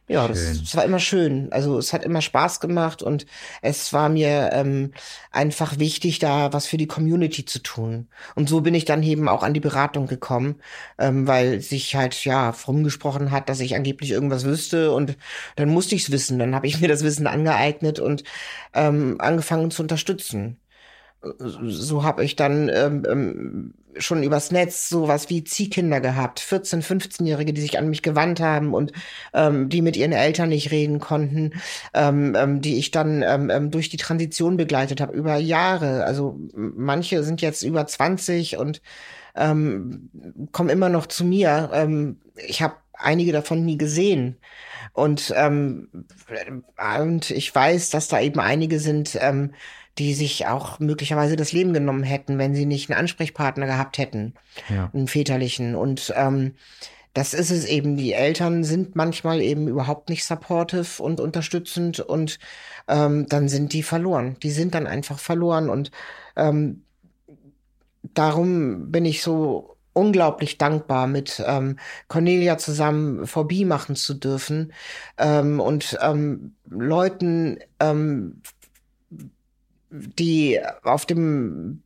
Ja, 0.07 0.27
das, 0.27 0.59
das, 0.59 0.75
war 0.75 0.83
immer 0.83 0.99
schön. 0.99 1.47
Also 1.51 1.77
es 1.77 1.93
hat 1.93 2.03
immer 2.03 2.21
Spaß 2.21 2.59
gemacht 2.59 3.01
und 3.01 3.25
es 3.61 3.93
war 3.93 4.09
mir 4.09 4.49
ähm, 4.51 4.91
einfach 5.31 5.79
wichtig, 5.79 6.19
da 6.19 6.51
was 6.51 6.67
für 6.67 6.75
die 6.75 6.87
Community 6.87 7.45
zu 7.45 7.59
tun. 7.59 8.07
Und 8.35 8.49
so 8.49 8.59
bin 8.59 8.75
ich 8.75 8.83
dann 8.83 9.01
eben 9.01 9.29
auch 9.29 9.43
an 9.43 9.53
die 9.53 9.61
Beratung 9.61 10.07
gekommen, 10.07 10.55
ähm, 10.97 11.25
weil 11.25 11.61
sich 11.61 11.95
halt 11.95 12.25
ja 12.25 12.49
rumgesprochen 12.49 13.31
hat, 13.31 13.47
dass 13.47 13.61
ich 13.61 13.75
angeblich 13.75 14.11
irgendwas 14.11 14.43
wüsste 14.43 14.91
und 14.91 15.17
dann 15.55 15.69
musste 15.69 15.95
ich 15.95 16.03
es 16.03 16.11
wissen. 16.11 16.37
Dann 16.37 16.53
habe 16.53 16.67
ich 16.67 16.79
mir 16.81 16.89
das 16.89 17.03
Wissen 17.03 17.25
angeeignet 17.25 17.99
und 17.99 18.25
ähm, 18.73 19.15
angefangen 19.19 19.71
zu 19.71 19.83
unterstützen 19.83 20.57
so 21.39 22.03
habe 22.03 22.23
ich 22.23 22.35
dann 22.35 22.69
ähm, 22.69 23.03
ähm, 23.09 23.73
schon 23.97 24.23
übers 24.23 24.51
Netz 24.51 24.89
sowas 24.89 25.29
wie 25.29 25.43
Ziehkinder 25.43 26.01
gehabt, 26.01 26.39
14-, 26.39 26.83
15-Jährige, 26.83 27.53
die 27.53 27.61
sich 27.61 27.77
an 27.77 27.89
mich 27.89 28.01
gewandt 28.01 28.39
haben 28.39 28.73
und 28.73 28.91
ähm, 29.33 29.69
die 29.69 29.81
mit 29.81 29.95
ihren 29.95 30.11
Eltern 30.11 30.49
nicht 30.49 30.71
reden 30.71 30.99
konnten, 30.99 31.53
ähm, 31.93 32.35
ähm, 32.37 32.61
die 32.61 32.77
ich 32.77 32.91
dann 32.91 33.23
ähm, 33.23 33.49
ähm 33.49 33.71
durch 33.71 33.89
die 33.89 33.97
Transition 33.97 34.57
begleitet 34.57 34.99
habe 34.99 35.13
über 35.13 35.37
Jahre. 35.37 36.03
Also 36.03 36.39
manche 36.53 37.23
sind 37.23 37.41
jetzt 37.41 37.63
über 37.63 37.85
20 37.85 38.57
und 38.57 38.81
ähm, 39.35 40.09
kommen 40.51 40.69
immer 40.69 40.89
noch 40.89 41.05
zu 41.05 41.23
mir. 41.23 41.69
Ähm, 41.73 42.17
ich 42.47 42.61
habe 42.61 42.75
einige 42.93 43.31
davon 43.31 43.63
nie 43.65 43.77
gesehen. 43.77 44.37
Und, 44.93 45.33
ähm, 45.35 45.89
und 47.03 47.31
ich 47.31 47.53
weiß, 47.53 47.89
dass 47.89 48.07
da 48.07 48.19
eben 48.19 48.39
einige 48.39 48.79
sind, 48.79 49.17
ähm, 49.19 49.53
die 49.97 50.13
sich 50.13 50.47
auch 50.47 50.79
möglicherweise 50.79 51.35
das 51.35 51.51
Leben 51.51 51.73
genommen 51.73 52.03
hätten, 52.03 52.37
wenn 52.37 52.55
sie 52.55 52.65
nicht 52.65 52.89
einen 52.89 52.99
Ansprechpartner 52.99 53.65
gehabt 53.65 53.97
hätten, 53.97 54.33
ja. 54.69 54.89
einen 54.93 55.07
väterlichen. 55.07 55.75
Und 55.75 56.13
ähm, 56.15 56.53
das 57.13 57.33
ist 57.33 57.51
es 57.51 57.65
eben. 57.65 57.95
Die 57.95 58.13
Eltern 58.13 58.63
sind 58.63 58.95
manchmal 58.95 59.41
eben 59.41 59.67
überhaupt 59.67 60.09
nicht 60.09 60.25
supportive 60.25 61.01
und 61.01 61.19
unterstützend 61.19 61.99
und 61.99 62.39
ähm, 62.87 63.27
dann 63.27 63.49
sind 63.49 63.73
die 63.73 63.83
verloren. 63.83 64.37
Die 64.41 64.51
sind 64.51 64.73
dann 64.73 64.87
einfach 64.87 65.19
verloren 65.19 65.69
und 65.69 65.91
ähm, 66.35 66.83
darum 68.01 68.91
bin 68.91 69.05
ich 69.05 69.21
so 69.21 69.77
unglaublich 69.93 70.57
dankbar, 70.57 71.05
mit 71.05 71.43
ähm, 71.45 71.77
Cornelia 72.07 72.57
zusammen 72.57 73.27
Phobie 73.27 73.63
machen 73.63 73.95
zu 73.95 74.15
dürfen 74.15 74.73
ähm, 75.19 75.59
und 75.59 75.97
ähm, 76.01 76.55
Leuten 76.67 77.59
ähm, 77.79 78.41
die 79.93 80.59
auf 80.83 81.05
dem 81.05 81.83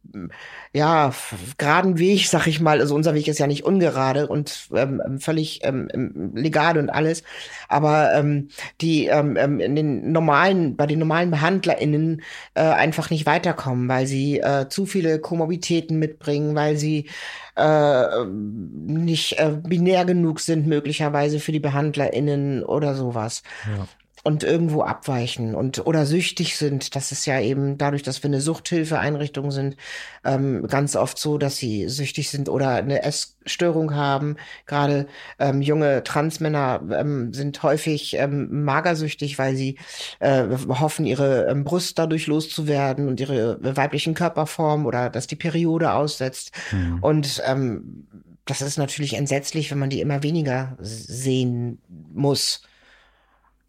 ja 0.74 1.14
geraden 1.58 2.00
Weg, 2.00 2.28
sag 2.28 2.48
ich 2.48 2.62
mal, 2.62 2.80
also 2.80 2.96
unser 2.96 3.14
Weg 3.14 3.28
ist 3.28 3.40
ja 3.40 3.48
nicht 3.48 3.66
ungerade 3.66 4.28
und 4.28 4.70
ähm, 4.74 5.20
völlig 5.20 5.60
ähm, 5.64 6.32
legal 6.34 6.78
und 6.78 6.90
alles, 6.90 7.24
aber 7.68 8.14
ähm, 8.14 8.48
die 8.80 9.08
ähm, 9.08 9.36
ähm, 9.36 9.60
in 9.60 9.76
den 9.76 10.12
normalen, 10.12 10.78
bei 10.78 10.86
den 10.86 11.00
normalen 11.00 11.32
BehandlerInnen 11.32 12.22
äh, 12.54 12.62
einfach 12.62 13.10
nicht 13.10 13.26
weiterkommen, 13.26 13.90
weil 13.90 14.08
sie 14.08 14.40
äh, 14.40 14.70
zu 14.70 14.86
viele 14.86 15.20
Komorbitäten 15.20 16.00
mitbringen, 16.00 16.56
weil 16.56 16.78
sie 16.78 17.10
äh, 17.56 18.26
nicht 18.26 19.40
äh, 19.40 19.58
binär 19.62 20.06
genug 20.06 20.40
sind 20.40 20.66
möglicherweise 20.66 21.40
für 21.40 21.52
die 21.52 21.60
BehandlerInnen 21.60 22.64
oder 22.64 22.96
sowas. 22.96 23.44
Ja 23.68 23.88
und 24.28 24.44
irgendwo 24.44 24.82
abweichen 24.82 25.56
und 25.56 25.88
oder 25.88 26.06
süchtig 26.06 26.58
sind. 26.58 26.98
Das 26.98 27.14
ist 27.14 27.26
ja 27.26 27.40
eben 27.40 27.78
dadurch, 27.78 28.04
dass 28.04 28.24
wir 28.24 28.28
eine 28.28 28.42
Suchthilfeeinrichtung 28.42 29.52
sind, 29.52 29.78
ähm, 30.26 30.68
ganz 30.68 30.98
oft 30.98 31.18
so, 31.18 31.38
dass 31.38 31.56
sie 31.56 31.88
süchtig 31.88 32.30
sind 32.30 32.50
oder 32.50 32.72
eine 32.72 33.04
Essstörung 33.04 33.96
haben. 33.96 34.36
Gerade 34.66 35.08
ähm, 35.40 35.62
junge 35.62 36.04
Transmänner 36.04 36.82
ähm, 36.92 37.34
sind 37.34 37.64
häufig 37.64 38.16
ähm, 38.16 38.66
magersüchtig, 38.66 39.40
weil 39.40 39.56
sie 39.56 39.78
äh, 40.20 40.44
hoffen, 40.68 41.06
ihre 41.06 41.48
ähm, 41.48 41.64
Brust 41.64 41.98
dadurch 41.98 42.28
loszuwerden 42.28 43.08
und 43.08 43.22
ihre 43.22 43.60
weiblichen 43.78 44.14
Körperformen 44.14 44.86
oder 44.86 45.10
dass 45.10 45.28
die 45.28 45.38
Periode 45.38 45.94
aussetzt. 45.94 46.52
Mhm. 46.74 46.98
Und 47.00 47.42
ähm, 47.46 48.08
das 48.44 48.62
ist 48.62 48.78
natürlich 48.78 49.14
entsetzlich, 49.14 49.72
wenn 49.72 49.80
man 49.80 49.90
die 49.90 50.02
immer 50.02 50.22
weniger 50.22 50.76
sehen 50.82 51.80
muss. 52.14 52.62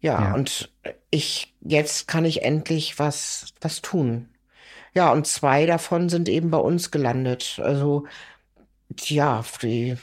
Ja, 0.01 0.21
ja, 0.21 0.33
und 0.33 0.71
ich, 1.11 1.53
jetzt 1.61 2.07
kann 2.07 2.25
ich 2.25 2.43
endlich 2.43 2.99
was, 2.99 3.53
was 3.61 3.81
tun. 3.81 4.29
Ja, 4.93 5.11
und 5.11 5.27
zwei 5.27 5.65
davon 5.65 6.09
sind 6.09 6.29
eben 6.29 6.51
bei 6.51 6.57
uns 6.57 6.91
gelandet. 6.91 7.59
Also, 7.61 8.05
ja, 9.05 9.43
die, 9.61 9.97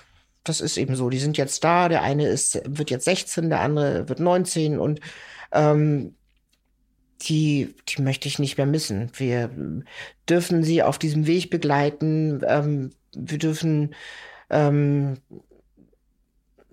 das 0.44 0.60
ist 0.60 0.76
eben 0.76 0.96
so. 0.96 1.10
Die 1.10 1.18
sind 1.18 1.36
jetzt 1.38 1.64
da. 1.64 1.88
Der 1.88 2.02
eine 2.02 2.26
ist, 2.28 2.60
wird 2.66 2.90
jetzt 2.90 3.04
16, 3.04 3.50
der 3.50 3.60
andere 3.60 4.08
wird 4.08 4.20
19 4.20 4.78
und 4.78 5.00
ähm, 5.52 6.14
die, 7.22 7.74
die 7.88 8.02
möchte 8.02 8.28
ich 8.28 8.38
nicht 8.38 8.58
mehr 8.58 8.66
missen. 8.66 9.10
Wir 9.14 9.50
dürfen 10.28 10.62
sie 10.62 10.82
auf 10.82 10.98
diesem 10.98 11.26
Weg 11.26 11.50
begleiten. 11.50 12.42
Ähm, 12.46 12.90
wir 13.14 13.38
dürfen 13.38 13.94
ähm, 14.50 15.18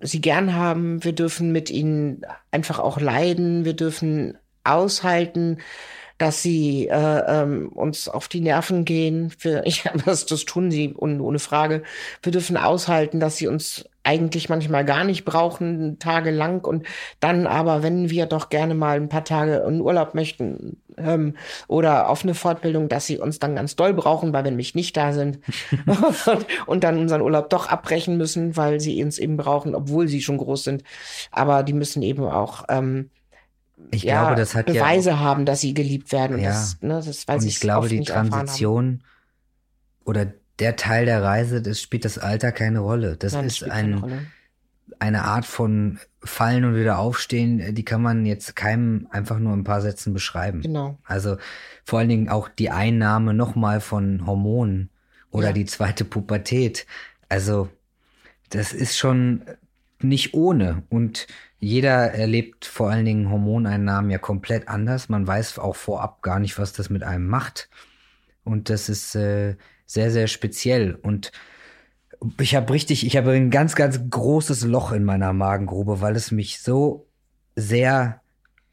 sie 0.00 0.20
gern 0.20 0.54
haben. 0.54 1.02
Wir 1.04 1.12
dürfen 1.12 1.52
mit 1.52 1.70
ihnen 1.70 2.22
einfach 2.50 2.78
auch 2.78 3.00
leiden. 3.00 3.64
Wir 3.64 3.74
dürfen 3.74 4.36
aushalten, 4.64 5.58
dass 6.18 6.42
sie 6.42 6.88
äh, 6.88 7.42
ähm, 7.42 7.68
uns 7.68 8.08
auf 8.08 8.28
die 8.28 8.40
Nerven 8.40 8.84
gehen. 8.84 9.32
Wir, 9.40 9.66
ich, 9.66 9.84
das, 10.04 10.26
das 10.26 10.44
tun 10.44 10.70
sie 10.70 10.94
ohne, 10.96 11.22
ohne 11.22 11.38
Frage. 11.38 11.82
Wir 12.22 12.32
dürfen 12.32 12.56
aushalten, 12.56 13.20
dass 13.20 13.36
sie 13.36 13.48
uns 13.48 13.84
eigentlich 14.04 14.48
manchmal 14.48 14.84
gar 14.84 15.04
nicht 15.04 15.24
brauchen, 15.24 15.98
tagelang. 15.98 16.60
Und 16.60 16.86
dann 17.20 17.46
aber, 17.46 17.82
wenn 17.82 18.10
wir 18.10 18.26
doch 18.26 18.50
gerne 18.50 18.74
mal 18.74 18.96
ein 18.96 19.08
paar 19.08 19.24
Tage 19.24 19.64
in 19.66 19.80
Urlaub 19.80 20.14
möchten 20.14 20.82
ähm, 20.96 21.36
oder 21.68 22.08
auf 22.08 22.22
eine 22.22 22.34
Fortbildung, 22.34 22.88
dass 22.88 23.06
sie 23.06 23.18
uns 23.18 23.38
dann 23.38 23.54
ganz 23.54 23.76
doll 23.76 23.94
brauchen, 23.94 24.32
weil 24.32 24.44
wir 24.44 24.50
nämlich 24.50 24.74
nicht 24.74 24.96
da 24.96 25.12
sind 25.12 25.38
und, 25.86 26.46
und, 26.66 26.84
dann 26.84 26.98
unseren 26.98 27.22
Urlaub 27.22 27.50
doch 27.50 27.68
abbrechen 27.68 28.16
müssen, 28.16 28.56
weil 28.56 28.80
sie 28.80 29.02
uns 29.02 29.18
eben 29.18 29.36
brauchen, 29.36 29.74
obwohl 29.74 30.08
sie 30.08 30.20
schon 30.20 30.38
groß 30.38 30.64
sind. 30.64 30.84
Aber 31.30 31.62
die 31.62 31.72
müssen 31.72 32.02
eben 32.02 32.24
auch 32.24 32.64
ähm, 32.68 33.10
ich 33.90 34.04
ja, 34.04 34.22
glaube, 34.22 34.40
das 34.40 34.54
hat 34.54 34.66
Beweise 34.66 35.10
ja, 35.10 35.18
haben, 35.18 35.46
dass 35.46 35.60
sie 35.60 35.74
geliebt 35.74 36.12
werden. 36.12 36.34
Und, 36.34 36.42
ja. 36.42 36.50
das, 36.50 36.78
ne, 36.80 37.02
das, 37.04 37.26
weil 37.28 37.38
und 37.38 37.46
ich 37.46 37.60
glaube, 37.60 37.88
die 37.88 38.02
Transition 38.02 39.02
oder 40.04 40.32
der 40.58 40.76
Teil 40.76 41.06
der 41.06 41.22
Reise, 41.22 41.60
das 41.60 41.80
spielt 41.80 42.04
das 42.04 42.18
Alter 42.18 42.52
keine 42.52 42.80
Rolle. 42.80 43.16
Das 43.16 43.32
Nein, 43.32 43.46
ist 43.46 43.64
ein, 43.64 44.28
eine 44.98 45.24
Art 45.24 45.46
von 45.46 45.98
Fallen 46.22 46.64
und 46.64 46.76
wieder 46.76 46.98
aufstehen, 46.98 47.74
die 47.74 47.84
kann 47.84 48.02
man 48.02 48.24
jetzt 48.26 48.56
keinem 48.56 49.06
einfach 49.10 49.38
nur 49.38 49.52
ein 49.52 49.64
paar 49.64 49.80
Sätzen 49.80 50.12
beschreiben. 50.12 50.62
Genau. 50.62 50.98
Also 51.04 51.36
vor 51.84 51.98
allen 51.98 52.08
Dingen 52.08 52.28
auch 52.28 52.48
die 52.48 52.70
Einnahme 52.70 53.34
nochmal 53.34 53.80
von 53.80 54.26
Hormonen 54.26 54.90
oder 55.30 55.48
ja. 55.48 55.52
die 55.52 55.66
zweite 55.66 56.04
Pubertät. 56.04 56.86
Also 57.28 57.68
das 58.50 58.72
ist 58.72 58.96
schon 58.96 59.42
nicht 60.00 60.34
ohne. 60.34 60.82
Und 60.88 61.26
jeder 61.58 62.12
erlebt 62.12 62.64
vor 62.64 62.90
allen 62.90 63.04
Dingen 63.04 63.30
Hormoneinnahmen 63.30 64.10
ja 64.10 64.18
komplett 64.18 64.68
anders. 64.68 65.08
Man 65.08 65.26
weiß 65.26 65.58
auch 65.58 65.76
vorab 65.76 66.22
gar 66.22 66.38
nicht, 66.38 66.58
was 66.58 66.72
das 66.72 66.90
mit 66.90 67.02
einem 67.02 67.26
macht. 67.26 67.68
Und 68.44 68.70
das 68.70 68.88
ist 68.88 69.14
äh, 69.14 69.56
sehr, 69.86 70.10
sehr 70.10 70.26
speziell. 70.26 70.94
Und 70.94 71.32
ich 72.38 72.54
habe 72.54 72.72
richtig, 72.72 73.06
ich 73.06 73.16
habe 73.16 73.32
ein 73.32 73.50
ganz, 73.50 73.74
ganz 73.74 74.00
großes 74.08 74.64
Loch 74.64 74.92
in 74.92 75.04
meiner 75.04 75.32
Magengrube, 75.32 76.00
weil 76.00 76.16
es 76.16 76.30
mich 76.30 76.60
so 76.60 77.06
sehr 77.56 78.20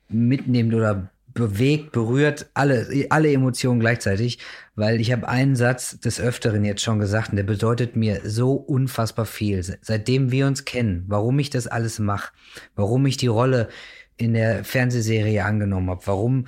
mitnimmt 0.10 0.74
oder 0.74 1.10
bewegt, 1.34 1.92
berührt, 1.92 2.50
alle, 2.54 3.08
alle 3.10 3.32
Emotionen 3.32 3.80
gleichzeitig, 3.80 4.40
weil 4.76 5.00
ich 5.00 5.12
habe 5.12 5.28
einen 5.28 5.56
Satz 5.56 6.00
des 6.00 6.20
Öfteren 6.20 6.66
jetzt 6.66 6.82
schon 6.82 7.00
gesagt 7.00 7.30
und 7.30 7.38
der 7.38 7.44
bedeutet 7.44 7.96
mir 7.96 8.22
so 8.26 8.54
unfassbar 8.54 9.26
viel. 9.26 9.64
Seitdem 9.82 10.32
wir 10.32 10.48
uns 10.48 10.66
kennen, 10.66 11.06
warum 11.08 11.40
ich 11.40 11.50
das 11.50 11.68
alles 11.68 12.00
mache, 12.00 12.34
warum 12.76 13.06
ich 13.06 13.18
die 13.18 13.28
Rolle 13.28 13.70
in 14.18 14.34
der 14.34 14.64
Fernsehserie 14.64 15.46
angenommen 15.46 15.90
habe, 15.90 16.02
warum 16.06 16.48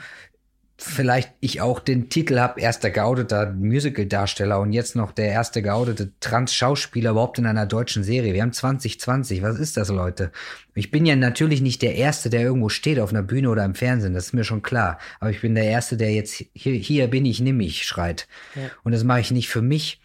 vielleicht 0.77 1.31
ich 1.39 1.61
auch 1.61 1.79
den 1.79 2.09
Titel 2.09 2.39
habe, 2.39 2.59
erster 2.59 2.89
geouteter 2.89 3.51
Musical-Darsteller 3.51 4.59
und 4.59 4.73
jetzt 4.73 4.95
noch 4.95 5.11
der 5.11 5.27
erste 5.27 5.61
geoutete 5.61 6.11
Trans-Schauspieler 6.19 7.11
überhaupt 7.11 7.37
in 7.37 7.45
einer 7.45 7.67
deutschen 7.67 8.03
Serie. 8.03 8.33
Wir 8.33 8.41
haben 8.41 8.53
2020. 8.53 9.43
Was 9.43 9.59
ist 9.59 9.77
das, 9.77 9.89
Leute? 9.89 10.31
Ich 10.73 10.89
bin 10.89 11.05
ja 11.05 11.15
natürlich 11.15 11.61
nicht 11.61 11.83
der 11.83 11.95
Erste, 11.95 12.29
der 12.29 12.41
irgendwo 12.41 12.69
steht 12.69 12.99
auf 12.99 13.11
einer 13.11 13.21
Bühne 13.21 13.49
oder 13.49 13.63
im 13.63 13.75
Fernsehen. 13.75 14.13
Das 14.13 14.27
ist 14.27 14.33
mir 14.33 14.43
schon 14.43 14.63
klar. 14.63 14.97
Aber 15.19 15.29
ich 15.29 15.41
bin 15.41 15.53
der 15.53 15.65
Erste, 15.65 15.95
der 15.95 16.11
jetzt 16.11 16.43
hier, 16.53 16.73
hier 16.73 17.07
bin 17.07 17.25
ich, 17.25 17.39
nimm 17.39 17.57
mich 17.57 17.85
schreit. 17.85 18.27
Ja. 18.55 18.63
Und 18.83 18.93
das 18.93 19.03
mache 19.03 19.19
ich 19.19 19.31
nicht 19.31 19.49
für 19.49 19.61
mich. 19.61 20.01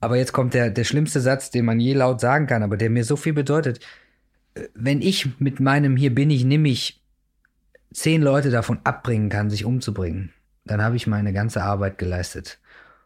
Aber 0.00 0.16
jetzt 0.16 0.32
kommt 0.32 0.54
der, 0.54 0.70
der 0.70 0.84
schlimmste 0.84 1.20
Satz, 1.20 1.50
den 1.50 1.64
man 1.64 1.80
je 1.80 1.94
laut 1.94 2.20
sagen 2.20 2.46
kann, 2.46 2.62
aber 2.62 2.76
der 2.76 2.90
mir 2.90 3.04
so 3.04 3.16
viel 3.16 3.32
bedeutet. 3.32 3.80
Wenn 4.74 5.02
ich 5.02 5.40
mit 5.40 5.58
meinem 5.58 5.96
Hier 5.96 6.14
bin 6.14 6.30
ich, 6.30 6.44
nimm 6.44 6.62
mich 6.62 7.03
zehn 7.94 8.20
Leute 8.20 8.50
davon 8.50 8.80
abbringen 8.84 9.30
kann, 9.30 9.48
sich 9.48 9.64
umzubringen, 9.64 10.32
dann 10.64 10.82
habe 10.82 10.96
ich 10.96 11.06
meine 11.06 11.32
ganze 11.32 11.62
Arbeit 11.62 11.96
geleistet. 11.96 12.58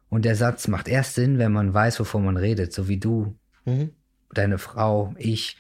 Und 0.09 0.25
der 0.25 0.35
Satz 0.35 0.67
macht 0.67 0.89
erst 0.89 1.15
Sinn, 1.15 1.39
wenn 1.39 1.53
man 1.53 1.73
weiß, 1.73 2.01
wovon 2.01 2.25
man 2.25 2.37
redet, 2.37 2.73
so 2.73 2.89
wie 2.89 2.97
du, 2.97 3.37
mhm. 3.65 3.91
deine 4.33 4.59
Frau, 4.59 5.15
ich. 5.17 5.57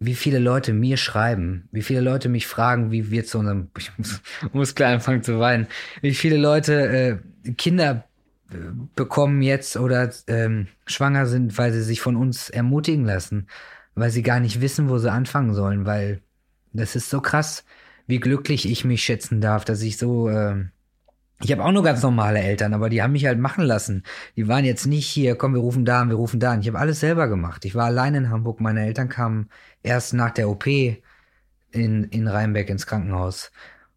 Wie 0.00 0.14
viele 0.14 0.38
Leute 0.40 0.72
mir 0.72 0.96
schreiben, 0.96 1.68
wie 1.70 1.80
viele 1.80 2.00
Leute 2.00 2.28
mich 2.28 2.46
fragen, 2.46 2.90
wie 2.90 3.10
wir 3.10 3.24
zu 3.24 3.38
unserem, 3.38 3.68
ich 3.78 3.96
muss, 3.96 4.20
muss 4.52 4.74
klar 4.74 4.92
anfangen 4.92 5.22
zu 5.22 5.38
weinen, 5.38 5.66
wie 6.00 6.14
viele 6.14 6.36
Leute 6.36 7.20
äh, 7.44 7.52
Kinder 7.52 8.04
äh, 8.50 8.56
bekommen 8.96 9.40
jetzt 9.40 9.76
oder 9.76 10.10
ähm, 10.26 10.66
schwanger 10.86 11.26
sind, 11.26 11.56
weil 11.58 11.72
sie 11.72 11.82
sich 11.82 12.00
von 12.00 12.16
uns 12.16 12.50
ermutigen 12.50 13.04
lassen, 13.04 13.46
weil 13.94 14.10
sie 14.10 14.22
gar 14.22 14.40
nicht 14.40 14.60
wissen, 14.60 14.88
wo 14.88 14.98
sie 14.98 15.10
anfangen 15.10 15.54
sollen, 15.54 15.86
weil 15.86 16.20
das 16.72 16.96
ist 16.96 17.08
so 17.08 17.20
krass 17.20 17.64
wie 18.06 18.20
glücklich 18.20 18.68
ich 18.68 18.84
mich 18.84 19.02
schätzen 19.02 19.40
darf, 19.40 19.64
dass 19.64 19.82
ich 19.82 19.96
so, 19.96 20.28
äh, 20.28 20.64
ich 21.42 21.52
habe 21.52 21.64
auch 21.64 21.72
nur 21.72 21.82
ganz 21.82 22.02
normale 22.02 22.40
Eltern, 22.40 22.74
aber 22.74 22.88
die 22.88 23.02
haben 23.02 23.12
mich 23.12 23.26
halt 23.26 23.38
machen 23.38 23.64
lassen. 23.64 24.04
Die 24.36 24.48
waren 24.48 24.64
jetzt 24.64 24.86
nicht 24.86 25.06
hier, 25.06 25.36
komm, 25.36 25.54
wir 25.54 25.60
rufen 25.60 25.84
da 25.84 26.00
an, 26.02 26.08
wir 26.08 26.16
rufen 26.16 26.40
da 26.40 26.52
an. 26.52 26.60
Ich 26.60 26.68
habe 26.68 26.78
alles 26.78 27.00
selber 27.00 27.28
gemacht. 27.28 27.64
Ich 27.64 27.74
war 27.74 27.86
allein 27.86 28.14
in 28.14 28.30
Hamburg. 28.30 28.60
Meine 28.60 28.84
Eltern 28.86 29.08
kamen 29.08 29.48
erst 29.82 30.14
nach 30.14 30.30
der 30.30 30.48
OP 30.48 30.66
in, 30.66 32.04
in 32.04 32.28
Rheinbeck 32.28 32.70
ins 32.70 32.86
Krankenhaus. 32.86 33.50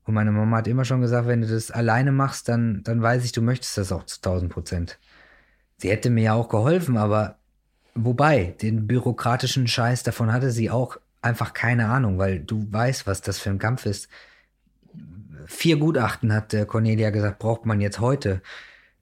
Und 0.03 0.13
meine 0.13 0.31
Mama 0.31 0.57
hat 0.57 0.67
immer 0.67 0.85
schon 0.85 1.01
gesagt, 1.01 1.27
wenn 1.27 1.41
du 1.41 1.47
das 1.47 1.69
alleine 1.69 2.11
machst, 2.11 2.49
dann, 2.49 2.81
dann 2.83 3.01
weiß 3.01 3.23
ich, 3.25 3.33
du 3.33 3.41
möchtest 3.41 3.77
das 3.77 3.91
auch 3.91 4.05
zu 4.05 4.17
1000 4.17 4.51
Prozent. 4.51 4.99
Sie 5.77 5.89
hätte 5.89 6.09
mir 6.09 6.23
ja 6.23 6.33
auch 6.33 6.49
geholfen, 6.49 6.97
aber 6.97 7.37
wobei, 7.93 8.55
den 8.61 8.87
bürokratischen 8.87 9.67
Scheiß 9.67 10.03
davon 10.03 10.31
hatte 10.31 10.51
sie 10.51 10.71
auch 10.71 10.97
einfach 11.21 11.53
keine 11.53 11.89
Ahnung, 11.89 12.17
weil 12.17 12.39
du 12.39 12.67
weißt, 12.71 13.07
was 13.07 13.21
das 13.21 13.39
für 13.39 13.49
ein 13.49 13.59
Kampf 13.59 13.85
ist. 13.85 14.07
Vier 15.45 15.77
Gutachten 15.77 16.33
hat 16.33 16.53
der 16.53 16.65
Cornelia 16.65 17.09
gesagt, 17.09 17.39
braucht 17.39 17.65
man 17.65 17.81
jetzt 17.81 17.99
heute. 17.99 18.41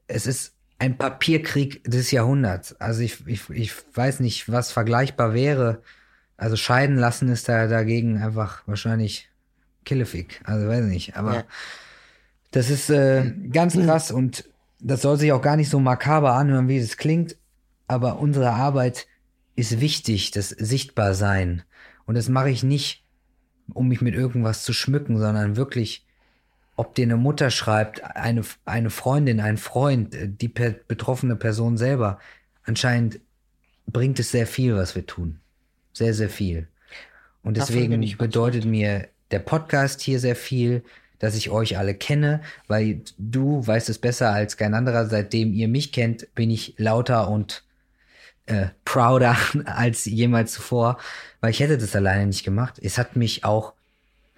Es 0.08 0.28
ist 0.28 0.54
ein 0.78 0.98
Papierkrieg 0.98 1.84
des 1.84 2.12
Jahrhunderts. 2.12 2.80
Also 2.80 3.02
ich, 3.02 3.26
ich, 3.28 3.50
ich 3.50 3.74
weiß 3.96 4.20
nicht, 4.20 4.52
was 4.52 4.72
vergleichbar 4.72 5.34
wäre. 5.34 5.82
Also 6.38 6.56
scheiden 6.56 6.98
lassen 6.98 7.30
ist 7.30 7.48
da 7.48 7.68
dagegen 7.68 8.22
einfach 8.22 8.64
wahrscheinlich 8.68 9.30
killefig. 9.86 10.42
Also 10.44 10.68
weiß 10.68 10.86
nicht. 10.86 11.16
Aber 11.16 11.36
ja. 11.36 11.44
das 12.52 12.70
ist 12.70 12.90
äh, 12.90 13.32
ganz 13.52 13.74
krass 13.74 14.12
und 14.12 14.46
das 14.80 15.02
soll 15.02 15.18
sich 15.18 15.32
auch 15.32 15.42
gar 15.42 15.56
nicht 15.56 15.70
so 15.70 15.80
makaber 15.80 16.34
anhören, 16.34 16.68
wie 16.68 16.78
es 16.78 16.98
klingt. 16.98 17.38
Aber 17.88 18.20
unsere 18.20 18.52
Arbeit 18.52 19.08
ist 19.56 19.80
wichtig, 19.80 20.32
das 20.32 20.50
Sichtbarsein. 20.50 21.64
Und 22.06 22.16
das 22.16 22.30
mache 22.30 22.50
ich 22.50 22.64
nicht, 22.64 23.04
um 23.74 23.88
mich 23.88 24.02
mit 24.02 24.16
irgendwas 24.16 24.64
zu 24.64 24.74
schmücken, 24.74 25.18
sondern 25.18 25.56
wirklich, 25.56 26.06
ob 26.76 26.96
dir 26.96 27.04
eine 27.04 27.18
Mutter 27.18 27.50
schreibt, 27.50 28.04
eine, 28.04 28.44
eine 28.66 28.90
Freundin, 28.90 29.40
ein 29.40 29.58
Freund, 29.58 30.14
äh, 30.14 30.30
die 30.30 30.50
per, 30.50 30.72
betroffene 30.72 31.36
Person 31.36 31.78
selber. 31.78 32.20
Anscheinend 32.64 33.20
bringt 33.88 34.20
es 34.20 34.32
sehr 34.32 34.48
viel, 34.48 34.76
was 34.76 34.96
wir 34.96 35.06
tun. 35.06 35.40
Sehr, 35.94 36.14
sehr 36.14 36.30
viel. 36.30 36.68
Und 37.44 37.58
deswegen 37.58 38.02
bedeutet 38.18 38.66
mir 38.66 39.08
der 39.32 39.40
Podcast 39.40 40.02
hier 40.02 40.20
sehr 40.20 40.36
viel, 40.36 40.84
dass 41.20 41.36
ich 41.36 41.50
euch 41.50 41.78
alle 41.78 41.94
kenne, 41.94 42.42
weil 42.68 43.02
du 43.18 43.66
weißt 43.66 43.90
es 43.90 44.00
besser 44.00 44.32
als 44.32 44.58
kein 44.58 44.74
anderer. 44.74 45.08
Seitdem 45.08 45.54
ihr 45.54 45.68
mich 45.68 45.92
kennt, 45.92 46.34
bin 46.36 46.50
ich 46.50 46.74
lauter 46.78 47.30
und 47.30 47.64
äh, 48.46 48.68
prouder 48.84 49.38
als 49.66 50.06
jemals 50.06 50.54
zuvor, 50.54 50.98
weil 51.42 51.52
ich 51.52 51.60
hätte 51.60 51.78
das 51.78 51.96
alleine 51.96 52.28
nicht 52.28 52.44
gemacht. 52.44 52.80
Es 52.82 52.98
hat 52.98 53.16
mich 53.16 53.44
auch 53.44 53.74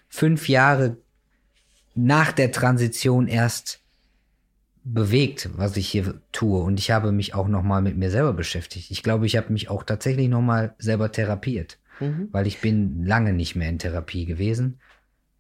fünf 0.10 0.50
Jahre 0.50 0.98
nach 1.96 2.32
der 2.32 2.52
Transition 2.52 3.28
erst 3.28 3.82
bewegt, 4.84 5.50
was 5.56 5.76
ich 5.76 5.90
hier 5.90 6.22
tue. 6.32 6.62
Und 6.62 6.80
ich 6.80 6.92
habe 6.92 7.12
mich 7.12 7.34
auch 7.34 7.48
nochmal 7.48 7.82
mit 7.82 7.98
mir 7.98 8.10
selber 8.10 8.34
beschäftigt. 8.34 8.92
Ich 8.92 9.04
glaube, 9.04 9.26
ich 9.26 9.36
habe 9.36 9.52
mich 9.52 9.70
auch 9.70 9.84
tatsächlich 9.84 10.30
nochmal 10.30 10.76
selber 10.78 11.12
therapiert, 11.12 11.78
mhm. 12.00 12.30
weil 12.32 12.48
ich 12.48 12.62
bin 12.62 13.04
lange 13.06 13.34
nicht 13.34 13.56
mehr 13.56 13.70
in 13.70 13.80
Therapie 13.80 14.26
gewesen. 14.26 14.80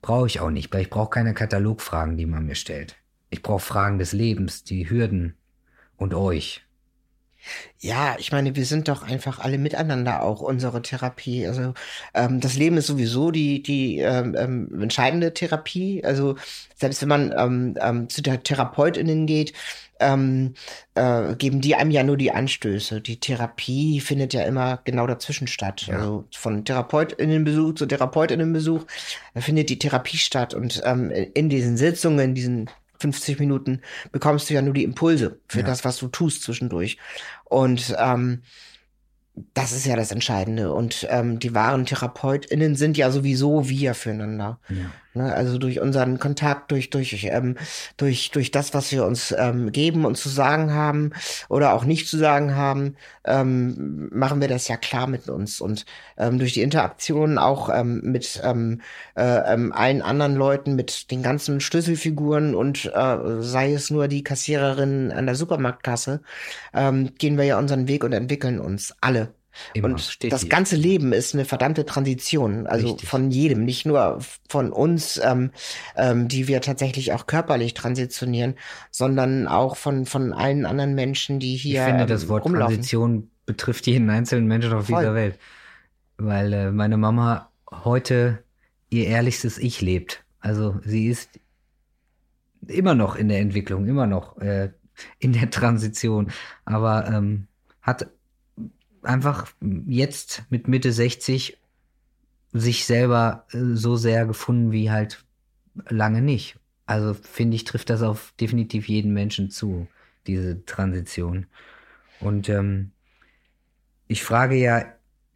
Brauche 0.01 0.27
ich 0.27 0.39
auch 0.39 0.49
nicht, 0.49 0.73
weil 0.73 0.81
ich 0.81 0.89
brauche 0.89 1.09
keine 1.09 1.33
Katalogfragen, 1.33 2.17
die 2.17 2.25
man 2.25 2.45
mir 2.45 2.55
stellt. 2.55 2.97
Ich 3.29 3.41
brauche 3.41 3.63
Fragen 3.63 3.99
des 3.99 4.13
Lebens, 4.13 4.63
die 4.63 4.89
Hürden 4.89 5.35
und 5.95 6.13
euch. 6.13 6.66
Ja, 7.79 8.15
ich 8.17 8.31
meine, 8.31 8.55
wir 8.55 8.65
sind 8.65 8.87
doch 8.87 9.03
einfach 9.03 9.39
alle 9.39 9.57
miteinander 9.57 10.23
auch 10.23 10.41
unsere 10.41 10.81
Therapie. 10.81 11.47
Also 11.47 11.73
ähm, 12.13 12.39
das 12.39 12.55
Leben 12.55 12.77
ist 12.77 12.87
sowieso 12.87 13.31
die 13.31 13.61
die 13.61 13.99
ähm, 13.99 14.35
ähm, 14.37 14.81
entscheidende 14.81 15.33
Therapie. 15.33 16.03
Also 16.03 16.35
selbst 16.75 17.01
wenn 17.01 17.09
man 17.09 17.33
ähm, 17.37 17.75
ähm, 17.81 18.09
zu 18.09 18.21
der 18.21 18.43
Therapeutinnen 18.43 19.25
geht, 19.25 19.53
ähm, 19.99 20.53
äh, 20.95 21.35
geben 21.35 21.61
die 21.61 21.75
einem 21.75 21.91
ja 21.91 22.03
nur 22.03 22.17
die 22.17 22.31
Anstöße. 22.31 23.01
Die 23.01 23.19
Therapie 23.19 23.99
findet 23.99 24.33
ja 24.33 24.43
immer 24.43 24.79
genau 24.83 25.07
dazwischen 25.07 25.47
statt. 25.47 25.87
Ja. 25.87 25.97
Also 25.97 26.25
von 26.31 26.65
Therapeutinnenbesuch 26.65 27.75
zu 27.75 27.85
Therapeutinnenbesuch 27.85 28.85
findet 29.35 29.69
die 29.69 29.79
Therapie 29.79 30.17
statt 30.17 30.53
und 30.53 30.81
ähm, 30.85 31.11
in 31.11 31.49
diesen 31.49 31.77
Sitzungen, 31.77 32.19
in 32.19 32.35
diesen 32.35 32.69
50 32.99 33.39
Minuten 33.39 33.81
bekommst 34.11 34.49
du 34.49 34.53
ja 34.53 34.61
nur 34.61 34.73
die 34.73 34.83
Impulse 34.83 35.39
für 35.47 35.59
ja. 35.59 35.65
das, 35.65 35.85
was 35.85 35.97
du 35.97 36.07
tust 36.07 36.43
zwischendurch. 36.43 36.97
Und 37.45 37.95
ähm, 37.97 38.41
das 39.53 39.71
ist 39.71 39.85
ja 39.85 39.95
das 39.95 40.11
Entscheidende. 40.11 40.73
Und 40.73 41.07
ähm, 41.09 41.39
die 41.39 41.53
wahren 41.53 41.85
TherapeutInnen 41.85 42.75
sind 42.75 42.97
ja 42.97 43.11
sowieso 43.11 43.69
wir 43.69 43.93
füreinander. 43.93 44.59
Ja. 44.69 44.91
Ne? 45.17 45.33
Also 45.33 45.57
durch 45.57 45.79
unseren 45.81 46.19
Kontakt, 46.19 46.71
durch, 46.71 46.89
durch, 46.89 47.27
ähm, 47.29 47.57
durch, 47.97 48.31
durch 48.31 48.51
das, 48.51 48.73
was 48.73 48.91
wir 48.91 49.05
uns 49.05 49.33
ähm, 49.37 49.71
geben 49.71 50.05
und 50.05 50.15
zu 50.17 50.29
sagen 50.29 50.73
haben 50.73 51.11
oder 51.49 51.73
auch 51.73 51.83
nicht 51.83 52.07
zu 52.07 52.17
sagen 52.17 52.55
haben, 52.55 52.95
ähm, 53.25 54.09
machen 54.11 54.41
wir 54.41 54.47
das 54.47 54.67
ja 54.67 54.77
klar 54.77 55.07
mit 55.07 55.29
uns. 55.29 55.61
Und 55.61 55.85
ähm, 56.17 56.39
durch 56.39 56.53
die 56.53 56.61
Interaktion 56.61 57.37
auch 57.37 57.69
ähm, 57.73 58.01
mit 58.03 58.41
ähm, 58.43 58.81
äh, 59.15 59.53
ähm, 59.53 59.73
allen 59.73 60.01
anderen 60.01 60.35
Leuten, 60.35 60.75
mit 60.75 61.11
den 61.11 61.23
ganzen 61.23 61.59
Schlüsselfiguren 61.59 62.55
und 62.55 62.85
äh, 62.93 63.41
sei 63.41 63.73
es 63.73 63.89
nur 63.89 64.07
die 64.07 64.23
Kassiererin 64.23 65.11
an 65.11 65.25
der 65.25 65.35
Supermarktkasse, 65.35 66.21
ähm, 66.73 67.13
gehen 67.17 67.37
wir 67.37 67.45
ja 67.45 67.57
unseren 67.59 67.87
Weg 67.87 68.03
und 68.03 68.13
entwickeln 68.13 68.59
uns 68.59 68.95
alle. 69.01 69.36
Immer, 69.73 69.89
und 69.89 70.23
das 70.31 70.41
hier. 70.41 70.49
ganze 70.49 70.75
Leben 70.75 71.13
ist 71.13 71.33
eine 71.33 71.45
verdammte 71.45 71.85
Transition, 71.85 72.67
also 72.67 72.89
Richtig. 72.89 73.09
von 73.09 73.31
jedem, 73.31 73.65
nicht 73.65 73.85
nur 73.85 74.19
von 74.49 74.71
uns, 74.71 75.19
ähm, 75.23 75.51
ähm, 75.95 76.27
die 76.27 76.47
wir 76.47 76.61
tatsächlich 76.61 77.13
auch 77.13 77.27
körperlich 77.27 77.73
transitionieren, 77.73 78.55
sondern 78.91 79.47
auch 79.47 79.75
von 79.75 80.05
von 80.05 80.33
allen 80.33 80.65
anderen 80.65 80.95
Menschen, 80.95 81.39
die 81.39 81.55
hier. 81.55 81.81
Ich 81.81 81.87
finde, 81.87 82.05
das 82.05 82.23
ähm, 82.23 82.29
Wort 82.29 82.45
rumlaufen. 82.45 82.75
Transition 82.75 83.31
betrifft 83.45 83.87
jeden 83.87 84.09
einzelnen 84.09 84.47
Menschen 84.47 84.73
auf 84.73 84.87
Voll. 84.87 84.99
dieser 84.99 85.15
Welt, 85.15 85.39
weil 86.17 86.53
äh, 86.53 86.71
meine 86.71 86.97
Mama 86.97 87.49
heute 87.71 88.43
ihr 88.89 89.07
ehrlichstes 89.07 89.57
Ich 89.57 89.81
lebt. 89.81 90.23
Also 90.39 90.79
sie 90.83 91.07
ist 91.07 91.39
immer 92.67 92.95
noch 92.95 93.15
in 93.15 93.29
der 93.29 93.39
Entwicklung, 93.39 93.87
immer 93.87 94.07
noch 94.07 94.37
äh, 94.37 94.71
in 95.19 95.33
der 95.33 95.49
Transition, 95.49 96.31
aber 96.65 97.07
ähm, 97.07 97.47
hat 97.81 98.07
einfach 99.03 99.51
jetzt 99.85 100.43
mit 100.49 100.67
Mitte 100.67 100.91
60 100.91 101.57
sich 102.53 102.85
selber 102.85 103.45
äh, 103.51 103.57
so 103.73 103.95
sehr 103.95 104.25
gefunden 104.25 104.71
wie 104.71 104.91
halt 104.91 105.23
lange 105.89 106.21
nicht. 106.21 106.57
Also 106.85 107.13
finde 107.13 107.55
ich, 107.55 107.65
trifft 107.65 107.89
das 107.89 108.01
auf 108.01 108.33
definitiv 108.39 108.87
jeden 108.87 109.13
Menschen 109.13 109.49
zu, 109.49 109.87
diese 110.25 110.65
Transition. 110.65 111.45
Und 112.19 112.49
ähm, 112.49 112.91
ich 114.07 114.23
frage 114.23 114.55
ja 114.55 114.85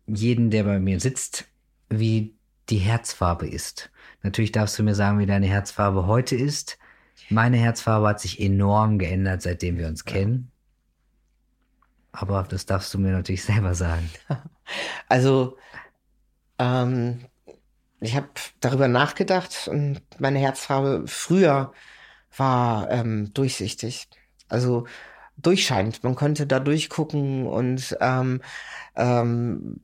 jeden, 0.07 0.49
der 0.49 0.63
bei 0.63 0.79
mir 0.79 0.99
sitzt, 0.99 1.45
wie 1.89 2.33
die 2.69 2.77
Herzfarbe 2.77 3.47
ist. 3.47 3.91
Natürlich 4.23 4.51
darfst 4.51 4.79
du 4.79 4.83
mir 4.83 4.95
sagen, 4.95 5.19
wie 5.19 5.25
deine 5.25 5.47
Herzfarbe 5.47 6.07
heute 6.07 6.35
ist. 6.35 6.77
Meine 7.29 7.57
Herzfarbe 7.57 8.07
hat 8.07 8.21
sich 8.21 8.39
enorm 8.39 8.97
geändert, 8.97 9.41
seitdem 9.41 9.77
wir 9.77 9.87
uns 9.87 10.05
kennen. 10.05 10.51
Aber 12.11 12.43
das 12.49 12.65
darfst 12.65 12.93
du 12.93 12.99
mir 12.99 13.11
natürlich 13.11 13.43
selber 13.43 13.75
sagen. 13.75 14.09
Also, 15.09 15.57
ähm, 16.59 17.25
ich 17.99 18.15
habe 18.15 18.29
darüber 18.61 18.87
nachgedacht 18.87 19.67
und 19.67 20.01
meine 20.17 20.39
Herzfarbe 20.39 21.03
früher 21.07 21.73
war 22.37 22.89
ähm, 22.89 23.33
durchsichtig. 23.33 24.07
Also 24.47 24.87
durchscheinend. 25.37 26.03
Man 26.03 26.15
konnte 26.15 26.47
da 26.47 26.59
durchgucken 26.59 27.47
und 27.47 27.97
ähm, 27.99 28.41
ähm, 28.95 29.81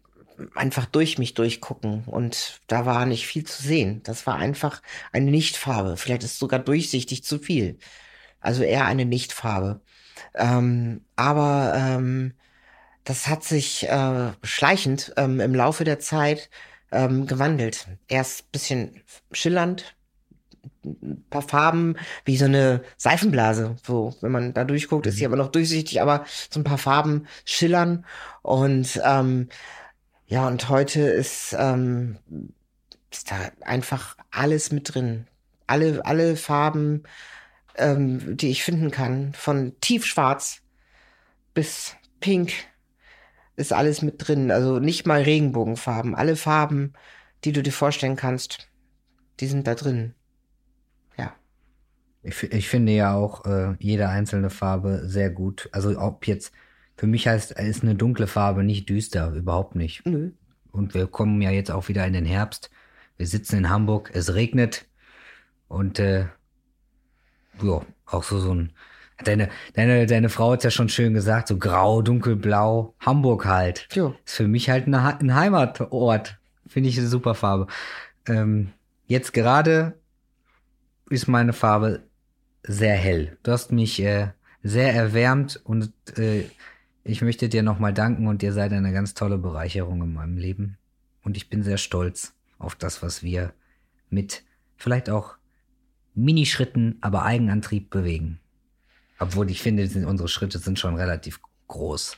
einfach 0.55 0.85
durch 0.85 1.17
mich 1.17 1.33
durchgucken 1.33 2.03
und 2.05 2.61
da 2.67 2.85
war 2.85 3.05
nicht 3.05 3.25
viel 3.27 3.43
zu 3.45 3.61
sehen. 3.63 4.01
Das 4.03 4.27
war 4.27 4.35
einfach 4.35 4.81
eine 5.11 5.31
Nichtfarbe. 5.31 5.97
Vielleicht 5.97 6.23
ist 6.23 6.39
sogar 6.39 6.59
durchsichtig 6.59 7.23
zu 7.23 7.39
viel. 7.39 7.79
Also 8.39 8.63
eher 8.63 8.85
eine 8.85 9.05
Nichtfarbe. 9.05 9.81
Ähm, 10.35 11.01
aber 11.15 11.73
ähm, 11.75 12.33
das 13.03 13.27
hat 13.27 13.43
sich 13.43 13.87
äh, 13.87 14.31
schleichend 14.43 15.13
ähm, 15.17 15.39
im 15.39 15.55
Laufe 15.55 15.83
der 15.83 15.99
Zeit 15.99 16.49
ähm, 16.91 17.25
gewandelt. 17.27 17.87
Erst 18.07 18.51
bisschen 18.51 19.01
schillernd, 19.31 19.95
ein 20.83 21.25
paar 21.29 21.41
Farben 21.41 21.95
wie 22.25 22.37
so 22.37 22.45
eine 22.45 22.83
Seifenblase. 22.97 23.75
So, 23.85 24.15
wenn 24.21 24.31
man 24.31 24.53
da 24.53 24.63
durchguckt, 24.63 25.05
ist 25.07 25.15
sie 25.15 25.27
mhm. 25.27 25.33
aber 25.33 25.43
noch 25.43 25.51
durchsichtig, 25.51 26.01
aber 26.01 26.25
so 26.49 26.59
ein 26.59 26.63
paar 26.63 26.77
Farben 26.77 27.27
schillern. 27.45 28.05
Und 28.41 28.99
ähm, 29.03 29.49
ja, 30.27 30.47
und 30.47 30.69
heute 30.69 31.01
ist, 31.01 31.55
ähm, 31.57 32.17
ist 33.11 33.31
da 33.31 33.35
einfach 33.61 34.17
alles 34.31 34.71
mit 34.71 34.93
drin. 34.93 35.27
Alle, 35.67 36.05
alle 36.05 36.35
Farben, 36.35 37.03
ähm, 37.77 38.37
die 38.37 38.49
ich 38.49 38.63
finden 38.63 38.91
kann, 38.91 39.33
von 39.33 39.73
tiefschwarz 39.81 40.61
bis 41.53 41.95
pink, 42.19 42.51
ist 43.55 43.73
alles 43.73 44.01
mit 44.01 44.15
drin. 44.27 44.51
Also 44.51 44.79
nicht 44.79 45.07
mal 45.07 45.21
Regenbogenfarben. 45.21 46.15
Alle 46.15 46.35
Farben, 46.35 46.93
die 47.43 47.51
du 47.51 47.63
dir 47.63 47.71
vorstellen 47.71 48.15
kannst, 48.15 48.69
die 49.39 49.47
sind 49.47 49.67
da 49.67 49.75
drin. 49.75 50.13
Ich, 52.27 52.43
ich 52.43 52.67
finde 52.67 52.91
ja 52.91 53.15
auch 53.15 53.45
äh, 53.45 53.75
jede 53.79 54.09
einzelne 54.09 54.49
Farbe 54.49 55.03
sehr 55.05 55.29
gut. 55.29 55.69
Also 55.71 55.97
ob 55.97 56.27
jetzt, 56.27 56.51
für 56.97 57.07
mich 57.07 57.25
heißt, 57.25 57.51
ist 57.53 57.83
eine 57.83 57.95
dunkle 57.95 58.27
Farbe 58.27 58.65
nicht 58.65 58.89
düster, 58.89 59.31
überhaupt 59.31 59.75
nicht. 59.75 60.05
Nö. 60.05 60.31
Und 60.71 60.93
wir 60.93 61.07
kommen 61.07 61.41
ja 61.41 61.51
jetzt 61.51 61.71
auch 61.71 61.87
wieder 61.87 62.05
in 62.05 62.13
den 62.13 62.25
Herbst. 62.25 62.69
Wir 63.15 63.27
sitzen 63.27 63.57
in 63.57 63.69
Hamburg, 63.69 64.11
es 64.13 64.33
regnet 64.33 64.87
und 65.69 65.99
äh, 65.99 66.25
ja, 67.61 67.81
auch 68.05 68.23
so 68.23 68.39
so 68.39 68.53
ein 68.53 68.73
Deine, 69.23 69.49
deine, 69.73 70.05
deine 70.05 70.29
Frau 70.29 70.51
hat 70.51 70.63
ja 70.63 70.69
schon 70.69 70.89
schön 70.89 71.13
gesagt, 71.13 71.47
so 71.47 71.57
grau, 71.57 72.01
dunkelblau, 72.01 72.93
Hamburg 72.99 73.45
halt. 73.45 73.87
Jo. 73.93 74.15
Ist 74.25 74.35
für 74.35 74.47
mich 74.47 74.69
halt 74.69 74.85
eine, 74.85 75.19
ein 75.19 75.33
Heimatort. 75.33 76.37
Finde 76.67 76.89
ich 76.89 76.99
eine 76.99 77.07
super 77.07 77.33
Farbe. 77.33 77.67
Ähm, 78.27 78.73
jetzt 79.07 79.33
gerade 79.33 79.97
ist 81.09 81.27
meine 81.27 81.53
Farbe 81.53 82.03
sehr 82.61 82.95
hell. 82.95 83.37
Du 83.41 83.51
hast 83.51 83.71
mich 83.71 83.99
äh, 84.03 84.27
sehr 84.61 84.93
erwärmt 84.93 85.59
und 85.63 85.91
äh, 86.17 86.43
ich 87.03 87.21
möchte 87.21 87.49
dir 87.49 87.63
nochmal 87.63 87.93
danken 87.93 88.27
und 88.27 88.43
ihr 88.43 88.53
seid 88.53 88.71
eine 88.71 88.91
ganz 88.91 89.13
tolle 89.13 89.37
Bereicherung 89.37 90.03
in 90.03 90.13
meinem 90.13 90.37
Leben. 90.37 90.77
Und 91.23 91.37
ich 91.37 91.49
bin 91.49 91.63
sehr 91.63 91.77
stolz 91.77 92.33
auf 92.59 92.75
das, 92.75 93.01
was 93.01 93.23
wir 93.23 93.53
mit 94.09 94.43
vielleicht 94.75 95.09
auch 95.09 95.36
Minischritten, 96.17 96.97
aber 97.01 97.23
Eigenantrieb 97.23 97.89
bewegen. 97.89 98.39
Obwohl 99.19 99.49
ich 99.49 99.61
finde, 99.61 99.89
unsere 100.05 100.27
Schritte 100.27 100.59
sind 100.59 100.79
schon 100.79 100.95
relativ 100.95 101.39
groß. 101.67 102.17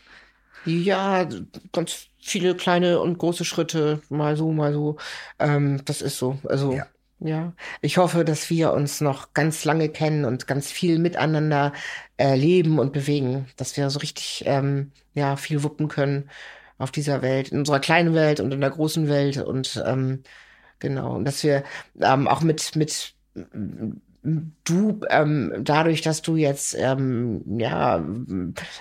Ja, 0.65 1.27
ganz 1.71 2.07
viele 2.19 2.55
kleine 2.55 2.99
und 2.99 3.17
große 3.17 3.45
Schritte, 3.45 4.01
mal 4.09 4.35
so, 4.35 4.51
mal 4.51 4.73
so. 4.73 4.97
Ähm, 5.39 5.81
das 5.85 6.01
ist 6.01 6.17
so. 6.17 6.39
Also 6.43 6.73
ja. 6.73 6.87
Ja, 7.21 7.51
ich 7.81 7.97
hoffe, 7.97 8.23
dass 8.23 8.49
wir 8.49 8.71
uns 8.71 9.01
noch 9.01 9.33
ganz 9.33 9.65
lange 9.65 9.89
kennen 9.89 10.23
und 10.23 10.47
ganz 10.47 10.71
viel 10.71 10.99
miteinander 10.99 11.73
erleben 12.15 12.79
und 12.79 12.93
bewegen, 12.93 13.45
dass 13.57 13.75
wir 13.75 13.89
so 13.89 13.99
richtig 13.99 14.43
ähm, 14.45 14.93
ja 15.13 15.35
viel 15.35 15.63
wuppen 15.63 15.89
können 15.89 16.29
auf 16.77 16.91
dieser 16.91 17.21
Welt, 17.21 17.49
in 17.49 17.59
unserer 17.59 17.81
kleinen 17.81 18.13
Welt 18.13 18.39
und 18.39 18.53
in 18.53 18.61
der 18.61 18.69
großen 18.69 19.09
Welt 19.09 19.37
und 19.37 19.83
ähm, 19.85 20.23
genau, 20.79 21.15
und 21.17 21.25
dass 21.25 21.43
wir 21.43 21.65
ähm, 21.99 22.25
auch 22.29 22.39
mit 22.39 22.77
mit 22.77 23.15
du 23.51 24.99
ähm, 25.09 25.53
dadurch, 25.59 26.01
dass 26.01 26.21
du 26.21 26.35
jetzt 26.35 26.75
ähm, 26.77 27.41
ja 27.57 28.03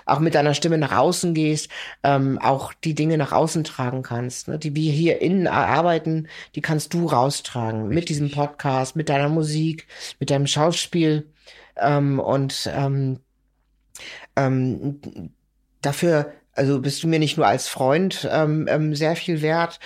auch 0.04 0.18
mit 0.18 0.34
deiner 0.34 0.54
Stimme 0.54 0.78
nach 0.78 0.96
außen 0.96 1.32
gehst, 1.32 1.70
ähm, 2.02 2.38
auch 2.42 2.72
die 2.72 2.94
Dinge 2.94 3.18
nach 3.18 3.32
außen 3.32 3.62
tragen 3.62 4.02
kannst, 4.02 4.48
ne? 4.48 4.58
die 4.58 4.74
wir 4.74 4.92
hier 4.92 5.22
innen 5.22 5.46
arbeiten, 5.46 6.26
die 6.54 6.60
kannst 6.60 6.92
du 6.92 7.06
raustragen 7.06 7.82
Richtig. 7.82 7.94
mit 7.94 8.08
diesem 8.08 8.30
Podcast, 8.30 8.96
mit 8.96 9.08
deiner 9.08 9.28
Musik, 9.28 9.86
mit 10.18 10.30
deinem 10.30 10.48
Schauspiel 10.48 11.30
ähm, 11.76 12.18
und 12.18 12.68
ähm, 12.74 13.20
ähm, 14.34 15.00
dafür 15.82 16.32
also 16.58 16.80
bist 16.80 17.04
du 17.04 17.06
mir 17.08 17.20
nicht 17.20 17.36
nur 17.36 17.46
als 17.46 17.68
Freund 17.68 18.28
ähm, 18.30 18.66
ähm, 18.68 18.94
sehr 18.94 19.14
viel 19.14 19.42
wert, 19.42 19.78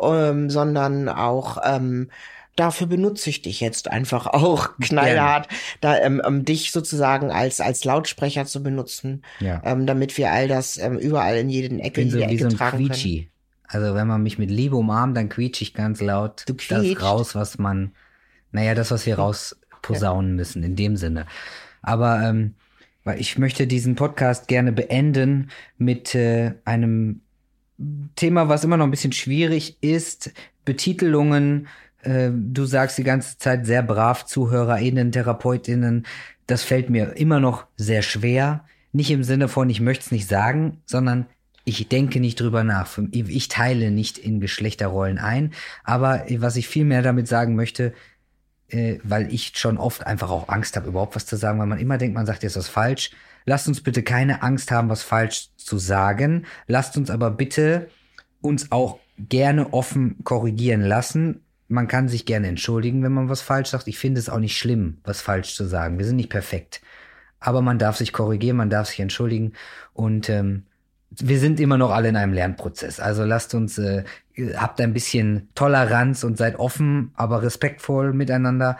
ähm, 0.00 0.50
sondern 0.50 1.08
auch 1.08 1.56
ähm, 1.64 2.10
dafür 2.58 2.86
benutze 2.86 3.30
ich 3.30 3.42
dich 3.42 3.60
jetzt 3.60 3.90
einfach 3.90 4.26
auch 4.26 4.70
knallhart, 4.80 5.48
da 5.80 5.98
ähm, 5.98 6.20
um 6.26 6.44
dich 6.44 6.72
sozusagen 6.72 7.30
als 7.30 7.60
als 7.60 7.84
Lautsprecher 7.84 8.46
zu 8.46 8.62
benutzen, 8.62 9.22
ja. 9.40 9.62
ähm, 9.64 9.86
damit 9.86 10.16
wir 10.18 10.32
all 10.32 10.48
das 10.48 10.78
ähm, 10.78 10.98
überall 10.98 11.36
in 11.36 11.48
jeden 11.48 11.78
Ecke, 11.78 12.00
in 12.00 12.10
so, 12.10 12.18
Ecke 12.18 12.30
wie 12.30 12.38
so 12.38 12.48
tragen 12.48 12.78
Quietschi. 12.78 13.16
können. 13.16 13.30
Also 13.68 13.94
wenn 13.94 14.06
man 14.06 14.22
mich 14.22 14.38
mit 14.38 14.50
Liebe 14.50 14.76
umarmt, 14.76 15.16
dann 15.16 15.28
quietsche 15.28 15.62
ich 15.62 15.74
ganz 15.74 16.00
laut 16.00 16.44
du 16.46 16.54
das 16.54 17.02
raus, 17.02 17.34
was 17.34 17.58
man, 17.58 17.92
naja, 18.50 18.74
das, 18.74 18.90
was 18.90 19.04
wir 19.04 19.18
raus 19.18 19.56
posaunen 19.82 20.30
ja. 20.30 20.36
müssen, 20.36 20.62
in 20.62 20.74
dem 20.74 20.96
Sinne. 20.96 21.26
Aber 21.82 22.22
ähm, 22.22 22.54
weil 23.04 23.20
ich 23.20 23.38
möchte 23.38 23.66
diesen 23.66 23.94
Podcast 23.94 24.48
gerne 24.48 24.72
beenden 24.72 25.50
mit 25.76 26.14
äh, 26.14 26.54
einem 26.64 27.20
Thema, 28.16 28.48
was 28.48 28.64
immer 28.64 28.76
noch 28.76 28.86
ein 28.86 28.90
bisschen 28.90 29.12
schwierig 29.12 29.78
ist. 29.82 30.32
Betitelungen 30.64 31.68
äh, 32.02 32.30
du 32.32 32.64
sagst 32.64 32.98
die 32.98 33.04
ganze 33.04 33.38
Zeit 33.38 33.66
sehr 33.66 33.82
brav 33.82 34.26
ZuhörerInnen, 34.26 35.12
TherapeutInnen. 35.12 36.06
Das 36.46 36.62
fällt 36.62 36.90
mir 36.90 37.16
immer 37.16 37.40
noch 37.40 37.66
sehr 37.76 38.02
schwer. 38.02 38.64
Nicht 38.92 39.10
im 39.10 39.22
Sinne 39.22 39.48
von, 39.48 39.68
ich 39.68 39.80
möchte 39.80 40.06
es 40.06 40.10
nicht 40.10 40.28
sagen, 40.28 40.82
sondern 40.86 41.26
ich 41.64 41.88
denke 41.88 42.20
nicht 42.20 42.40
drüber 42.40 42.64
nach. 42.64 42.88
Ich 43.12 43.48
teile 43.48 43.90
nicht 43.90 44.16
in 44.16 44.40
Geschlechterrollen 44.40 45.18
ein. 45.18 45.52
Aber 45.84 46.24
was 46.36 46.56
ich 46.56 46.66
viel 46.66 46.84
mehr 46.84 47.02
damit 47.02 47.28
sagen 47.28 47.54
möchte, 47.56 47.92
äh, 48.68 48.98
weil 49.02 49.32
ich 49.32 49.52
schon 49.56 49.76
oft 49.76 50.06
einfach 50.06 50.30
auch 50.30 50.48
Angst 50.48 50.76
habe, 50.76 50.88
überhaupt 50.88 51.16
was 51.16 51.26
zu 51.26 51.36
sagen, 51.36 51.58
weil 51.58 51.66
man 51.66 51.78
immer 51.78 51.98
denkt, 51.98 52.14
man 52.14 52.26
sagt 52.26 52.42
jetzt 52.42 52.56
was 52.56 52.68
falsch. 52.68 53.10
Lasst 53.44 53.68
uns 53.68 53.82
bitte 53.82 54.02
keine 54.02 54.42
Angst 54.42 54.70
haben, 54.70 54.88
was 54.88 55.02
falsch 55.02 55.50
zu 55.56 55.78
sagen. 55.78 56.46
Lasst 56.66 56.96
uns 56.96 57.10
aber 57.10 57.30
bitte 57.30 57.88
uns 58.40 58.72
auch 58.72 58.98
gerne 59.18 59.72
offen 59.72 60.22
korrigieren 60.24 60.82
lassen 60.82 61.42
man 61.68 61.86
kann 61.86 62.08
sich 62.08 62.24
gerne 62.24 62.48
entschuldigen, 62.48 63.02
wenn 63.02 63.12
man 63.12 63.28
was 63.28 63.42
falsch 63.42 63.68
sagt. 63.68 63.88
Ich 63.88 63.98
finde 63.98 64.18
es 64.18 64.30
auch 64.30 64.38
nicht 64.38 64.56
schlimm, 64.56 64.98
was 65.04 65.20
falsch 65.20 65.54
zu 65.54 65.66
sagen. 65.66 65.98
Wir 65.98 66.06
sind 66.06 66.16
nicht 66.16 66.30
perfekt. 66.30 66.80
Aber 67.40 67.62
man 67.62 67.78
darf 67.78 67.96
sich 67.96 68.12
korrigieren, 68.12 68.56
man 68.56 68.70
darf 68.70 68.88
sich 68.88 69.00
entschuldigen. 69.00 69.52
Und 69.92 70.28
ähm, 70.30 70.64
wir 71.10 71.38
sind 71.38 71.60
immer 71.60 71.78
noch 71.78 71.90
alle 71.90 72.08
in 72.08 72.16
einem 72.16 72.32
Lernprozess. 72.32 73.00
Also 73.00 73.24
lasst 73.24 73.54
uns, 73.54 73.78
äh, 73.78 74.04
habt 74.56 74.80
ein 74.80 74.94
bisschen 74.94 75.48
Toleranz 75.54 76.24
und 76.24 76.38
seid 76.38 76.58
offen, 76.58 77.12
aber 77.14 77.42
respektvoll 77.42 78.12
miteinander. 78.12 78.78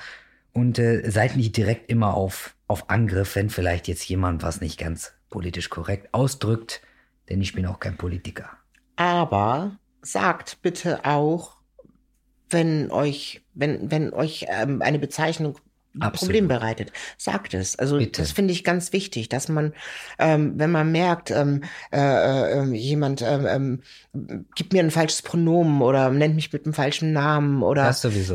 Und 0.53 0.79
äh, 0.79 1.09
seid 1.11 1.37
nicht 1.37 1.57
direkt 1.57 1.91
immer 1.91 2.15
auf, 2.15 2.57
auf 2.67 2.89
Angriff, 2.91 3.37
wenn 3.37 3.51
vielleicht 3.51 3.87
jetzt 3.87 4.09
jemand 4.09 4.43
was 4.43 4.61
nicht 4.61 4.79
ganz 4.79 5.13
politisch 5.31 5.69
korrekt 5.69 6.09
ausdrückt. 6.13 6.81
Denn 7.29 7.43
ich 7.43 7.53
bin 7.53 7.67
auch 7.67 7.81
kein 7.81 7.99
Politiker. 7.99 8.49
Aber 8.97 9.79
sagt 10.01 10.63
bitte 10.63 11.05
auch, 11.05 11.58
wenn 12.51 12.91
euch, 12.91 13.43
wenn, 13.55 13.91
wenn 13.91 14.13
euch 14.13 14.47
ähm, 14.49 14.83
eine 14.83 14.99
Bezeichnung 14.99 15.59
ein 16.01 16.13
Problem 16.13 16.49
bereitet, 16.49 16.93
sagt 17.17 17.55
es. 17.55 17.77
Also 17.77 17.99
Bitte. 17.99 18.23
das 18.23 18.33
finde 18.33 18.53
ich 18.53 18.65
ganz 18.65 18.93
wichtig, 18.93 19.29
dass 19.29 19.49
man, 19.49 19.73
ähm, 20.19 20.55
wenn 20.57 20.71
man 20.71 20.93
merkt, 20.93 21.31
ähm, 21.31 21.63
äh, 21.93 22.61
äh, 22.61 22.75
jemand 22.75 23.23
ähm, 23.23 23.47
ähm, 24.15 24.45
gibt 24.55 24.73
mir 24.73 24.83
ein 24.83 24.91
falsches 24.91 25.23
Pronomen 25.23 25.83
oder 25.83 26.11
nennt 26.11 26.35
mich 26.35 26.53
mit 26.53 26.65
einem 26.65 26.75
falschen 26.75 27.13
Namen 27.13 27.63
oder. 27.63 27.85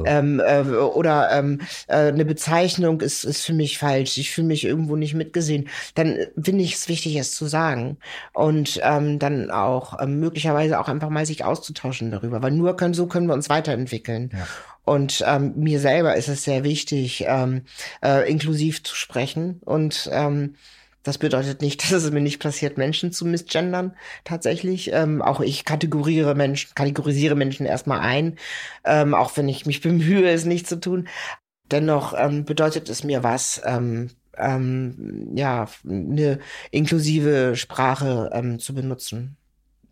Ähm, 0.06 0.40
äh, 0.40 0.62
oder 0.62 1.30
ähm, 1.32 1.62
äh, 1.88 2.08
eine 2.08 2.26
Bezeichnung 2.26 3.02
ist 3.02 3.24
ist 3.24 3.46
für 3.46 3.54
mich 3.54 3.78
falsch, 3.78 4.18
ich 4.18 4.32
fühle 4.32 4.48
mich 4.48 4.66
irgendwo 4.66 4.96
nicht 4.96 5.14
mitgesehen, 5.14 5.70
dann 5.96 6.18
finde 6.42 6.64
ich 6.64 6.76
es 6.76 6.88
wichtig, 6.90 7.16
es 7.16 7.34
zu 7.34 7.46
sagen 7.46 7.98
und 8.34 8.80
ähm, 8.84 9.20
dann 9.20 9.52
auch 9.52 10.00
ähm, 10.02 10.20
möglicherweise 10.20 10.80
auch 10.80 10.88
einfach 10.88 11.10
mal 11.10 11.26
sich 11.26 11.44
auszutauschen 11.44 12.12
darüber, 12.12 12.42
weil 12.42 12.52
nur 12.52 12.76
können 12.76 12.94
so 12.94 13.08
können 13.08 13.28
wir 13.28 13.34
uns 13.34 13.50
weiterentwickeln. 13.50 14.32
Ja. 14.34 14.48
Und 14.86 15.24
ähm, 15.26 15.54
mir 15.56 15.80
selber 15.80 16.16
ist 16.16 16.28
es 16.28 16.44
sehr 16.44 16.64
wichtig, 16.64 17.24
ähm, 17.28 17.64
äh, 18.04 18.30
inklusiv 18.30 18.84
zu 18.84 18.96
sprechen. 18.96 19.62
Und 19.64 20.10
ähm, 20.12 20.56
das 21.04 21.18
bedeutet 21.18 21.62
nicht, 21.62 21.84
dass 21.92 22.04
es 22.04 22.12
mir 22.12 22.22
nicht 22.22 22.42
passiert, 22.42 22.78
Menschen 22.78 23.12
zu 23.12 23.26
misgendern. 23.26 23.96
Tatsächlich. 24.24 24.92
Ähm, 24.92 25.22
auch 25.22 25.42
ich 25.42 25.66
kategoriere 25.66 26.36
Menschen, 26.36 26.72
kategorisiere 26.76 27.36
Menschen 27.36 27.66
erstmal 27.66 28.00
ein, 28.00 28.38
ähm, 28.84 29.14
auch 29.14 29.38
wenn 29.38 29.48
ich 29.48 29.66
mich 29.66 29.82
bemühe, 29.82 30.30
es 30.30 30.46
nicht 30.46 30.68
zu 30.68 30.80
tun. 30.80 31.08
Dennoch 31.72 32.14
ähm, 32.18 32.46
bedeutet 32.46 32.90
es 32.90 33.04
mir 33.04 33.24
was, 33.24 33.62
ähm, 33.66 34.10
ähm, 34.38 35.32
ja, 35.36 35.68
eine 35.88 36.40
inklusive 36.72 37.56
Sprache 37.56 38.32
ähm, 38.34 38.60
zu 38.60 38.74
benutzen. 38.74 39.38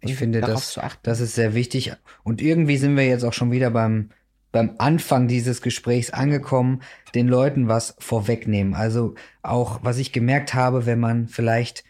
Ich 0.01 0.15
finde, 0.15 0.41
das, 0.41 0.79
das 1.03 1.19
ist 1.19 1.35
sehr 1.35 1.53
wichtig. 1.53 1.93
Und 2.23 2.41
irgendwie 2.41 2.77
sind 2.77 2.97
wir 2.97 3.05
jetzt 3.05 3.23
auch 3.23 3.33
schon 3.33 3.51
wieder 3.51 3.69
beim 3.69 4.09
beim 4.51 4.75
Anfang 4.77 5.27
dieses 5.27 5.61
Gesprächs 5.61 6.09
angekommen, 6.09 6.81
den 7.15 7.27
Leuten 7.27 7.67
was 7.67 7.95
vorwegnehmen. 7.99 8.73
Also 8.73 9.15
auch, 9.41 9.79
was 9.83 9.97
ich 9.97 10.11
gemerkt 10.11 10.53
habe, 10.53 10.85
wenn 10.85 10.99
man 10.99 11.27
vielleicht 11.27 11.83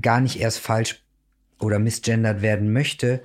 gar 0.00 0.20
nicht 0.20 0.40
erst 0.40 0.60
falsch 0.60 1.02
oder 1.58 1.78
misgendert 1.78 2.42
werden 2.42 2.72
möchte, 2.72 3.22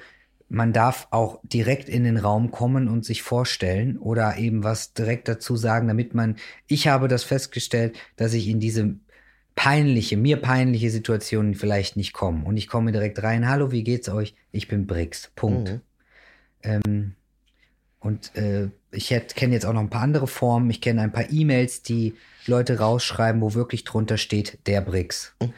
man 0.47 0.74
darf 0.74 1.07
auch 1.11 1.39
direkt 1.43 1.89
in 1.89 2.03
den 2.03 2.18
Raum 2.18 2.51
kommen 2.51 2.88
und 2.88 3.03
sich 3.03 3.24
vorstellen 3.24 3.97
oder 3.97 4.38
eben 4.38 4.63
was 4.63 4.93
direkt 4.93 5.28
dazu 5.28 5.55
sagen, 5.55 5.88
damit 5.88 6.13
man, 6.13 6.36
ich 6.68 6.88
habe 6.88 7.07
das 7.07 7.24
festgestellt, 7.24 7.97
dass 8.16 8.34
ich 8.34 8.47
in 8.47 8.59
diese 8.59 8.95
peinliche, 9.55 10.18
mir 10.18 10.38
peinliche 10.38 10.91
Situation 10.91 11.55
vielleicht 11.55 11.97
nicht 11.97 12.13
komme. 12.13 12.45
Und 12.45 12.57
ich 12.57 12.68
komme 12.68 12.91
direkt 12.91 13.24
rein, 13.24 13.49
hallo, 13.49 13.72
wie 13.72 13.84
geht's 13.84 14.09
euch? 14.09 14.36
Ich 14.51 14.68
bin 14.68 14.86
Brix. 14.86 15.32
Punkt. 15.36 15.72
Mhm. 15.72 15.82
Ähm, 16.63 17.16
und 18.06 18.36
äh, 18.36 18.70
ich 18.91 19.10
kenne 19.10 19.56
jetzt 19.56 19.66
auch 19.66 19.74
noch 19.74 19.82
ein 19.82 19.89
paar 19.89 20.03
andere 20.03 20.28
Formen. 20.28 20.70
Ich 20.70 20.80
kenne 20.80 21.01
ein 21.01 21.12
paar 21.12 21.32
E-Mails, 21.32 21.82
die 21.82 22.14
Leute 22.45 22.78
rausschreiben, 22.78 23.41
wo 23.41 23.56
wirklich 23.56 23.84
drunter 23.84 24.18
steht, 24.18 24.60
der. 24.68 24.82
Mhm. 24.82 25.53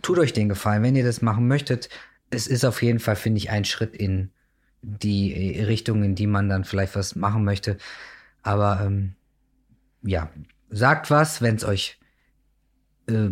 Tut 0.00 0.20
euch 0.20 0.32
den 0.32 0.48
Gefallen, 0.48 0.84
wenn 0.84 0.94
ihr 0.94 1.02
das 1.02 1.22
machen 1.22 1.48
möchtet. 1.48 1.88
Es 2.30 2.46
ist 2.46 2.64
auf 2.64 2.84
jeden 2.84 3.00
Fall, 3.00 3.16
finde 3.16 3.38
ich, 3.38 3.50
ein 3.50 3.64
Schritt 3.64 3.96
in 3.96 4.30
die 4.82 5.56
äh, 5.56 5.64
Richtung, 5.64 6.04
in 6.04 6.14
die 6.14 6.28
man 6.28 6.48
dann 6.48 6.62
vielleicht 6.62 6.94
was 6.94 7.16
machen 7.16 7.42
möchte. 7.42 7.78
Aber 8.44 8.80
ähm, 8.86 9.14
ja, 10.02 10.30
sagt 10.70 11.10
was, 11.10 11.42
wenn 11.42 11.56
es 11.56 11.64
euch 11.64 11.98
äh, 13.08 13.30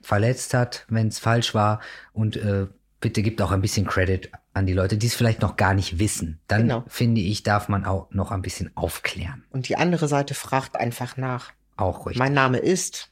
verletzt 0.00 0.54
hat, 0.54 0.86
wenn 0.88 1.08
es 1.08 1.18
falsch 1.18 1.56
war 1.56 1.80
und 2.12 2.36
äh, 2.36 2.68
bitte 3.00 3.22
gebt 3.22 3.40
auch 3.42 3.50
ein 3.50 3.60
bisschen 3.60 3.86
Credit 3.86 4.30
an 4.52 4.66
die 4.66 4.72
Leute, 4.72 4.96
die 4.96 5.06
es 5.06 5.14
vielleicht 5.14 5.40
noch 5.40 5.56
gar 5.56 5.74
nicht 5.74 5.98
wissen. 5.98 6.40
Dann 6.46 6.62
genau. 6.62 6.84
finde 6.86 7.20
ich, 7.20 7.42
darf 7.42 7.68
man 7.68 7.84
auch 7.84 8.10
noch 8.10 8.30
ein 8.30 8.42
bisschen 8.42 8.70
aufklären. 8.76 9.44
Und 9.50 9.68
die 9.68 9.76
andere 9.76 10.08
Seite 10.08 10.34
fragt 10.34 10.76
einfach 10.76 11.16
nach. 11.16 11.52
Auch 11.76 12.06
richtig. 12.06 12.18
Mein 12.18 12.34
Name 12.34 12.58
ist. 12.58 13.10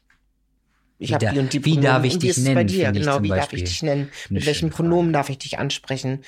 Ich 0.99 1.15
habe 1.15 1.31
die 1.33 1.39
und 1.39 1.53
die 1.53 1.61
Pronomen. 1.61 1.83
Wie 1.83 1.87
darf 1.87 2.05
ich 2.05 2.19
dich 2.19 2.37
nennen? 2.39 2.55
Bei 2.55 2.65
dir? 2.65 2.93
Genau, 2.93 3.23
wie 3.23 3.29
darf 3.29 3.53
ich 3.53 3.65
dich 3.65 3.83
nennen? 3.83 4.11
Mit 4.29 4.47
welchen 4.47 4.71
Pronomen 4.71 5.13
darf 5.13 5.31
ich 5.31 5.39
dich 5.39 5.59
ansprechen? 5.59 6.23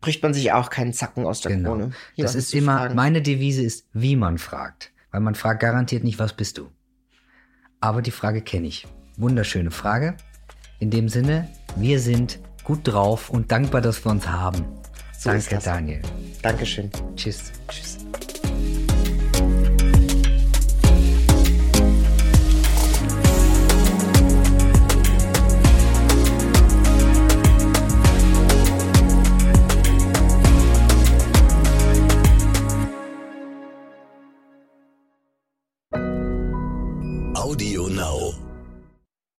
Bricht 0.00 0.22
man 0.22 0.34
sich 0.34 0.52
auch 0.52 0.68
keinen 0.68 0.92
Zacken 0.92 1.24
aus 1.26 1.40
der 1.40 1.52
genau. 1.52 1.70
Krone. 1.70 1.90
Hier 2.14 2.24
das 2.24 2.34
ist 2.34 2.52
immer, 2.52 2.78
fragen. 2.78 2.96
meine 2.96 3.22
Devise 3.22 3.62
ist, 3.62 3.86
wie 3.92 4.16
man 4.16 4.36
fragt. 4.38 4.92
Weil 5.10 5.20
man 5.20 5.34
fragt 5.34 5.60
garantiert 5.60 6.04
nicht, 6.04 6.18
was 6.18 6.34
bist 6.34 6.58
du? 6.58 6.70
Aber 7.80 8.02
die 8.02 8.10
Frage 8.10 8.42
kenne 8.42 8.66
ich. 8.66 8.86
Wunderschöne 9.16 9.70
Frage. 9.70 10.16
In 10.80 10.90
dem 10.90 11.08
Sinne, 11.08 11.48
wir 11.76 12.00
sind 12.00 12.40
gut 12.66 12.80
drauf 12.82 13.30
und 13.30 13.52
dankbar, 13.52 13.80
dass 13.80 14.04
wir 14.04 14.10
uns 14.10 14.28
haben. 14.28 14.64
So 15.16 15.30
Danke, 15.30 15.58
Daniel. 15.64 16.02
Dankeschön. 16.42 16.90
Tschüss. 17.14 17.52
Tschüss. 17.68 17.95